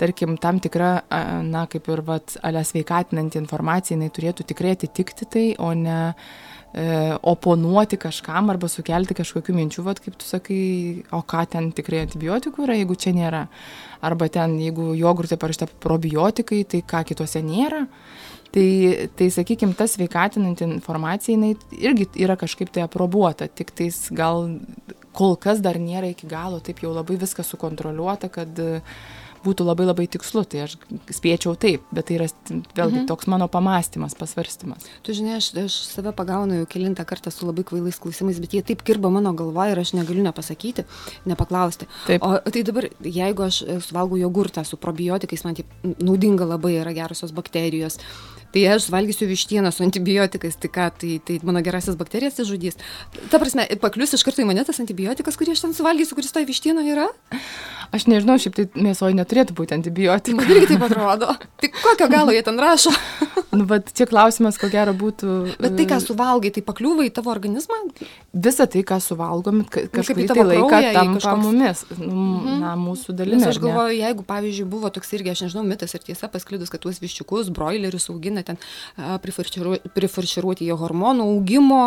tarkim, 0.02 0.36
tam 0.42 0.60
tikra, 0.64 0.96
na, 1.48 1.66
kaip 1.72 1.88
ir, 1.94 2.04
vat, 2.08 2.38
alė 2.44 2.66
sveikatinanti 2.68 3.40
informacija, 3.42 3.96
jinai 3.96 4.12
turėtų 4.14 4.46
tikrai 4.54 4.76
atitikti 4.78 5.30
tai, 5.30 5.46
o 5.58 5.72
ne 5.78 6.00
e, 6.12 6.16
oponuoti 6.74 8.00
kažkam 8.02 8.50
arba 8.50 8.68
sukelti 8.72 9.14
kažkokių 9.14 9.54
minčių, 9.54 9.84
vat, 9.86 10.00
kaip 10.02 10.16
tu 10.18 10.26
sakai, 10.26 11.04
o 11.14 11.22
ką 11.22 11.44
ten 11.52 11.70
tikrai 11.76 12.02
antibiotikų 12.08 12.66
yra, 12.66 12.78
jeigu 12.80 12.98
čia 12.98 13.14
nėra. 13.14 13.44
Arba 14.04 14.28
ten, 14.34 14.58
jeigu 14.62 14.94
jogurte 14.98 15.38
parašyta 15.38 15.70
probiotikai, 15.84 16.64
tai 16.66 16.82
ką 16.82 17.04
kitose 17.12 17.44
nėra. 17.46 17.86
Tai, 18.54 18.66
tai 19.18 19.28
sakykime, 19.34 19.74
ta 19.78 19.88
sveikatinanti 19.90 20.66
informacija, 20.68 21.34
jinai 21.34 21.56
irgi 21.74 22.06
yra 22.22 22.36
kažkaip 22.38 22.70
tai 22.74 22.84
aprobuota, 22.86 23.48
tik 23.50 23.72
tais 23.74 23.98
gal 24.14 24.52
kol 25.14 25.38
kas 25.42 25.62
dar 25.62 25.80
nėra 25.82 26.12
iki 26.14 26.30
galo 26.30 26.60
taip 26.62 26.82
jau 26.84 26.94
labai 26.94 27.18
viskas 27.22 27.50
sukontroliuota, 27.54 28.30
kad 28.34 28.60
e, 28.62 28.82
būtų 29.44 29.66
labai 29.68 29.88
labai 29.88 30.06
tikslu, 30.12 30.44
tai 30.50 30.64
aš 30.66 30.76
spėčiau 31.14 31.56
taip, 31.60 31.86
bet 31.94 32.08
tai 32.10 32.18
yra 32.18 32.28
vėlgi 32.50 33.02
mhm. 33.02 33.08
toks 33.12 33.30
mano 33.32 33.48
pamastymas, 33.52 34.16
pasvarstymas. 34.20 34.88
Tu 35.06 35.16
žinai, 35.18 35.38
aš, 35.40 35.52
aš 35.64 35.78
save 35.88 36.14
pagaunu 36.16 36.62
jau 36.62 36.68
kilintą 36.70 37.06
kartą 37.08 37.34
su 37.34 37.48
labai 37.48 37.66
kvailais 37.68 38.00
klausimais, 38.02 38.42
bet 38.44 38.56
jie 38.58 38.64
taip 38.66 38.84
kirba 38.88 39.12
mano 39.14 39.34
galvoje 39.38 39.76
ir 39.76 39.84
aš 39.84 39.94
negaliu 39.98 40.26
nepasakyti, 40.26 40.88
nepaklausti. 41.30 41.90
Taip. 42.08 42.26
O 42.26 42.40
tai 42.44 42.66
dabar, 42.68 42.90
jeigu 43.04 43.48
aš 43.48 43.64
suvalgau 43.88 44.20
jogurtą 44.22 44.66
su 44.68 44.80
probiotikais, 44.82 45.46
man 45.48 45.60
tai 45.60 45.68
naudinga 46.00 46.48
labai 46.56 46.78
yra 46.82 46.96
gerosios 46.96 47.36
bakterijos, 47.36 48.00
tai 48.54 48.66
aš 48.70 48.88
valgysiu 48.94 49.28
vištieną 49.30 49.72
su 49.74 49.84
antibiotikais, 49.86 50.58
tai 50.62 50.70
ką, 50.70 50.90
tai, 51.02 51.18
tai 51.26 51.40
mano 51.48 51.64
gerasis 51.66 51.98
bakterijas 51.98 52.38
išžudys. 52.44 52.78
Ta 53.32 53.42
prasme, 53.42 53.66
paklius 53.82 54.14
iš 54.14 54.26
karto 54.26 54.44
į 54.44 54.50
mane 54.50 54.66
tas 54.68 54.82
antibiotikas, 54.84 55.38
kurį 55.40 55.56
aš 55.56 55.66
ten 55.66 55.74
suvalgysiu, 55.78 56.18
kuris 56.18 56.34
toje 56.36 56.50
vištieno 56.50 56.86
yra? 56.86 57.08
Aš 57.94 58.08
nežinau, 58.10 58.40
šiaip 58.42 58.56
tai 58.58 58.68
mėsoje 58.74 59.18
neturėtų 59.18 59.54
būti 59.58 59.76
antibiotikų. 59.76 60.38
Man 60.38 60.50
irgi 60.54 60.70
taip 60.72 60.86
atrodo. 60.88 61.34
Tik 61.62 61.76
kokio 61.78 62.08
galo 62.10 62.34
jie 62.34 62.42
ten 62.46 62.58
rašo? 62.62 62.94
nu, 63.58 63.68
bet 63.70 63.92
čia 63.98 64.08
klausimas, 64.10 64.58
ko 64.62 64.70
gero 64.74 64.96
būtų. 64.98 65.36
Bet 65.62 65.76
tai, 65.78 65.86
ką 65.90 66.00
e, 66.02 66.06
suvalgai, 66.06 66.54
tai 66.56 66.64
pakliūva 66.66 67.06
į 67.06 67.12
tavo 67.14 67.34
organizmą? 67.34 67.78
Visa 68.34 68.66
tai, 68.70 68.82
ką 68.88 68.98
suvalgom, 69.04 69.62
nu, 69.62 69.68
kažkaip 69.70 70.24
tai 70.30 70.46
laiką 70.50 70.82
tampa 70.94 71.20
kažkoks... 71.22 71.44
mumis, 71.46 71.84
nu, 72.00 72.10
mhm. 72.14 72.58
na, 72.64 72.74
mūsų 72.82 73.18
dalimi. 73.18 73.42
Nes 73.42 73.52
aš 73.52 73.62
galvoju, 73.62 73.98
jeigu, 74.00 74.26
pavyzdžiui, 74.30 74.70
buvo 74.74 74.90
toks 74.94 75.14
irgi, 75.18 75.34
aš 75.34 75.46
nežinau, 75.48 75.66
mitas 75.70 75.94
ir 75.94 76.06
tiesa 76.06 76.30
pasklidus, 76.34 76.74
kad 76.74 76.82
tuos 76.82 77.02
viščiukus, 77.04 77.54
broilerius 77.54 78.10
augina 78.14 78.43
ten 78.48 78.60
prifarširuoti 79.24 80.68
jo 80.68 80.78
hormonų 80.80 81.28
augimo 81.34 81.84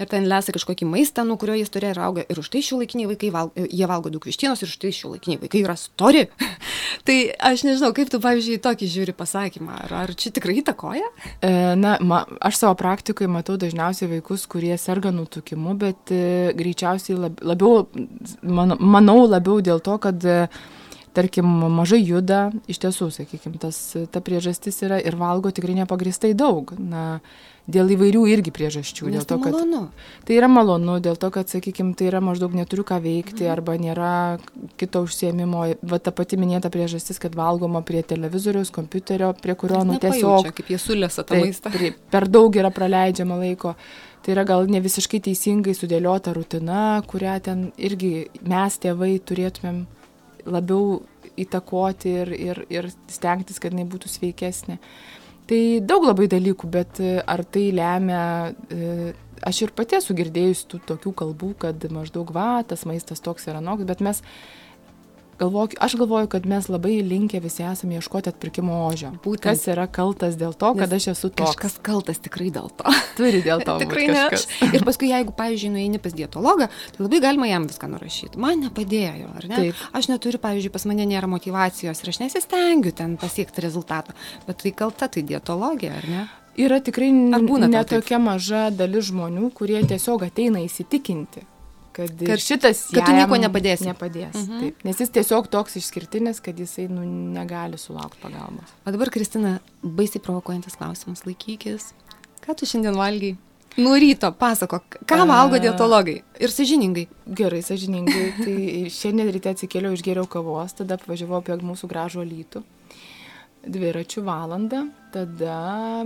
ir 0.00 0.08
ten 0.10 0.26
lesa 0.30 0.54
kažkokį 0.54 0.88
maistą, 0.88 1.24
nuo 1.28 1.36
kurio 1.40 1.56
jis 1.58 1.72
turi 1.72 1.90
ir 1.90 2.00
auga. 2.00 2.24
Ir 2.30 2.40
už 2.40 2.50
tai 2.52 2.62
šių 2.64 2.80
laikiniai 2.82 3.10
vaikai 3.10 3.30
valgo, 3.34 3.66
jie 3.66 3.88
valgo 3.90 4.12
daug 4.12 4.26
vištienos 4.26 4.62
ir 4.62 4.70
už 4.70 4.78
tai 4.80 4.92
šių 4.96 5.12
laikiniai 5.14 5.42
vaikai 5.44 5.62
yra 5.64 5.76
stori. 5.80 6.26
tai 7.06 7.18
aš 7.50 7.64
nežinau, 7.68 7.92
kaip 7.96 8.12
tu, 8.12 8.20
pavyzdžiui, 8.22 8.60
tokį 8.64 8.90
žiūri 8.94 9.16
pasakymą. 9.16 9.76
Ar, 9.86 9.96
ar 10.04 10.14
čia 10.16 10.32
tikrai 10.36 10.58
įtakoja? 10.62 11.12
E, 11.40 11.52
na, 11.80 11.96
ma, 12.00 12.22
aš 12.40 12.62
savo 12.62 12.76
praktikoje 12.80 13.30
matau 13.30 13.58
dažniausiai 13.60 14.10
vaikus, 14.16 14.46
kurie 14.50 14.74
serga 14.80 15.12
nutukimu, 15.14 15.76
bet 15.80 16.14
e, 16.14 16.52
greičiausiai 16.56 17.18
lab, 17.20 17.40
labiau, 17.44 17.86
man, 18.42 18.76
manau, 18.80 19.22
labiau 19.28 19.60
dėl 19.64 19.82
to, 19.84 19.96
kad 20.02 20.24
e, 20.24 20.42
tarkim, 21.16 21.46
mažai 21.74 22.00
juda, 22.02 22.48
iš 22.70 22.80
tiesų, 22.82 23.10
sakykime, 23.14 23.58
tas, 23.62 23.78
ta 24.12 24.22
priežastis 24.24 24.82
yra 24.86 25.00
ir 25.02 25.16
valgo 25.18 25.52
tikrai 25.54 25.76
nepagristai 25.82 26.32
daug. 26.38 26.72
Na, 26.78 27.20
dėl 27.70 27.92
įvairių 27.94 28.24
irgi 28.30 28.52
priežasčių. 28.54 29.08
Nes 29.10 29.24
dėl 29.24 29.28
to, 29.28 29.38
tai 29.38 29.52
malonu. 29.52 29.80
Kad, 29.90 30.24
tai 30.26 30.36
yra 30.38 30.48
malonu, 30.50 30.96
dėl 31.02 31.18
to, 31.20 31.30
kad, 31.34 31.50
sakykime, 31.52 31.94
tai 31.98 32.08
yra 32.10 32.22
maždaug 32.24 32.54
neturiu 32.56 32.84
ką 32.86 33.00
veikti 33.04 33.44
mhm. 33.44 33.52
arba 33.52 33.76
nėra 33.80 34.12
kito 34.80 35.04
užsiemimo. 35.06 35.66
Va 35.92 36.00
ta 36.02 36.14
pati 36.14 36.38
minėta 36.40 36.72
priežastis, 36.72 37.20
kad 37.22 37.36
valgoma 37.38 37.84
prie 37.86 38.02
televizoriaus, 38.06 38.72
kompiuterio, 38.74 39.32
prie 39.40 39.56
kurio, 39.58 39.82
nu, 39.86 39.98
tiesiog... 40.02 40.50
Kaip 40.56 40.74
jie 40.74 40.80
sulėsa 40.82 41.26
tą 41.26 41.42
maistą. 41.42 41.72
Prie, 41.74 41.92
per 42.12 42.28
daug 42.30 42.58
yra 42.58 42.72
praleidžiama 42.74 43.38
laiko. 43.40 43.76
Tai 44.20 44.34
yra 44.34 44.44
gal 44.44 44.66
ne 44.68 44.82
visiškai 44.84 45.22
teisingai 45.24 45.72
sudėliota 45.76 46.34
rutina, 46.36 47.00
kurią 47.08 47.38
ten 47.46 47.62
irgi 47.80 48.28
mes 48.44 48.76
tėvai 48.82 49.14
turėtumėm 49.24 49.86
labiau 50.46 51.00
įtakoti 51.40 52.12
ir, 52.22 52.34
ir, 52.34 52.62
ir 52.72 52.90
stengtis, 53.10 53.60
kad 53.62 53.74
jinai 53.74 53.88
būtų 53.90 54.10
sveikesnė. 54.10 54.78
Tai 55.50 55.60
daug 55.82 56.06
labai 56.06 56.28
dalykų, 56.30 56.68
bet 56.70 57.00
e, 57.02 57.16
ar 57.26 57.42
tai 57.42 57.70
lemia, 57.74 58.22
e, 58.70 59.12
aš 59.46 59.64
ir 59.64 59.72
pati 59.74 59.98
esu 59.98 60.14
girdėjus 60.14 60.62
tų 60.70 60.82
tokių 60.92 61.12
kalbų, 61.22 61.54
kad 61.64 61.86
maždaug 61.90 62.30
va, 62.34 62.60
tas 62.62 62.86
maistas 62.86 63.22
toks 63.24 63.48
yra 63.50 63.62
noks, 63.64 63.86
bet 63.88 64.04
mes 64.04 64.22
galvok, 65.40 65.74
aš 65.80 65.96
galvoju, 66.00 66.28
kad 66.32 66.46
mes 66.46 66.68
labai 66.70 67.00
linkę 67.06 67.40
visi 67.40 67.64
esame 67.66 67.96
ieškoti 67.98 68.30
atpirkimo 68.30 68.76
ožio. 68.86 69.12
Būtent. 69.24 69.48
Kas 69.48 69.66
yra 69.72 69.86
kaltas 69.90 70.36
dėl 70.40 70.52
to, 70.54 70.72
kad 70.78 70.92
Nes 70.92 71.00
aš 71.00 71.14
esu 71.14 71.30
toks. 71.32 71.56
Kažkas 71.56 71.78
kaltas 71.86 72.20
tikrai 72.22 72.50
dėl 72.54 72.68
to. 72.76 72.94
Turi 73.18 73.42
dėl 73.46 73.64
to. 73.66 73.78
tikrai 73.84 74.08
ne 74.12 74.26
aš. 74.28 74.46
Ir 74.70 74.84
paskui, 74.86 75.10
jeigu, 75.12 75.34
pavyzdžiui, 75.36 75.72
nueini 75.76 76.02
pas 76.02 76.16
dietologą, 76.16 76.68
tai 76.96 77.04
labai 77.04 77.22
galima 77.24 77.50
jam 77.50 77.68
viską 77.70 77.90
nurašyti. 77.94 78.40
Man 78.42 78.66
nepadėjo, 78.66 79.30
ar 79.40 79.48
ne? 79.50 79.62
Taip. 79.64 79.86
Aš 79.96 80.10
neturiu, 80.12 80.42
pavyzdžiui, 80.42 80.74
pas 80.76 80.86
mane 80.90 81.08
nėra 81.08 81.30
motivacijos 81.30 82.04
ir 82.04 82.12
aš 82.12 82.20
nesistengiu 82.24 82.92
ten 82.96 83.16
pasiekti 83.20 83.64
rezultato. 83.64 84.16
Bet 84.48 84.62
tai 84.64 84.74
kalta, 84.76 85.08
tai 85.08 85.24
dietologija, 85.26 85.96
ar 86.02 86.10
ne? 86.10 86.26
Yra 86.60 86.80
tikrai 86.82 87.08
netokia 87.12 88.18
maža 88.20 88.68
dalis 88.74 89.08
žmonių, 89.08 89.52
kurie 89.56 89.78
tiesiog 89.86 90.26
ateina 90.26 90.60
įsitikinti, 90.64 91.44
kad, 91.92 92.22
kad 92.26 92.40
šitas 92.42 92.86
kad 92.94 93.06
tu 93.06 93.14
nieko 93.16 93.38
nepadėsi. 93.40 93.88
Nepadės. 93.90 94.36
Mhm. 94.36 94.64
Taip, 94.64 94.82
nes 94.86 95.02
jis 95.02 95.12
tiesiog 95.14 95.50
toks 95.52 95.78
išskirtinis, 95.80 96.40
kad 96.44 96.58
jisai 96.58 96.86
nu, 96.90 97.04
negali 97.34 97.78
sulaukti 97.80 98.20
pagalbos. 98.22 98.74
O 98.86 98.94
dabar, 98.94 99.12
Kristina, 99.14 99.58
baisiai 99.82 100.22
provokuojantis 100.24 100.78
klausimas. 100.80 101.24
Laikykis. 101.28 101.92
Ką 102.44 102.56
tu 102.56 102.68
šiandien 102.68 102.98
valgiai? 102.98 103.36
Nuo 103.84 103.94
ryto, 104.02 104.32
pasako, 104.34 104.80
ką 105.06 105.20
valgo 105.30 105.60
dietologai 105.62 106.16
ir 106.42 106.52
sažiningai. 106.52 107.06
Gerai, 107.26 107.62
sažiningai. 107.62 108.26
Tai 108.44 108.56
šiandien 108.90 109.30
ryte 109.30 109.54
atsikėliau, 109.54 109.94
išgėriau 109.94 110.26
kavos, 110.30 110.74
tada 110.78 110.98
apvažiavau 110.98 111.40
apie 111.42 111.58
mūsų 111.62 111.90
gražų 111.90 112.26
lytų. 112.26 112.64
Dviračių 113.60 114.22
valandą, 114.24 114.86
tada 115.12 115.56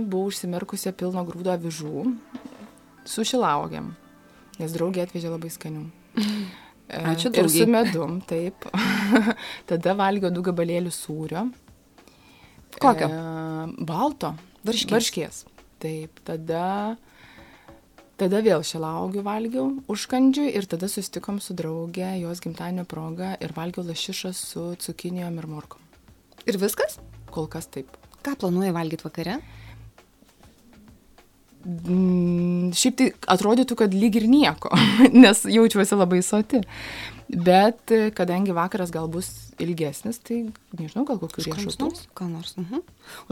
buvau 0.03 0.27
užsimerkusi 0.27 0.91
pilno 0.99 1.23
grūdo 1.23 1.53
avižų 1.53 2.09
su 3.07 3.23
šilaugiam 3.23 3.93
nes 4.61 4.75
draugė 4.75 5.05
atvežė 5.05 5.31
labai 5.33 5.51
skanių. 5.53 5.85
Ačiū 7.13 7.31
draugė. 7.33 7.43
Ir 7.43 7.65
su 7.65 7.67
medum, 7.69 8.19
taip. 8.29 8.67
Tada 9.69 9.95
valgiau 9.97 10.31
du 10.33 10.43
gabalėlius 10.45 10.99
sūrio. 11.07 11.47
Kokio? 12.81 13.09
E, 13.09 13.85
balto. 13.87 14.35
Varškės. 14.67 14.93
Varškės. 14.93 15.41
Taip, 15.81 16.21
tada, 16.25 16.95
tada 18.19 18.39
vėl 18.45 18.63
šilaugių 18.65 19.23
valgiau 19.25 19.67
užkandžiui 19.91 20.53
ir 20.55 20.67
tada 20.71 20.89
susitikom 20.91 21.41
su 21.43 21.55
draugė, 21.57 22.15
jos 22.21 22.41
gimtadienio 22.43 22.87
proga 22.89 23.35
ir 23.43 23.53
valgiau 23.55 23.85
lašišą 23.85 24.31
su 24.35 24.65
cukinijom 24.81 25.41
ir 25.41 25.49
morkom. 25.51 25.83
Ir 26.45 26.59
viskas? 26.61 26.99
Kol 27.33 27.49
kas 27.51 27.67
taip. 27.73 27.91
Ką 28.25 28.37
planuoji 28.41 28.73
valgyti 28.73 29.05
vakare? 29.05 29.39
Mm, 29.39 29.64
šiaip 31.65 32.95
tai 32.99 33.09
atrodytų, 33.31 33.77
kad 33.79 33.93
lyg 33.95 34.19
ir 34.19 34.29
nieko, 34.29 34.71
nes 35.25 35.43
jaučiuosi 35.49 35.97
labai 35.97 36.21
soti. 36.25 36.61
Bet 37.25 37.89
e, 37.89 38.11
kadangi 38.13 38.53
vakaras 38.53 38.91
gal 38.93 39.07
bus 39.09 39.31
ilgesnis, 39.57 40.19
tai 40.21 40.43
nežinau, 40.77 41.07
gal 41.09 41.17
kokių 41.17 41.47
riešutų. 41.47 41.87
Ką 42.13 42.27
nors. 42.29 42.53
Mhm. 42.61 42.83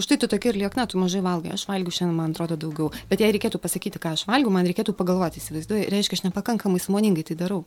Už 0.01 0.07
tai 0.09 0.17
tu 0.17 0.25
tokia 0.31 0.49
ir 0.49 0.57
liekna, 0.63 0.88
tu 0.89 0.97
mažai 0.97 1.21
valgai. 1.21 1.53
Aš 1.53 1.67
valgiu 1.69 1.93
šiandien, 1.93 2.17
man 2.17 2.34
atrodo, 2.34 2.57
daugiau. 2.57 2.89
Bet 3.11 3.21
jei 3.21 3.29
reikėtų 3.36 3.61
pasakyti, 3.61 4.01
ką 4.01 4.15
aš 4.17 4.25
valgiu, 4.25 4.49
man 4.53 4.65
reikėtų 4.65 4.97
pagalvoti, 4.97 5.43
įsivaizduoju, 5.43 5.91
reiškia, 5.93 6.17
aš 6.17 6.25
nepakankamai 6.25 6.81
sąmoningai 6.81 7.27
tai 7.29 7.38
darau. 7.38 7.61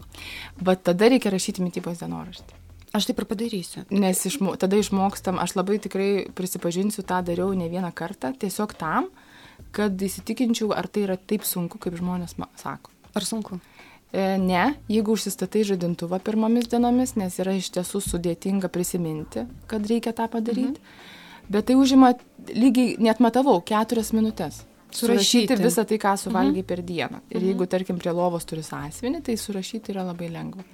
Bet 0.58 0.82
tada 0.88 1.12
reikia 1.14 1.30
rašyti 1.30 1.62
mytybos 1.62 2.02
dienoraštį. 2.02 2.58
Aš 2.96 3.06
taip 3.06 3.22
ir 3.22 3.28
padarysiu. 3.28 3.84
Nes 3.94 4.18
išmo, 4.26 4.56
tada 4.58 4.78
išmokstam, 4.80 5.38
aš 5.42 5.54
labai 5.58 5.78
tikrai 5.84 6.10
prisipažinsiu, 6.34 7.06
tą 7.06 7.20
dariau 7.22 7.54
ne 7.54 7.70
vieną 7.70 7.92
kartą, 7.94 8.32
tiesiog 8.34 8.74
tam, 8.80 9.10
kad 9.76 10.00
įsitikinčiau, 10.02 10.70
ar 10.76 10.88
tai 10.88 11.04
yra 11.06 11.16
taip 11.20 11.44
sunku, 11.44 11.80
kaip 11.82 11.98
žmonės 11.98 12.36
sako. 12.60 12.94
Ar 13.16 13.24
sunku? 13.26 13.60
E, 14.12 14.36
ne, 14.40 14.76
jeigu 14.88 15.16
užsistatai 15.16 15.64
žadintuvą 15.66 16.20
pirmomis 16.24 16.70
dienomis, 16.72 17.16
nes 17.20 17.36
yra 17.42 17.56
iš 17.58 17.72
tiesų 17.74 18.00
sudėtinga 18.04 18.70
prisiminti, 18.72 19.44
kad 19.68 19.84
reikia 19.90 20.14
tą 20.16 20.28
padaryti. 20.32 20.80
Mhm. 20.80 21.12
Bet 21.52 21.68
tai 21.68 21.76
užima 21.78 22.14
lygiai, 22.50 22.96
net 23.02 23.20
matavau, 23.22 23.58
keturias 23.62 24.10
minutės. 24.16 24.64
Surašyti, 24.96 25.50
surašyti 25.50 25.58
visą 25.60 25.84
tai, 25.86 25.98
ką 26.02 26.14
suvalgiai 26.18 26.62
mhm. 26.62 26.68
per 26.70 26.82
dieną. 26.86 27.20
Ir 27.30 27.40
mhm. 27.40 27.48
jeigu, 27.50 27.68
tarkim, 27.70 28.00
prie 28.00 28.14
lovos 28.14 28.46
turi 28.48 28.64
sąsvinį, 28.66 29.20
tai 29.26 29.36
surašyti 29.40 29.92
yra 29.94 30.06
labai 30.08 30.30
lengva. 30.32 30.64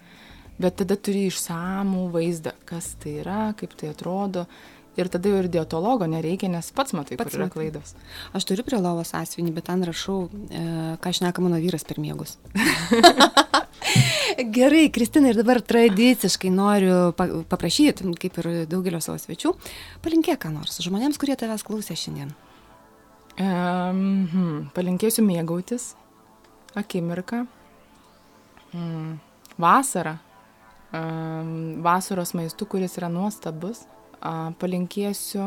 Bet 0.61 0.78
tada 0.82 0.96
turi 1.00 1.26
išsamų 1.30 2.07
vaizdą, 2.12 2.53
kas 2.68 2.92
tai 3.03 3.16
yra, 3.24 3.40
kaip 3.59 3.72
tai 3.80 3.90
atrodo. 3.90 4.44
Ir 4.93 5.09
tada 5.09 5.30
jau 5.30 5.38
ir 5.40 5.49
dietologo 5.49 6.05
nereikia, 6.05 6.51
nes 6.53 6.66
pats 6.76 6.93
matai, 6.93 7.16
pats 7.16 7.32
yra 7.38 7.47
klaidos. 7.53 7.95
Aš 8.36 8.45
turiu 8.51 8.64
prie 8.66 8.76
lovos 8.76 9.14
asvinį, 9.16 9.55
bet 9.57 9.70
ten 9.70 9.84
rašau, 9.88 10.26
e, 10.53 10.64
ką 11.01 11.12
šneka 11.16 11.45
mano 11.45 11.61
vyras 11.62 11.86
per 11.88 12.01
mėgus. 12.03 12.36
Gerai, 14.57 14.84
Kristina, 14.93 15.30
ir 15.32 15.38
dabar 15.40 15.62
tradiciškai 15.64 16.51
noriu 16.53 16.99
paprašyti, 17.16 18.05
kaip 18.20 18.36
ir 18.43 18.51
daugelio 18.68 19.01
savo 19.05 19.16
svečių, 19.20 19.55
palinkėk 20.05 20.43
ką 20.45 20.53
nors 20.53 20.76
žmonėms, 20.84 21.16
kurie 21.20 21.38
tavęs 21.40 21.64
klausė 21.64 21.97
šiandien. 21.97 22.34
Um, 23.40 24.28
hmm, 24.28 24.61
palinkėsiu 24.76 25.24
mėgautis 25.24 25.95
akimirką. 26.76 27.47
Hmm, 28.74 29.16
vasara. 29.57 30.18
Um, 30.93 31.80
vasaros 31.80 32.34
maistu, 32.36 32.68
kuris 32.68 33.01
yra 33.01 33.09
nuostabus 33.09 33.86
palinkėsiu 34.61 35.45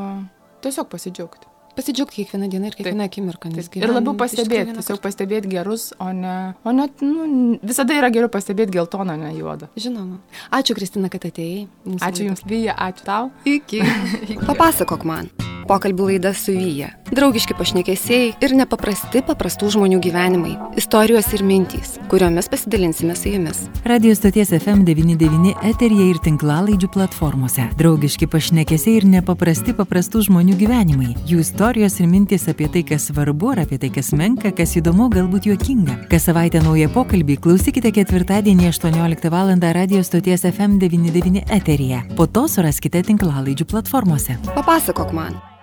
tiesiog 0.66 0.90
pasidžiaugti. 0.92 1.52
Pasidžiaugti 1.76 2.24
kiekvieną 2.24 2.48
dieną 2.50 2.70
ir 2.72 2.76
kiekvieną 2.76 3.04
akimirką. 3.04 3.50
Ir 3.76 3.92
labiau 3.92 4.16
pastebėti, 4.16 4.78
tiesiog 4.78 5.02
pastebėti 5.04 5.52
gerus, 5.52 5.90
o 6.00 6.12
ne, 6.16 6.36
o 6.64 6.72
net, 6.72 7.04
nu, 7.04 7.58
visada 7.64 7.98
yra 7.98 8.12
geriau 8.16 8.32
pastebėti 8.32 8.78
geltoną, 8.78 9.18
ne 9.20 9.34
juodą. 9.36 9.68
Žinoma. 9.76 10.22
Ačiū, 10.56 10.78
Kristina, 10.78 11.12
kad 11.12 11.28
atėjai. 11.28 11.66
Ačiū 12.00 12.24
laidą. 12.24 12.30
Jums, 12.30 12.46
Vyja, 12.48 12.78
ačiū 12.88 13.10
tau. 13.10 13.34
Iki. 13.58 13.84
Papasakok 14.50 15.04
man. 15.04 15.34
Pokalbių 15.66 16.12
laida 16.12 16.34
su 16.38 16.54
Vyja. 16.54 16.92
Draugiški 17.16 17.56
pašnekesiai 17.58 18.32
ir 18.44 18.54
nepaprasti 18.58 19.22
paprastų 19.26 19.72
žmonių 19.76 19.98
gyvenimai. 20.02 20.54
Istorijos 20.78 21.32
ir 21.34 21.42
mintys, 21.46 21.96
kuriomis 22.10 22.50
pasidalinsime 22.50 23.16
su 23.18 23.32
jumis. 23.34 23.64
Radio 23.86 24.14
stoties 24.18 24.52
FM99 24.58 25.54
eterija 25.70 26.10
ir 26.10 26.20
tinklalaidžių 26.26 26.90
platformose. 26.94 27.68
Draugiški 27.80 28.30
pašnekesiai 28.30 29.00
ir 29.00 29.08
nepaprasti 29.10 29.74
paprastų 29.78 30.26
žmonių 30.28 30.58
gyvenimai. 30.60 31.16
Jų 31.30 31.42
istorijos 31.46 31.98
ir 32.02 32.10
mintys 32.14 32.46
apie 32.52 32.70
tai, 32.74 32.86
kas 32.86 33.10
svarbu, 33.10 33.54
ar 33.56 33.64
apie 33.66 33.82
tai, 33.82 33.90
kas 33.94 34.12
menka, 34.18 34.54
kas 34.54 34.78
įdomu, 34.78 35.10
galbūt 35.14 35.50
juokinga. 35.50 35.98
Kas 36.12 36.30
savaitę 36.30 36.62
naują 36.66 36.92
pokalbį 36.94 37.40
klausykite 37.42 37.94
ketvirtadienį 37.96 38.70
18 38.74 39.34
val. 39.34 39.54
radio 39.62 40.04
stoties 40.04 40.46
FM99 40.46 41.46
eterija. 41.50 42.04
Po 42.18 42.28
to 42.28 42.48
suraskite 42.48 43.02
tinklalaidžių 43.04 43.66
platformose. 43.66 44.38
Papasakok 44.54 45.14
man. 45.14 45.55